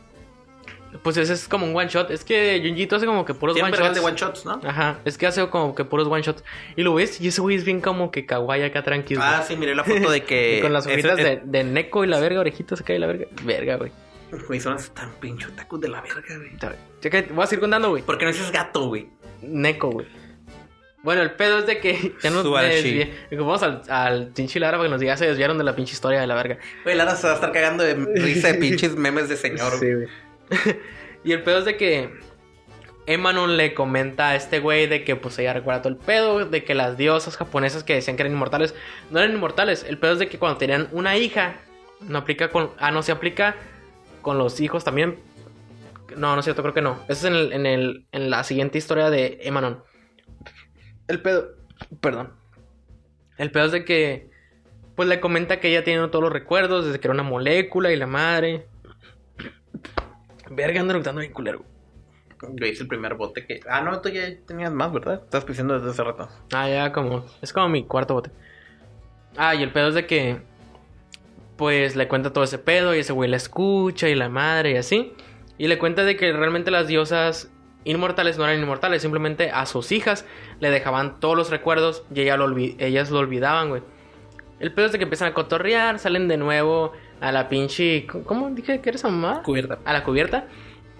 Pues 1.03 1.17
ese 1.17 1.33
es 1.33 1.49
como 1.49 1.67
un 1.67 1.77
one 1.77 1.89
shot. 1.89 2.11
Es 2.11 2.25
que 2.25 2.63
Junjito 2.65 2.97
hace 2.97 3.05
como 3.07 3.25
que 3.25 3.35
puros 3.35 3.55
Tiene 3.55 3.69
one 3.69 3.77
shots. 3.77 3.95
de 3.95 4.01
one 4.01 4.17
shots, 4.17 4.45
¿no? 4.47 4.61
Ajá, 4.65 5.01
es 5.05 5.19
que 5.19 5.27
hace 5.27 5.47
como 5.51 5.75
que 5.75 5.85
puros 5.85 6.07
one 6.07 6.23
shots. 6.23 6.45
Y 6.77 6.83
lo 6.83 6.95
ves, 6.95 7.21
y 7.21 7.29
ese 7.29 7.41
güey 7.41 7.57
es 7.57 7.65
bien 7.65 7.81
como 7.81 8.11
que 8.13 8.25
kawaii 8.27 8.63
acá 8.63 8.83
tranquilo. 8.85 9.21
Ah, 9.23 9.43
sí, 9.47 9.57
miré 9.57 9.75
la 9.75 9.83
foto 9.85 10.11
de 10.11 10.23
que. 10.23 10.59
Y 10.59 10.61
con 10.63 10.73
las 10.73 10.87
ese- 10.87 10.95
ojitas 10.95 11.17
de, 11.17 11.33
es- 11.35 11.41
de 11.45 11.65
Neko 11.65 12.05
y 12.05 12.07
la 12.07 12.21
verga, 12.21 12.41
orejitas 12.41 12.81
acá 12.81 12.95
y 12.95 12.99
la 12.99 13.09
verga. 13.09 13.27
Verga, 13.43 13.77
güey. 13.77 13.91
Güey, 14.49 14.61
son 14.61 14.77
tan 14.95 15.11
pinche 15.21 15.47
tacos 15.57 15.81
de 15.81 15.89
la 15.89 16.01
verga, 16.01 16.23
güey. 16.37 17.27
Voy 17.35 17.45
a 17.45 17.47
seguir 17.47 17.61
contando, 17.61 17.91
güey. 17.91 18.03
¿Por 18.03 18.17
qué 18.17 18.25
no 18.25 18.31
dices 18.33 18.51
gato, 18.53 18.87
güey? 18.89 19.09
Neko, 19.49 19.91
güey. 19.91 20.07
Bueno, 21.03 21.21
el 21.21 21.33
pedo 21.33 21.59
es 21.59 21.67
de 21.67 21.79
que 21.81 22.15
ya 22.23 22.31
nos 22.31 22.45
desvié. 22.45 23.13
Vamos 23.33 23.63
al, 23.63 23.83
al 23.89 24.29
pinche 24.29 24.59
Lara 24.59 24.79
para 24.79 24.89
que 24.89 24.91
nos 24.91 25.01
diga, 25.01 25.17
se 25.17 25.27
desviaron 25.27 25.59
de 25.59 25.65
la 25.65 25.77
pinche 25.77 25.93
historia 25.93 26.21
de 26.21 26.27
la 26.27 26.35
verga. 26.35 26.59
Güey, 26.83 26.97
Lara 26.97 27.15
se 27.15 27.27
va 27.27 27.35
a 27.35 27.37
estar 27.37 27.53
cagando 27.53 27.85
de 27.85 27.95
risa 27.95 28.49
de 28.49 28.55
pinches 28.55 28.95
memes 28.97 29.29
de 29.29 29.37
señor. 29.37 29.79
Sí, 29.79 29.93
güey. 29.93 30.09
y 31.25 31.33
el 31.33 31.43
pedo 31.43 31.59
es 31.59 31.65
de 31.67 31.77
que 31.77 32.11
Emanon 33.07 33.59
le 33.59 33.75
comenta 33.75 34.31
a 34.31 34.37
este 34.37 34.61
güey 34.61 34.87
de 34.87 35.05
que 35.05 35.15
pues 35.15 35.39
ella 35.39 35.53
recuerda 35.53 35.83
todo 35.83 35.93
el 35.93 35.99
pedo, 35.99 36.47
de 36.47 36.65
que 36.65 36.75
las 36.75 36.97
diosas 36.97 37.37
japonesas 37.37 37.85
que 37.85 37.95
decían 37.95 38.17
que 38.17 38.23
eran 38.23 38.33
inmortales, 38.33 38.75
no 39.11 39.21
eran 39.21 39.33
inmortales. 39.33 39.85
El 39.87 39.99
pedo 39.99 40.15
es 40.15 40.19
de 40.19 40.29
que 40.29 40.39
cuando 40.39 40.57
tenían 40.57 40.89
una 40.91 41.17
hija, 41.19 41.57
no 42.01 42.19
aplica 42.19 42.49
con... 42.49 42.71
Ah, 42.79 42.91
no, 42.91 43.03
se 43.03 43.13
aplica 43.13 43.57
con 44.23 44.39
los 44.39 44.61
hijos 44.61 44.85
también. 44.85 45.19
No, 46.17 46.35
no 46.35 46.39
es 46.39 46.45
cierto, 46.45 46.63
creo 46.63 46.75
que 46.75 46.83
no. 46.83 47.01
Eso 47.09 47.13
es 47.13 47.25
en, 47.25 47.35
el, 47.35 47.53
en, 47.53 47.67
el, 47.67 48.07
en 48.13 48.31
la 48.31 48.45
siguiente 48.45 48.79
historia 48.79 49.11
de 49.11 49.39
Emanon. 49.43 49.83
El 51.09 51.21
pedo... 51.23 51.49
Perdón. 52.01 52.33
El 53.39 53.51
pedo 53.51 53.67
es 53.67 53.73
de 53.73 53.85
que... 53.85 54.31
Pues 54.95 55.09
le 55.09 55.19
comenta 55.19 55.59
que 55.59 55.69
ella 55.69 55.83
tiene 55.83 56.07
todos 56.09 56.23
los 56.23 56.33
recuerdos, 56.33 56.87
desde 56.87 57.01
que 57.01 57.09
era 57.09 57.15
una 57.15 57.25
molécula 57.25 57.93
y 57.93 57.97
la 57.97 58.07
madre. 58.07 58.69
Verga, 60.51 60.81
ando 60.81 60.93
eructando 60.93 61.21
bien 61.21 61.33
culero. 61.33 61.65
Yo 62.53 62.67
hice 62.67 62.83
el 62.83 62.89
primer 62.89 63.15
bote 63.15 63.45
que. 63.47 63.61
Ah, 63.69 63.81
no, 63.81 64.01
tú 64.01 64.11
ya 64.11 64.23
tenías 64.47 64.73
más, 64.73 64.93
¿verdad? 64.93 65.23
Estás 65.25 65.45
pisando 65.45 65.75
desde 65.75 65.91
hace 65.91 66.05
rato. 66.05 66.29
Ah, 66.53 66.69
ya 66.69 66.93
como... 66.93 67.25
Es 67.43 67.53
como 67.53 67.69
mi 67.69 67.85
cuarto 67.85 68.15
bote. 68.15 68.31
Ah, 69.37 69.55
y 69.55 69.63
el 69.65 69.73
pedo 69.73 69.89
es 69.89 69.95
de 69.95 70.07
que... 70.07 70.43
Pues 71.57 71.97
le 71.97 72.07
cuenta 72.07 72.33
todo 72.33 72.45
ese 72.45 72.59
pedo 72.59 72.95
y 72.95 73.01
ese 73.01 73.13
güey 73.13 73.31
la 73.31 73.37
escucha 73.37 74.09
y 74.09 74.15
la 74.15 74.29
madre 74.29 74.73
y 74.73 74.77
así. 74.77 75.13
Y 75.59 75.69
le 75.69 75.79
cuenta 75.79 76.05
de 76.05 76.17
que 76.17 76.33
realmente 76.33 76.71
las 76.71 76.89
diosas 76.89 77.51
inmortales 77.85 78.39
no 78.39 78.45
eran 78.45 78.61
inmortales. 78.61 79.03
Simplemente 79.03 79.51
a 79.51 79.67
sus 79.67 79.93
hijas 79.93 80.25
le 80.61 80.71
dejaban 80.71 81.21
todos 81.21 81.37
los 81.37 81.51
recuerdos 81.51 82.05
y 82.15 82.23
ella 82.23 82.37
lo 82.37 82.57
ellas 82.57 83.11
lo 83.11 83.19
olvidaban, 83.19 83.69
güey. 83.69 83.83
El 84.61 84.73
pedo 84.73 84.87
es 84.87 84.93
de 84.93 84.99
que 84.99 85.05
empiezan 85.05 85.29
a 85.29 85.35
cotorrear, 85.35 85.99
salen 85.99 86.29
de 86.29 86.37
nuevo 86.37 86.93
a 87.21 87.33
la 87.33 87.49
pinche... 87.49 88.07
¿Cómo 88.07 88.51
dije 88.51 88.81
que 88.81 88.89
eres 88.91 89.05
mamá? 89.05 89.43
Cubierta. 89.43 89.79
a 89.85 89.93
la 89.93 90.05
cubierta 90.05 90.47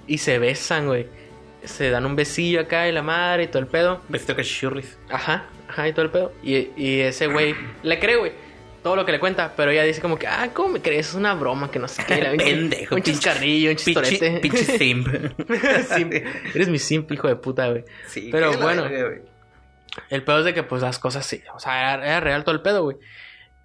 y 0.07 0.19
se 0.19 0.39
besan, 0.39 0.87
güey. 0.87 1.07
Se 1.63 1.89
dan 1.89 2.05
un 2.05 2.15
besillo 2.15 2.61
acá 2.61 2.89
y 2.89 2.93
la 2.93 3.03
madre 3.03 3.45
y 3.45 3.47
todo 3.47 3.61
el 3.61 3.69
pedo. 3.69 4.01
Vestido 4.09 4.37
que 4.37 4.43
churris. 4.43 4.99
Ajá, 5.09 5.47
ajá 5.69 5.89
y 5.89 5.93
todo 5.93 6.05
el 6.05 6.11
pedo. 6.11 6.33
Y, 6.43 6.71
y 6.77 7.01
ese 7.01 7.27
güey 7.27 7.55
le 7.83 7.99
cree, 7.99 8.17
güey. 8.17 8.33
Todo 8.85 8.95
lo 8.97 9.05
que 9.05 9.11
le 9.13 9.19
cuenta, 9.19 9.55
pero 9.57 9.71
ella 9.73 9.83
dice 9.83 10.01
como 10.01 10.19
que, 10.19 10.27
ah, 10.29 10.51
¿cómo 10.55 10.69
me 10.69 10.81
crees? 10.83 11.09
Es 11.09 11.15
una 11.15 11.35
broma 11.35 11.71
que 11.71 11.79
no 11.81 11.89
sé 11.89 12.05
qué. 12.05 12.15
Pinche- 12.17 12.37
Pendejo. 12.45 12.95
Un 12.95 13.03
chiscarrillo, 13.03 13.71
un 13.71 13.77
chistorete. 13.77 14.39
pinche 14.41 14.65
simp. 14.79 15.09
Simp. 15.97 16.13
Eres 16.55 16.69
mi 16.69 16.79
simp, 16.79 17.11
hijo 17.11 17.27
de 17.27 17.35
puta, 17.37 17.69
güey. 17.71 17.85
Sí, 18.07 18.29
Pero 18.31 18.53
bueno. 18.59 18.83
verga. 18.85 19.23
El 20.11 20.23
pedo 20.23 20.41
es 20.41 20.45
de 20.45 20.55
que, 20.55 20.63
pues, 20.63 20.83
las 20.83 20.99
cosas 20.99 21.25
sí. 21.25 21.43
O 21.55 21.59
sea, 21.61 21.95
era, 21.95 22.07
era 22.07 22.21
real 22.21 22.45
todo 22.45 22.55
el 22.55 22.61
pedo, 22.63 22.83
güey. 22.85 22.99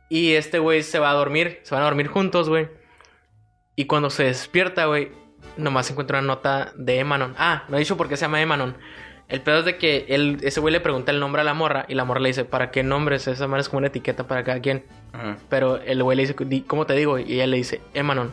Y 0.08 0.34
este 0.34 0.58
güey 0.60 0.84
se 0.84 0.99
va 0.99 1.10
a 1.12 1.13
dormir. 1.13 1.60
Se 1.63 1.75
van 1.75 1.82
a 1.84 1.86
dormir 1.88 2.08
juntos, 2.08 2.47
güey. 2.49 2.69
Y 3.75 3.86
cuando 3.86 4.10
se 4.10 4.23
despierta, 4.23 4.86
güey, 4.86 5.12
nomás 5.58 5.89
encuentra 5.91 6.19
una 6.19 6.27
nota 6.27 6.71
de 6.75 6.99
Emanon. 6.99 7.36
Ah, 7.38 7.65
no 7.67 7.75
he 7.75 7.79
dicho 7.79 7.97
por 7.97 8.08
qué 8.10 8.15
se 8.15 8.21
llama 8.21 8.41
Emanon. 8.41 8.77
El 9.27 9.41
pedo 9.41 9.60
es 9.60 9.65
de 9.65 9.77
que 9.77 10.05
él, 10.10 10.38
ese 10.43 10.60
güey 10.60 10.71
le 10.71 10.79
pregunta 10.79 11.12
el 11.12 11.19
nombre 11.19 11.41
a 11.41 11.45
la 11.45 11.53
morra. 11.53 11.86
Y 11.88 11.93
la 11.93 12.05
morra 12.05 12.19
le 12.21 12.29
dice, 12.29 12.45
¿para 12.45 12.71
qué 12.71 12.84
nombres? 12.84 13.27
Esa 13.27 13.47
madre 13.47 13.62
es 13.62 13.69
como 13.69 13.79
una 13.79 13.88
etiqueta 13.88 14.25
para 14.27 14.43
cada 14.43 14.60
quien. 14.62 14.86
Pero 15.50 15.78
el 15.78 16.02
güey 16.04 16.15
le 16.15 16.24
dice, 16.24 16.36
"Di- 16.45 16.62
¿cómo 16.62 16.86
te 16.86 16.93
digo? 16.93 17.17
Y 17.19 17.34
ella 17.34 17.48
le 17.48 17.58
dice, 17.58 17.82
Emanon. 17.93 18.32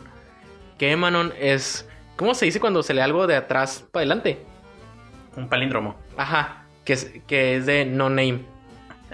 Que 0.77 0.91
Emanon 0.91 1.33
es... 1.39 1.89
¿Cómo 2.15 2.33
se 2.33 2.45
dice 2.45 2.59
cuando 2.59 2.81
se 2.83 2.93
lee 2.93 3.01
algo 3.01 3.27
de 3.27 3.35
atrás 3.35 3.85
para 3.91 4.01
adelante? 4.01 4.43
Un 5.35 5.49
palíndromo. 5.49 5.95
Ajá. 6.17 6.63
Que 6.85 6.93
es, 6.93 7.11
que 7.27 7.55
es 7.57 7.65
de 7.65 7.85
no 7.85 8.09
name. 8.09 8.41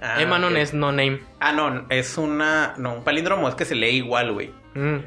Ah, 0.01 0.21
Emanon 0.21 0.55
es 0.57 0.73
no 0.73 0.91
name. 0.91 1.19
Ah, 1.39 1.51
no, 1.53 1.85
es 1.89 2.17
una. 2.17 2.73
No, 2.77 2.95
un 2.95 3.03
palíndromo 3.03 3.47
es 3.49 3.55
que 3.55 3.65
se 3.65 3.75
lee 3.75 3.89
igual, 3.97 4.31
güey. 4.33 4.51
Mm, 4.75 4.97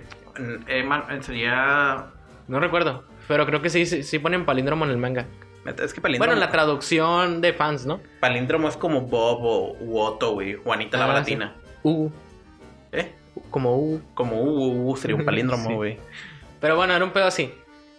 Eman 0.68 1.22
sería. 1.22 2.06
no 2.48 2.60
recuerdo. 2.60 3.04
Pero 3.28 3.46
creo 3.46 3.62
que 3.62 3.70
sí, 3.70 3.86
sí, 3.86 4.02
sí 4.02 4.18
ponen 4.18 4.44
palíndromo 4.44 4.84
en 4.84 4.90
el 4.90 4.98
manga. 4.98 5.26
Es 5.82 5.92
que 5.94 6.00
palíndromo. 6.00 6.18
Bueno, 6.18 6.32
en 6.34 6.40
la 6.40 6.50
traducción 6.50 7.40
de 7.40 7.52
fans, 7.52 7.86
¿no? 7.86 8.00
palíndromo 8.20 8.68
es 8.68 8.76
como 8.76 9.02
Bob 9.02 9.40
o 9.42 10.04
Otto, 10.04 10.32
güey. 10.32 10.54
Juanita 10.54 10.96
la 10.98 11.04
Ah, 11.04 11.08
baratina. 11.08 11.54
U. 11.82 12.10
Como 13.50 13.76
U. 13.78 14.00
Como 14.14 14.42
U, 14.42 14.90
U, 14.90 14.96
sería 14.96 15.16
un 15.16 15.24
palíndromo, 15.26 15.68
Sí. 15.68 15.74
güey. 15.74 15.98
Pero 16.60 16.76
bueno, 16.76 16.94
era 16.94 17.04
un 17.04 17.10
pedo 17.12 17.26
así. 17.26 17.52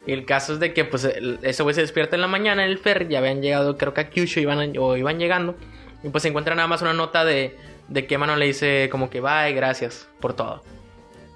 Y 0.06 0.14
el 0.14 0.26
caso 0.26 0.54
es 0.54 0.60
de 0.60 0.74
que, 0.74 0.86
pues, 0.86 1.04
el- 1.04 1.40
ese 1.42 1.64
güey 1.64 1.76
se 1.76 1.82
despierta 1.82 2.16
en 2.16 2.22
la 2.22 2.28
mañana 2.28 2.64
en 2.64 2.70
el 2.72 2.78
ferry. 2.78 3.08
Ya 3.10 3.20
habían 3.20 3.42
llegado, 3.42 3.78
creo 3.78 3.94
que 3.94 4.02
a 4.02 4.10
Kyushu 4.10 4.40
iban, 4.40 4.60
a- 4.60 4.80
o 4.82 4.96
iban 4.98 5.20
llegando. 5.20 5.56
Y 6.04 6.10
pues 6.10 6.22
se 6.24 6.30
encuentra 6.30 6.56
nada 6.56 6.68
más 6.68 6.82
una 6.82 6.94
nota 6.94 7.26
de, 7.26 7.56
de 7.88 8.06
que 8.08 8.16
Emanon 8.16 8.40
le 8.40 8.46
dice 8.46 8.88
como 8.92 9.10
que 9.10 9.20
bye, 9.20 9.52
gracias 9.54 10.08
por 10.20 10.34
todo. 10.34 10.64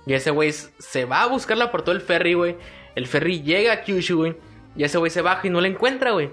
Y 0.06 0.14
ese 0.14 0.32
güey 0.32 0.52
se 0.52 1.06
va 1.06 1.24
a 1.24 1.28
buscarla 1.28 1.72
por 1.72 1.82
todo 1.84 1.94
el 1.96 2.02
ferry, 2.02 2.34
güey. 2.34 2.56
El 2.96 3.08
ferry 3.08 3.42
llega 3.42 3.74
a 3.74 3.82
Kyushu, 3.82 4.18
güey. 4.18 4.36
Y 4.76 4.84
ese 4.84 4.98
güey 4.98 5.12
se 5.12 5.22
baja 5.22 5.46
y 5.48 5.50
no 5.50 5.60
la 5.62 5.68
encuentra, 5.68 6.12
güey. 6.12 6.30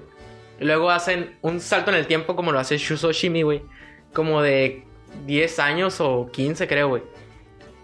Y 0.61 0.65
luego 0.65 0.91
hacen 0.91 1.37
un 1.43 1.61
salto 1.61 1.91
en 1.91 1.97
el 1.97 2.07
tiempo 2.07 2.35
como 2.37 2.53
lo 2.53 2.59
hace 2.59 2.79
Shuso 2.79 3.13
Shimi, 3.13 3.43
güey. 3.43 3.63
Como 4.13 4.43
de 4.43 4.85
10 5.27 5.59
años 5.59 6.01
o 6.01 6.31
15, 6.33 6.67
creo, 6.69 6.89
güey. 6.89 7.03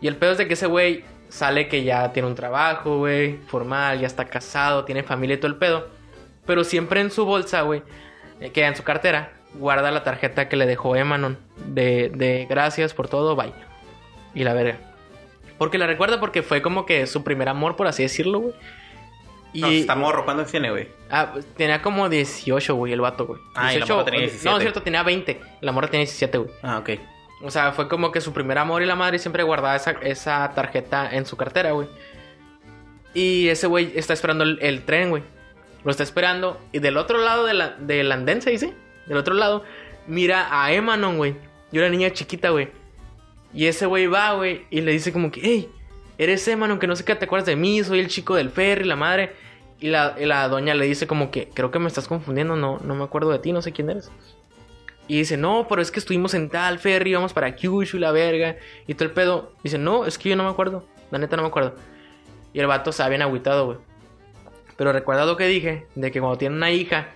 Y 0.05 0.07
el 0.07 0.17
pedo 0.17 0.33
es 0.33 0.37
de 0.37 0.47
que 0.47 0.53
ese 0.53 0.67
güey 0.67 1.03
sale 1.31 1.67
que 1.67 1.83
ya 1.83 2.13
tiene 2.13 2.29
un 2.29 2.35
trabajo, 2.35 2.99
güey, 2.99 3.39
formal, 3.47 4.01
ya 4.01 4.07
está 4.07 4.27
casado, 4.27 4.85
tiene 4.85 5.03
familia 5.03 5.37
y 5.37 5.39
todo 5.39 5.47
el 5.47 5.57
pedo. 5.57 5.89
Pero 6.45 6.63
siempre 6.63 7.01
en 7.01 7.11
su 7.11 7.25
bolsa, 7.25 7.63
güey, 7.63 7.81
eh, 8.39 8.51
queda 8.51 8.67
en 8.67 8.77
su 8.77 8.83
cartera, 8.83 9.33
guarda 9.55 9.91
la 9.91 10.05
tarjeta 10.05 10.47
que 10.47 10.57
le 10.57 10.67
dejó 10.67 10.95
Emanon 10.95 11.39
de, 11.69 12.11
de 12.11 12.47
gracias 12.51 12.93
por 12.93 13.09
todo, 13.09 13.35
bye. 13.35 13.55
Y 14.35 14.45
la 14.45 14.53
verga. 14.53 14.77
Porque 15.57 15.79
la 15.79 15.87
recuerda 15.87 16.21
porque 16.21 16.43
fue 16.43 16.61
como 16.61 16.85
que 16.85 17.07
su 17.07 17.25
primer 17.25 17.49
amor, 17.49 17.75
por 17.75 17.87
así 17.87 18.03
decirlo, 18.03 18.41
güey. 18.41 18.55
Y 19.55 19.61
No, 19.63 19.69
está 19.69 19.95
morro. 19.95 20.27
¿Cuándo 20.27 20.45
tiene, 20.45 20.71
güey? 20.71 20.87
ah, 21.11 21.31
pues, 21.33 21.47
tenía 21.57 21.81
como 21.81 22.11
18, 22.11 22.75
güey, 22.75 22.93
el 22.93 23.01
vato, 23.01 23.25
güey. 23.25 23.41
Ah, 23.55 23.73
y 23.73 23.79
la 23.79 23.87
morra 23.87 24.05
tenía 24.05 24.21
17. 24.21 24.51
No, 24.51 24.57
es 24.59 24.63
cierto, 24.65 24.83
tenía 24.83 25.03
20. 25.03 25.41
La 25.63 25.73
morra 25.73 25.89
tenía 25.89 26.05
17, 26.05 26.37
güey. 26.37 26.51
Ah, 26.63 26.77
ok. 26.77 26.91
O 27.43 27.51
sea, 27.51 27.73
fue 27.73 27.89
como 27.89 28.13
que 28.13 28.21
su 28.21 28.33
primer 28.33 28.59
amor 28.59 28.83
y 28.83 28.87
la 28.87 28.97
madre 28.97 29.19
siempre 29.19 29.43
guardaba 29.43 29.77
esa, 29.77 29.93
esa 30.03 30.51
tarjeta 30.55 31.15
en 31.15 31.27
su 31.27 31.37
cartera, 31.37 31.73
güey. 31.73 31.89
Y 33.15 33.49
ese 33.49 33.67
güey 33.67 33.93
está 33.95 34.13
esperando 34.13 34.45
el, 34.45 34.85
tren, 34.85 35.11
güey. 35.11 35.23
Lo 35.85 35.91
está 35.91 36.03
esperando. 36.03 36.61
Y 36.73 36.81
del 36.81 36.97
otro 36.97 37.19
lado 37.19 37.47
de 37.47 37.55
la, 37.55 37.71
del 37.71 38.11
andén, 38.11 38.43
se 38.43 38.51
dice. 38.51 38.75
Del 39.07 39.17
otro 39.17 39.35
lado, 39.35 39.63
mira 40.07 40.49
a 40.51 40.73
Emanon, 40.73 41.17
güey. 41.17 41.37
Y 41.71 41.79
una 41.79 41.89
niña 41.89 42.13
chiquita, 42.13 42.51
güey. 42.51 42.71
Y 43.53 43.67
ese 43.67 43.87
güey 43.87 44.07
va, 44.07 44.35
güey. 44.35 44.67
Y 44.71 44.81
le 44.81 44.93
dice 44.93 45.13
como 45.13 45.31
que, 45.31 45.41
hey, 45.45 45.71
eres 46.19 46.47
Emanon, 46.49 46.79
que 46.79 46.89
no 46.89 46.97
sé 46.97 47.05
qué 47.05 47.15
te 47.15 47.27
acuerdas 47.27 47.47
de 47.47 47.57
mí. 47.57 47.85
Soy 47.85 48.01
el 48.01 48.09
chico 48.09 48.35
del 48.35 48.51
ferry, 48.51 48.85
la 48.85 48.97
madre. 48.97 49.33
Y 49.81 49.89
la, 49.89 50.17
la 50.19 50.49
doña 50.49 50.75
le 50.75 50.87
dice 50.87 51.07
como 51.07 51.31
que, 51.31 51.49
creo 51.53 51.71
que 51.71 51.79
me 51.79 51.87
estás 51.87 52.09
confundiendo. 52.09 52.57
No, 52.57 52.81
no 52.83 52.95
me 52.97 53.05
acuerdo 53.05 53.31
de 53.31 53.39
ti, 53.39 53.53
no 53.53 53.63
sé 53.63 53.73
quién 53.73 53.91
eres. 53.91 54.11
Y 55.07 55.19
dice, 55.19 55.37
no, 55.37 55.67
pero 55.69 55.83
es 55.83 55.91
que 55.91 55.99
estuvimos 56.01 56.33
en 56.35 56.49
tal 56.49 56.79
ferry, 56.79 57.13
vamos 57.15 57.33
para 57.35 57.55
Kyushu 57.55 57.99
la 57.99 58.11
verga. 58.11 58.57
Y 58.87 58.95
todo 58.95 59.05
el 59.07 59.11
pedo. 59.15 59.53
Dice, 59.63 59.77
no, 59.79 60.07
es 60.07 60.17
que 60.19 60.31
yo 60.31 60.37
no 60.37 60.45
me 60.45 60.51
acuerdo. 60.51 60.87
La 61.11 61.19
neta 61.19 61.37
no 61.37 61.43
me 61.43 61.49
acuerdo. 61.49 61.75
Y 62.53 62.61
el 62.61 62.67
vato 62.67 62.91
se 62.93 63.07
bien 63.09 63.21
agüitado, 63.23 63.67
güey. 63.67 63.79
Pero 64.77 64.93
recuerda 64.93 65.27
lo 65.27 65.37
que 65.37 65.47
dije, 65.47 65.87
de 65.95 66.11
que 66.11 66.21
cuando 66.21 66.39
tienen 66.39 66.57
una 66.57 66.71
hija, 66.71 67.09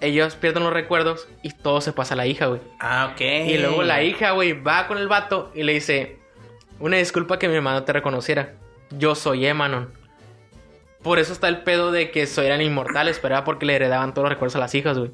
ellos 0.00 0.34
pierden 0.36 0.64
los 0.64 0.72
recuerdos 0.72 1.28
y 1.42 1.50
todo 1.52 1.80
se 1.82 1.92
pasa 1.92 2.14
a 2.14 2.16
la 2.16 2.26
hija, 2.26 2.46
güey. 2.46 2.60
Ah, 2.80 3.10
ok. 3.12 3.20
Y 3.20 3.58
luego 3.58 3.82
la 3.82 4.02
hija, 4.02 4.30
güey, 4.32 4.52
va 4.60 4.86
con 4.86 4.96
el 4.98 5.06
vato 5.08 5.52
y 5.54 5.62
le 5.62 5.74
dice, 5.74 6.18
una 6.78 6.96
disculpa 6.96 7.38
que 7.38 7.48
mi 7.48 7.54
hermano 7.54 7.84
te 7.84 7.92
reconociera. 7.92 8.54
Yo 8.90 9.14
soy 9.14 9.44
Emanon. 9.46 9.92
Por 11.02 11.18
eso 11.18 11.32
está 11.32 11.48
el 11.48 11.62
pedo 11.62 11.92
de 11.92 12.10
que 12.10 12.26
so- 12.26 12.42
eran 12.42 12.60
inmortales, 12.60 13.18
pero 13.20 13.34
era 13.34 13.44
porque 13.44 13.66
le 13.66 13.74
heredaban 13.74 14.12
todos 14.14 14.24
los 14.24 14.32
recuerdos 14.32 14.56
a 14.56 14.60
las 14.60 14.74
hijas, 14.74 14.98
güey. 14.98 15.10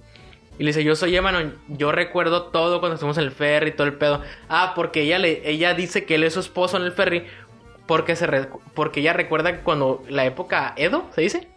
Y 0.59 0.63
le 0.65 0.69
dice, 0.71 0.85
yo 0.85 0.97
soy 0.97 1.15
Emanon, 1.17 1.55
yo 1.69 1.93
recuerdo 1.93 2.45
todo 2.45 2.81
cuando 2.81 2.95
estuvimos 2.95 3.19
en 3.19 3.25
el 3.25 3.31
ferry, 3.31 3.73
todo 3.73 3.87
el 3.87 3.95
pedo. 3.95 4.23
Ah, 4.49 4.73
porque 4.75 5.03
ella, 5.03 5.19
le, 5.19 5.49
ella 5.49 5.75
dice 5.75 6.05
que 6.07 6.15
él 6.15 6.25
es 6.25 6.35
su 6.35 6.41
esposo 6.41 6.77
en 6.77 6.85
el 6.85 6.93
ferry, 6.93 7.27
porque, 7.87 8.17
se 8.17 8.27
re- 8.27 8.49
porque 8.75 9.01
ella 9.01 9.13
recuerda 9.13 9.53
que 9.53 9.61
cuando 9.61 10.03
la 10.09 10.25
época 10.25 10.73
Edo, 10.77 11.05
¿se 11.15 11.21
dice? 11.21 11.49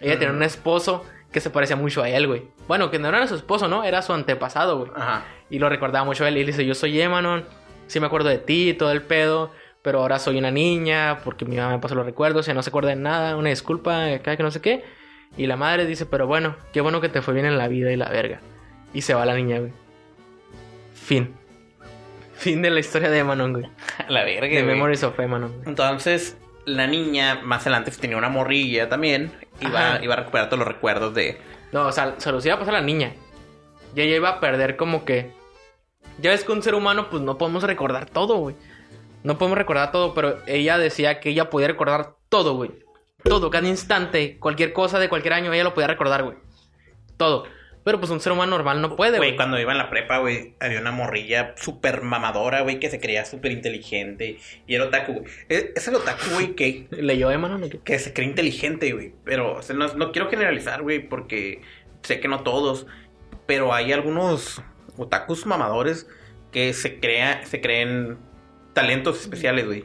Ella 0.00 0.18
tenía 0.18 0.34
un 0.34 0.42
esposo 0.42 1.04
que 1.32 1.40
se 1.40 1.50
parecía 1.50 1.76
mucho 1.76 2.02
a 2.02 2.08
él, 2.08 2.26
güey. 2.26 2.44
Bueno, 2.66 2.90
que 2.90 2.98
no 2.98 3.08
era 3.08 3.26
su 3.26 3.34
esposo, 3.34 3.68
¿no? 3.68 3.84
Era 3.84 4.02
su 4.02 4.12
antepasado, 4.12 4.78
güey. 4.78 4.90
Ajá. 4.96 5.24
Y 5.50 5.58
lo 5.58 5.68
recordaba 5.68 6.04
mucho 6.04 6.24
a 6.24 6.28
él. 6.28 6.36
Y 6.38 6.40
le 6.40 6.46
dice, 6.46 6.64
yo 6.64 6.74
soy 6.74 7.00
Emanon, 7.00 7.44
sí 7.86 8.00
me 8.00 8.06
acuerdo 8.06 8.28
de 8.28 8.38
ti, 8.38 8.74
todo 8.74 8.90
el 8.90 9.02
pedo. 9.02 9.50
Pero 9.82 10.00
ahora 10.00 10.18
soy 10.18 10.38
una 10.38 10.50
niña 10.50 11.20
porque 11.24 11.44
mi 11.44 11.56
mamá 11.56 11.70
me 11.72 11.78
pasó 11.78 11.94
los 11.94 12.04
recuerdos, 12.04 12.46
ya 12.46 12.54
no 12.54 12.62
se 12.62 12.70
acuerda 12.70 12.88
de 12.90 12.96
nada, 12.96 13.36
una 13.36 13.50
disculpa, 13.50 14.14
acá 14.14 14.36
que 14.36 14.42
no 14.42 14.50
sé 14.50 14.60
qué. 14.60 14.82
Y 15.36 15.46
la 15.46 15.56
madre 15.56 15.86
dice, 15.86 16.06
pero 16.06 16.26
bueno, 16.26 16.56
qué 16.72 16.80
bueno 16.80 17.00
que 17.00 17.08
te 17.08 17.22
fue 17.22 17.34
bien 17.34 17.46
en 17.46 17.58
la 17.58 17.68
vida 17.68 17.92
y 17.92 17.96
la 17.96 18.08
verga. 18.08 18.40
Y 18.94 19.02
se 19.02 19.14
va 19.14 19.26
la 19.26 19.34
niña, 19.34 19.58
güey. 19.58 19.72
Fin. 20.94 21.34
Fin 22.34 22.62
de 22.62 22.70
la 22.70 22.80
historia 22.80 23.10
de 23.10 23.18
Emanon, 23.18 23.52
güey. 23.52 23.66
La 24.08 24.24
verga, 24.24 24.54
De 24.54 24.62
güey. 24.62 24.74
Memories 24.74 25.02
of 25.04 25.18
Emanon, 25.18 25.52
güey. 25.52 25.68
Entonces, 25.68 26.36
la 26.66 26.86
niña 26.86 27.40
más 27.42 27.62
adelante 27.62 27.90
tenía 27.92 28.16
una 28.16 28.28
morrilla 28.28 28.88
también. 28.88 29.32
Iba, 29.60 30.02
iba 30.02 30.14
a 30.14 30.16
recuperar 30.18 30.48
todos 30.48 30.58
los 30.58 30.68
recuerdos 30.68 31.14
de. 31.14 31.38
No, 31.72 31.86
o 31.86 31.92
sea, 31.92 32.14
se 32.18 32.30
los 32.32 32.44
iba 32.44 32.56
a 32.56 32.58
pasar 32.58 32.74
a 32.74 32.80
la 32.80 32.86
niña. 32.86 33.12
Y 33.94 34.02
ella 34.02 34.16
iba 34.16 34.28
a 34.28 34.40
perder 34.40 34.76
como 34.76 35.04
que... 35.04 35.32
Ya 36.18 36.30
ves 36.30 36.44
que 36.44 36.52
un 36.52 36.62
ser 36.62 36.74
humano, 36.74 37.08
pues 37.10 37.22
no 37.22 37.38
podemos 37.38 37.62
recordar 37.62 38.08
todo, 38.08 38.36
güey. 38.36 38.54
No 39.22 39.38
podemos 39.38 39.58
recordar 39.58 39.90
todo, 39.90 40.14
pero 40.14 40.38
ella 40.46 40.78
decía 40.78 41.20
que 41.20 41.30
ella 41.30 41.50
podía 41.50 41.68
recordar 41.68 42.14
todo, 42.28 42.54
güey. 42.54 42.70
Todo, 43.28 43.50
cada 43.50 43.68
instante, 43.68 44.36
cualquier 44.38 44.72
cosa 44.72 44.98
de 44.98 45.08
cualquier 45.08 45.34
año, 45.34 45.52
ella 45.52 45.64
lo 45.64 45.74
podía 45.74 45.88
recordar, 45.88 46.22
güey. 46.22 46.36
Todo. 47.16 47.44
Pero 47.84 48.00
pues 48.00 48.10
un 48.10 48.18
ser 48.20 48.32
humano 48.32 48.50
normal 48.50 48.82
no 48.82 48.96
puede, 48.96 49.18
Güey, 49.18 49.30
güey. 49.30 49.36
cuando 49.36 49.60
iba 49.60 49.70
en 49.70 49.78
la 49.78 49.90
prepa, 49.90 50.18
güey, 50.18 50.54
había 50.58 50.80
una 50.80 50.90
morrilla 50.90 51.54
súper 51.56 52.02
mamadora, 52.02 52.62
güey, 52.62 52.80
que 52.80 52.90
se 52.90 52.98
creía 52.98 53.24
súper 53.24 53.52
inteligente. 53.52 54.38
Y 54.66 54.74
era 54.74 54.86
otaku, 54.86 55.12
güey. 55.12 55.24
Es, 55.48 55.66
es 55.76 55.86
el 55.86 55.94
otaku, 55.94 56.30
güey, 56.34 56.56
que, 56.56 56.88
¿Leyó 56.90 57.30
Emma, 57.30 57.48
no? 57.48 57.60
¿Qué? 57.68 57.78
que 57.78 57.98
se 58.00 58.12
cree 58.12 58.26
inteligente, 58.26 58.92
güey. 58.92 59.12
Pero, 59.24 59.54
o 59.58 59.62
sea, 59.62 59.76
no, 59.76 59.86
no 59.94 60.10
quiero 60.10 60.28
generalizar, 60.28 60.82
güey, 60.82 60.98
porque 61.08 61.62
sé 62.02 62.18
que 62.18 62.26
no 62.26 62.40
todos. 62.42 62.88
Pero 63.46 63.72
hay 63.72 63.92
algunos 63.92 64.60
otakus 64.96 65.46
mamadores 65.46 66.08
que 66.50 66.72
se, 66.72 66.98
crea, 66.98 67.46
se 67.46 67.60
creen 67.60 68.18
talentos 68.72 69.20
especiales, 69.20 69.64
güey. 69.64 69.84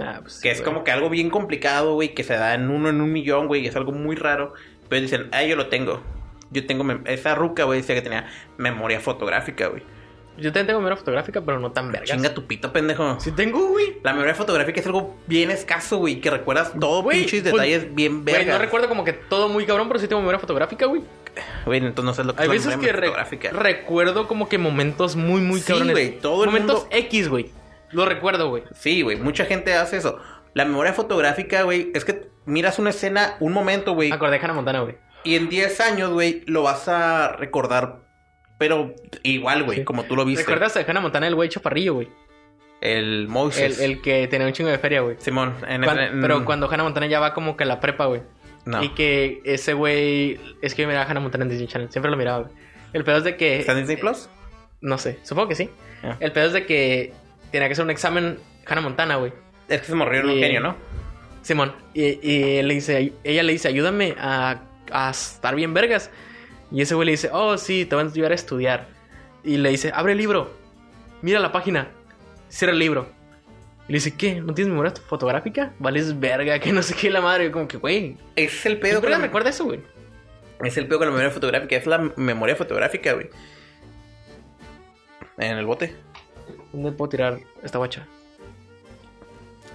Ah, 0.00 0.20
pues, 0.22 0.40
Que 0.40 0.50
es 0.50 0.58
güey. 0.60 0.64
como 0.72 0.84
que 0.84 0.90
algo 0.90 1.08
bien 1.10 1.30
complicado, 1.30 1.94
güey, 1.94 2.14
que 2.14 2.24
se 2.24 2.34
da 2.34 2.54
en 2.54 2.70
uno 2.70 2.88
en 2.88 3.00
un 3.00 3.12
millón, 3.12 3.46
güey, 3.46 3.62
y 3.62 3.66
es 3.66 3.76
algo 3.76 3.92
muy 3.92 4.16
raro. 4.16 4.54
Pero 4.88 5.02
dicen, 5.02 5.28
ah, 5.32 5.42
yo 5.44 5.56
lo 5.56 5.66
tengo. 5.68 6.00
Yo 6.50 6.66
tengo, 6.66 6.84
esa 7.06 7.34
ruca, 7.34 7.64
güey, 7.64 7.80
decía 7.80 7.94
que 7.94 8.02
tenía 8.02 8.26
memoria 8.58 9.00
fotográfica, 9.00 9.68
güey. 9.68 9.82
Yo 10.38 10.50
también 10.50 10.68
tengo 10.68 10.80
memoria 10.80 10.96
fotográfica, 10.96 11.42
pero 11.42 11.58
no 11.60 11.72
tan 11.72 11.92
verga. 11.92 12.06
Chinga 12.06 12.32
tu 12.32 12.46
pito, 12.46 12.72
pendejo. 12.72 13.20
Sí 13.20 13.32
tengo, 13.32 13.68
güey. 13.68 13.98
La 14.02 14.12
memoria 14.14 14.34
fotográfica 14.34 14.80
es 14.80 14.86
algo 14.86 15.14
bien 15.26 15.50
escaso, 15.50 15.98
güey, 15.98 16.20
que 16.22 16.30
recuerdas 16.30 16.72
todo 16.80 17.02
Güey, 17.02 17.20
pinches 17.20 17.42
pues, 17.42 17.52
detalles 17.52 17.94
bien 17.94 18.22
Güey, 18.22 18.34
vergas. 18.36 18.54
no 18.56 18.58
recuerdo 18.58 18.88
como 18.88 19.04
que 19.04 19.12
todo 19.12 19.50
muy 19.50 19.66
cabrón, 19.66 19.88
pero 19.88 20.00
sí 20.00 20.08
tengo 20.08 20.20
memoria 20.22 20.38
fotográfica, 20.38 20.86
güey. 20.86 21.02
Güey, 21.66 21.80
entonces 21.80 22.04
no 22.04 22.14
sé 22.14 22.24
lo 22.24 22.34
que 22.34 22.42
Hay 22.42 22.48
es 22.48 22.48
la 22.48 22.54
veces 22.54 22.70
que 22.72 22.76
memoria 22.78 22.92
re- 22.92 23.06
fotográfica. 23.08 23.50
recuerdo 23.50 24.26
como 24.28 24.48
que 24.48 24.56
momentos 24.58 25.16
muy, 25.16 25.40
muy 25.42 25.60
Sí, 25.60 25.66
cabrones. 25.66 25.92
güey, 25.92 26.18
todo 26.18 26.44
el 26.44 26.50
Momentos 26.50 26.80
mundo- 26.80 26.96
X, 26.96 27.28
güey. 27.28 27.50
Lo 27.92 28.04
recuerdo, 28.06 28.48
güey. 28.48 28.62
Sí, 28.74 29.02
güey, 29.02 29.16
mucha 29.16 29.44
gente 29.44 29.74
hace 29.74 29.96
eso. 29.98 30.18
La 30.54 30.64
memoria 30.64 30.92
fotográfica, 30.92 31.62
güey, 31.62 31.90
es 31.94 32.04
que 32.04 32.28
miras 32.44 32.78
una 32.78 32.90
escena, 32.90 33.36
un 33.40 33.52
momento, 33.52 33.94
güey, 33.94 34.12
Acordé 34.12 34.38
de 34.38 34.44
Hannah 34.44 34.54
Montana, 34.54 34.80
güey. 34.80 34.96
y 35.24 35.36
en 35.36 35.48
10 35.48 35.80
años, 35.80 36.10
güey, 36.10 36.42
lo 36.46 36.62
vas 36.62 36.88
a 36.88 37.32
recordar, 37.38 38.00
pero 38.58 38.94
igual, 39.22 39.62
güey, 39.64 39.78
Sí. 39.78 39.84
como 39.84 40.04
tú 40.04 40.16
lo 40.16 40.24
viste. 40.24 40.42
¿Recuerdas 40.42 40.74
de 40.74 40.84
Hannah 40.86 41.00
Montana 41.00 41.26
el 41.26 41.34
güey 41.34 41.48
chaparrillo, 41.48 41.94
güey? 41.94 42.08
El 42.80 43.28
Moses. 43.28 43.80
el 43.80 44.02
que 44.02 44.26
tenía 44.26 44.46
un 44.46 44.52
chingo 44.52 44.68
de 44.70 44.78
feria, 44.78 45.02
güey. 45.02 45.16
Simón. 45.20 45.54
En, 45.68 45.82
Cuan- 45.82 45.98
en- 46.00 46.20
Pero 46.20 46.44
cuando 46.44 46.68
Hannah 46.68 46.82
Montana 46.82 47.06
ya 47.06 47.20
va 47.20 47.32
como 47.32 47.56
que 47.56 47.62
a 47.62 47.66
la 47.66 47.78
prepa, 47.80 48.06
güey. 48.06 48.22
No. 48.64 48.82
Y 48.82 48.88
que 48.90 49.40
ese 49.44 49.72
güey... 49.74 50.40
Es 50.62 50.74
que 50.74 50.82
yo 50.82 50.88
miraba 50.88 51.04
a 51.04 51.10
Hannah 51.10 51.20
Montana 51.20 51.44
en 51.44 51.50
Disney 51.50 51.68
Channel. 51.68 51.90
Siempre 51.90 52.10
lo 52.10 52.16
miraba, 52.16 52.44
güey. 52.44 52.54
El 52.92 53.04
pedo 53.04 53.18
es 53.18 53.24
de 53.24 53.36
que... 53.36 53.60
¿Está 53.60 53.72
en 53.72 53.78
Disney 53.78 53.96
Plus? 53.96 54.28
No 54.80 54.98
sé. 54.98 55.18
Supongo 55.22 55.48
que 55.48 55.54
sí. 55.54 55.70
Ah. 56.02 56.16
El 56.20 56.32
pedo 56.32 56.46
es 56.46 56.52
de 56.52 56.66
que... 56.66 57.12
Tenía 57.52 57.68
que 57.68 57.72
hacer 57.72 57.84
un 57.84 57.90
examen 57.90 58.38
Hannah 58.66 58.80
Montana, 58.80 59.16
güey. 59.16 59.32
Es 59.68 59.80
que 59.82 59.86
se 59.86 59.94
morrió 59.94 60.20
en 60.20 60.30
un 60.30 60.38
genio, 60.38 60.60
¿no? 60.60 60.76
Simón. 61.42 61.74
Y, 61.94 62.62
le 62.62 62.74
dice, 62.74 63.12
ella 63.22 63.42
le 63.42 63.52
dice, 63.52 63.68
ayúdame 63.68 64.16
a, 64.18 64.62
a 64.90 65.10
estar 65.10 65.54
bien 65.54 65.74
vergas. 65.74 66.10
Y 66.70 66.80
ese 66.80 66.94
güey 66.94 67.06
le 67.06 67.12
dice, 67.12 67.28
oh, 67.32 67.58
sí, 67.58 67.84
te 67.84 67.94
van 67.94 68.08
a 68.08 68.10
ayudar 68.10 68.32
a 68.32 68.34
estudiar. 68.34 68.88
Y 69.44 69.58
le 69.58 69.70
dice, 69.70 69.92
abre 69.94 70.12
el 70.12 70.18
libro. 70.18 70.50
Mira 71.20 71.38
la 71.38 71.52
página. 71.52 71.88
Cierra 72.48 72.72
el 72.72 72.78
libro. 72.78 73.08
Y 73.88 73.92
le 73.92 73.98
dice, 73.98 74.16
¿qué? 74.16 74.40
¿No 74.40 74.54
tienes 74.54 74.70
memoria 74.70 74.92
fotográfica? 74.92 75.72
Vales 75.78 76.18
verga, 76.18 76.58
que 76.58 76.72
no 76.72 76.82
sé 76.82 76.94
qué 76.94 77.10
la 77.10 77.20
madre. 77.20 77.50
Como 77.50 77.68
que, 77.68 77.76
güey. 77.76 78.16
Es 78.36 78.64
el 78.64 78.78
pedo 78.78 79.00
le 79.00 79.10
la... 79.10 79.18
recuerda 79.18 79.50
eso, 79.50 79.64
güey. 79.64 79.80
Es 80.62 80.76
el 80.76 80.86
pedo 80.86 80.98
con 80.98 81.08
la 81.08 81.12
memoria 81.12 81.30
fotográfica. 81.30 81.76
Es 81.76 81.86
la 81.86 81.98
memoria 82.16 82.56
fotográfica, 82.56 83.12
güey. 83.14 83.28
En 85.38 85.58
el 85.58 85.66
bote. 85.66 85.94
¿Dónde 86.72 86.92
puedo 86.92 87.08
tirar 87.10 87.38
esta 87.62 87.78
guacha? 87.78 88.06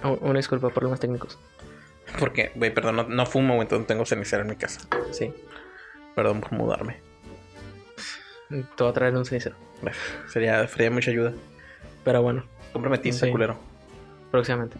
Oh, 0.02 0.18
una 0.20 0.38
disculpa, 0.38 0.68
problemas 0.70 1.00
técnicos. 1.00 1.38
Porque, 2.18 2.52
güey, 2.54 2.72
perdón, 2.72 2.96
no, 2.96 3.02
no 3.04 3.26
fumo, 3.26 3.54
güey, 3.54 3.62
entonces 3.62 3.82
no 3.82 3.86
tengo 3.86 4.06
cenicero 4.06 4.42
en 4.42 4.48
mi 4.48 4.56
casa. 4.56 4.80
Sí. 5.10 5.32
Perdón 6.14 6.40
por 6.40 6.52
mudarme. 6.52 6.96
Te 8.48 8.64
voy 8.82 8.88
a 8.88 8.92
traer 8.92 9.14
un 9.16 9.24
cenicero. 9.26 9.56
Sería, 10.28 10.66
sería 10.68 10.90
mucha 10.90 11.10
ayuda. 11.10 11.32
Pero 12.04 12.22
bueno, 12.22 12.44
Cómprame 12.72 12.98
tinta, 12.98 13.26
Sí. 13.26 13.30
culero. 13.30 13.58
próximamente. 14.30 14.76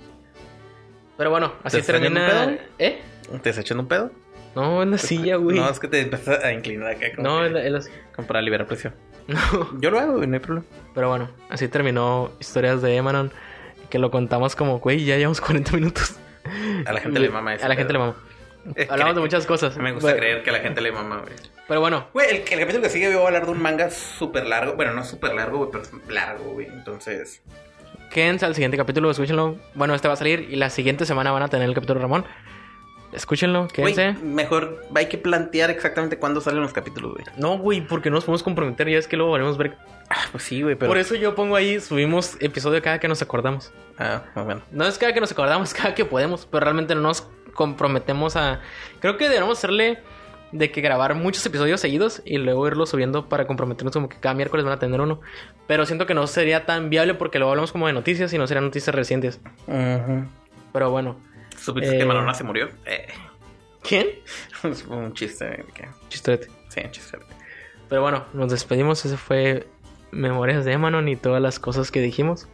Pero 1.17 1.31
bueno, 1.31 1.53
así 1.65 1.77
¿Te 1.77 1.81
estás 1.81 1.97
echando 1.97 2.21
un 2.21 2.27
termina. 2.27 2.57
pedo? 2.59 2.69
¿Eh? 2.79 3.01
¿Te 3.31 3.37
estás 3.51 3.59
echando 3.59 3.83
un 3.83 3.89
pedo? 3.89 4.11
No, 4.55 4.83
en 4.83 4.91
la 4.93 4.99
silla, 4.99 5.37
güey. 5.37 5.57
No, 5.59 5.69
es 5.69 5.79
que 5.81 5.89
te 5.89 6.01
empiezas 6.01 6.43
a 6.45 6.53
inclinar 6.53 6.91
acá. 6.93 7.07
como 7.15 7.29
No, 7.29 7.45
en 7.47 7.55
la, 7.55 7.67
en 7.67 7.73
la- 7.75 7.83
como 8.15 8.27
para 8.29 8.41
liberar 8.43 8.67
presión. 8.67 8.95
No. 9.53 9.79
Yo 9.81 9.91
lo 9.91 10.01
hago, 10.01 10.27
no 10.27 10.35
hay 10.35 10.41
problema. 10.41 10.67
Pero 10.95 11.11
bueno, 11.11 11.29
así 11.51 11.69
terminó 11.69 12.33
Historias 12.41 12.81
de 12.81 12.97
Emanon. 12.97 13.31
Que 13.91 13.99
lo 13.99 14.11
contamos 14.11 14.57
como, 14.57 14.79
güey, 14.81 15.05
ya 15.05 15.17
llevamos 15.17 15.41
40 15.41 15.73
minutos. 15.73 16.17
A 16.87 16.93
la 16.93 17.01
gente 17.01 17.21
le 17.21 17.29
mama 17.29 17.55
eso. 17.55 17.65
A 17.65 17.69
la 17.69 17.77
gente 17.77 17.93
le 17.93 17.99
mama. 17.99 18.15
Hablamos 18.89 19.15
de 19.15 19.21
muchas 19.21 19.47
cosas. 19.47 19.77
Me 19.77 19.93
gusta 19.93 20.17
creer 20.17 20.43
que 20.43 20.51
a 20.51 20.55
la 20.55 20.61
gente 20.61 20.81
le 20.81 20.93
mama, 20.93 21.19
güey. 21.19 21.35
Pero 21.67 21.81
bueno, 21.81 22.07
Güey, 22.15 22.31
el, 22.31 22.37
el 22.37 22.61
capítulo 22.61 22.83
que 22.83 22.89
sigue 22.89 23.09
voy 23.15 23.23
a 23.23 23.27
hablar 23.27 23.45
de 23.45 23.53
un 23.53 23.61
manga 23.61 23.91
súper 23.91 24.47
largo. 24.47 24.75
Bueno, 24.75 24.95
no 24.95 25.05
súper 25.05 25.35
largo, 25.35 25.59
güey, 25.59 25.71
pero 25.71 25.85
es 25.85 25.93
largo, 26.11 26.53
güey. 26.55 26.67
Entonces, 26.67 27.43
quédense 28.11 28.47
al 28.47 28.55
siguiente 28.55 28.79
capítulo, 28.79 29.11
escúchenlo. 29.11 29.57
Bueno, 29.75 29.95
este 29.95 30.09
va 30.09 30.15
a 30.15 30.17
salir 30.17 30.49
y 30.51 30.57
la 30.57 30.71
siguiente 30.71 31.05
semana 31.05 31.31
van 31.33 31.43
a 31.43 31.49
tener 31.49 31.69
el 31.69 31.75
capítulo 31.75 32.01
de 32.01 32.03
Ramón. 32.03 32.25
Escúchenlo, 33.13 33.69
güey, 33.75 33.95
quédense. 33.95 34.23
mejor 34.23 34.85
hay 34.95 35.07
que 35.07 35.17
plantear 35.17 35.71
exactamente 35.71 36.19
cuándo 36.19 36.41
salen 36.41 36.61
los 36.61 36.73
capítulos, 36.73 37.15
güey. 37.15 37.25
No, 37.37 37.59
güey, 37.59 37.81
porque 37.81 38.11
no 38.11 38.17
nos 38.17 38.25
podemos 38.25 38.43
comprometer. 38.43 38.89
Ya 38.89 38.99
es 38.99 39.09
que 39.09 39.17
luego 39.17 39.31
volvemos 39.31 39.55
a 39.55 39.59
ver. 39.59 39.77
Ah, 40.11 40.27
pues 40.31 40.45
sí, 40.45 40.63
güey, 40.63 40.75
pero. 40.75 40.91
Por 40.91 40.99
eso 40.99 41.15
yo 41.15 41.35
pongo 41.35 41.57
ahí, 41.57 41.81
subimos 41.81 42.37
episodio 42.41 42.83
cada 42.83 42.99
que 42.99 43.09
nos 43.09 43.23
acordamos. 43.23 43.73
Ah, 43.99 44.23
bueno. 44.35 44.63
No 44.71 44.87
es 44.87 44.99
cada 44.99 45.13
que 45.13 45.21
nos 45.21 45.33
acordamos, 45.33 45.73
cada 45.75 45.95
que 45.95 46.05
podemos, 46.05 46.47
pero 46.47 46.65
realmente 46.65 46.95
no 46.95 47.01
nos 47.03 47.27
comprometemos 47.55 48.37
a... 48.37 48.61
Creo 49.01 49.17
que 49.17 49.29
debemos 49.29 49.59
hacerle 49.59 49.99
de 50.53 50.71
que 50.71 50.81
grabar 50.81 51.15
muchos 51.15 51.45
episodios 51.45 51.81
seguidos 51.81 52.23
y 52.25 52.39
luego 52.39 52.67
irlos 52.67 52.91
subiendo 52.91 53.29
para 53.29 53.47
comprometernos 53.47 53.93
como 53.93 54.09
que 54.09 54.19
cada 54.19 54.35
miércoles 54.35 54.65
van 54.65 54.75
a 54.75 54.79
tener 54.79 55.01
uno. 55.01 55.21
Pero 55.67 55.85
siento 55.85 56.07
que 56.07 56.15
no 56.15 56.27
sería 56.27 56.67
tan 56.67 56.89
viable 56.89 57.15
porque 57.15 57.39
luego 57.39 57.51
hablamos 57.51 57.73
como 57.73 57.87
de 57.87 57.93
noticias 57.93 58.33
y 58.33 58.39
no 58.39 58.47
serían 58.47 58.65
noticias 58.65 58.95
recientes. 58.95 59.41
Pero 59.67 60.91
bueno. 60.91 61.17
¿Supiste 61.61 61.95
Eh. 61.95 61.99
que 61.99 62.05
Manona 62.05 62.35
se 62.35 62.45
murió? 62.45 62.69
Eh, 62.87 63.07
¿Quién? 63.83 64.07
un 64.89 65.13
chiste. 65.15 65.45
de 65.45 65.65
que- 65.75 65.89
Chistorete. 66.09 66.49
Sí, 66.69 66.81
un 66.85 66.91
chiste. 66.91 67.19
Pero 67.89 68.03
bueno, 68.03 68.25
nos 68.35 68.51
despedimos. 68.51 69.05
Ese 69.05 69.17
fue 69.17 69.67
Memorias 70.11 70.65
de 70.65 70.73
Emanon 70.73 71.09
y 71.09 71.17
todas 71.17 71.41
las 71.43 71.59
cosas 71.59 71.91
que 71.91 72.01
dijimos. 72.01 72.49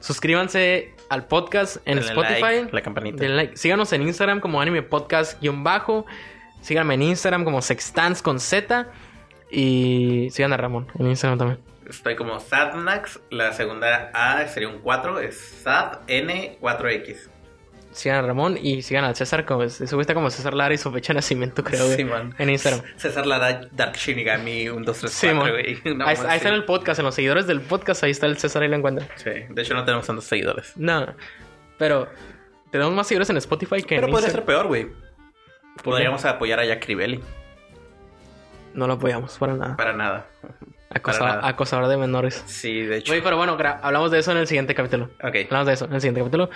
Suscríbanse 0.00 0.94
al 1.08 1.26
podcast 1.26 1.76
en 1.84 1.96
Denle 1.96 2.10
Spotify. 2.10 2.40
like, 2.40 2.72
la 2.72 2.82
campanita. 2.82 3.16
Denle 3.20 3.36
like. 3.36 3.56
Síganos 3.56 3.92
en 3.92 4.02
Instagram 4.02 4.40
como 4.40 4.60
anime 4.60 4.82
podcast-bajo. 4.82 6.06
Síganme 6.60 6.94
en 6.94 7.02
Instagram 7.02 7.44
como 7.44 7.62
sextans 7.62 8.22
con 8.22 8.38
Z. 8.38 8.90
Y 9.50 10.28
sigan 10.30 10.52
a 10.52 10.56
Ramón 10.56 10.86
en 10.98 11.06
Instagram 11.08 11.38
también. 11.38 11.58
Estoy 11.88 12.14
como 12.16 12.38
Sadnax. 12.38 13.18
La 13.30 13.52
segunda 13.54 14.10
A 14.14 14.46
sería 14.46 14.68
un 14.68 14.78
4. 14.80 15.18
Es 15.20 15.64
SadN4X. 15.64 17.28
Sigan 17.98 18.24
a 18.24 18.26
Ramón 18.28 18.56
y 18.62 18.82
sigan 18.82 19.04
al 19.04 19.16
César 19.16 19.44
como 19.44 19.68
se 19.68 19.86
subiste 19.86 20.14
como 20.14 20.30
César 20.30 20.54
Lara 20.54 20.72
y 20.72 20.78
su 20.78 20.90
fecha 20.92 21.12
de 21.12 21.16
nacimiento, 21.16 21.64
creo, 21.64 21.84
güey. 21.84 21.96
Sí, 21.96 22.04
man. 22.04 22.34
en 22.38 22.50
Instagram. 22.50 22.82
César 22.96 23.26
Lara 23.26 23.60
Dark 23.72 23.94
Shinigami 23.96 24.68
1, 24.68 24.84
2, 24.84 24.98
3, 24.98 25.12
Sí, 25.12 25.26
4, 25.26 25.36
mon. 25.44 25.50
güey. 25.50 25.78
Ahí, 26.06 26.14
está 26.36 26.48
en 26.48 26.54
el 26.54 26.64
podcast, 26.64 27.00
en 27.00 27.06
los 27.06 27.14
seguidores 27.16 27.46
del 27.48 27.60
podcast, 27.60 28.04
ahí 28.04 28.12
está 28.12 28.26
el 28.26 28.38
César, 28.38 28.62
ahí 28.62 28.68
lo 28.68 28.76
encuentran. 28.76 29.08
Sí, 29.16 29.30
de 29.48 29.62
hecho 29.62 29.74
no 29.74 29.84
tenemos 29.84 30.06
tantos 30.06 30.24
seguidores. 30.26 30.72
No, 30.76 31.06
pero 31.76 32.08
tenemos 32.70 32.94
más 32.94 33.06
seguidores 33.08 33.30
en 33.30 33.36
Spotify 33.38 33.82
que 33.82 33.96
Pero 33.96 34.06
en 34.06 34.12
podría 34.12 34.28
Instagram. 34.28 34.32
ser 34.34 34.44
peor, 34.44 34.66
güey. 34.68 34.86
Podríamos 35.82 36.24
apoyar 36.24 36.60
a 36.60 36.64
Jack 36.64 36.84
Crivelli. 36.84 37.20
No 38.74 38.86
lo 38.86 38.94
apoyamos 38.94 39.36
para 39.38 39.54
nada. 39.54 39.76
Para 39.76 39.92
nada. 39.92 40.26
Acosa- 40.90 41.18
para 41.18 41.34
nada. 41.36 41.48
acosador 41.48 41.88
de 41.88 41.96
menores. 41.96 42.42
Sí, 42.46 42.82
de 42.82 42.98
hecho. 42.98 43.12
Güey, 43.12 43.22
pero 43.22 43.36
bueno, 43.36 43.56
hablamos 43.82 44.10
de 44.10 44.18
eso 44.20 44.32
en 44.32 44.38
el 44.38 44.46
siguiente 44.46 44.74
capítulo. 44.74 45.10
Ok. 45.22 45.36
Hablamos 45.46 45.66
de 45.66 45.72
eso 45.74 45.84
en 45.86 45.94
el 45.94 46.00
siguiente 46.00 46.20
capítulo. 46.20 46.48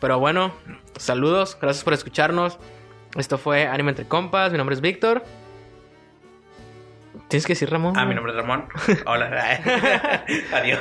Pero 0.00 0.18
bueno, 0.18 0.52
saludos, 0.98 1.56
gracias 1.60 1.84
por 1.84 1.92
escucharnos. 1.94 2.58
Esto 3.16 3.38
fue 3.38 3.66
Anime 3.66 3.90
Entre 3.90 4.06
Compas, 4.06 4.52
mi 4.52 4.58
nombre 4.58 4.74
es 4.74 4.80
Víctor. 4.80 5.24
¿Tienes 7.28 7.46
que 7.46 7.52
decir 7.52 7.70
Ramón? 7.70 7.94
Ah, 7.96 8.04
mi 8.04 8.14
nombre 8.14 8.32
es 8.32 8.36
Ramón. 8.38 8.66
Hola. 9.06 9.26
Adiós. 10.52 10.80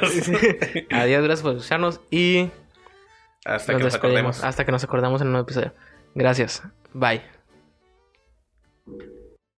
Adiós, 0.91 1.24
gracias 1.24 1.41
por 1.41 1.51
escucharnos 1.55 2.01
y 2.09 2.49
Hasta 3.45 3.74
nos 3.74 3.80
que 3.80 3.84
nos 3.86 3.95
acordemos. 3.95 4.43
hasta 4.43 4.66
que 4.66 4.72
nos 4.72 4.84
acordamos 4.84 5.22
en 5.22 5.28
un 5.28 5.34
nuevo 5.34 5.45
episodio. 5.45 5.74
Gracias. 6.16 6.64
Bye. 6.93 7.22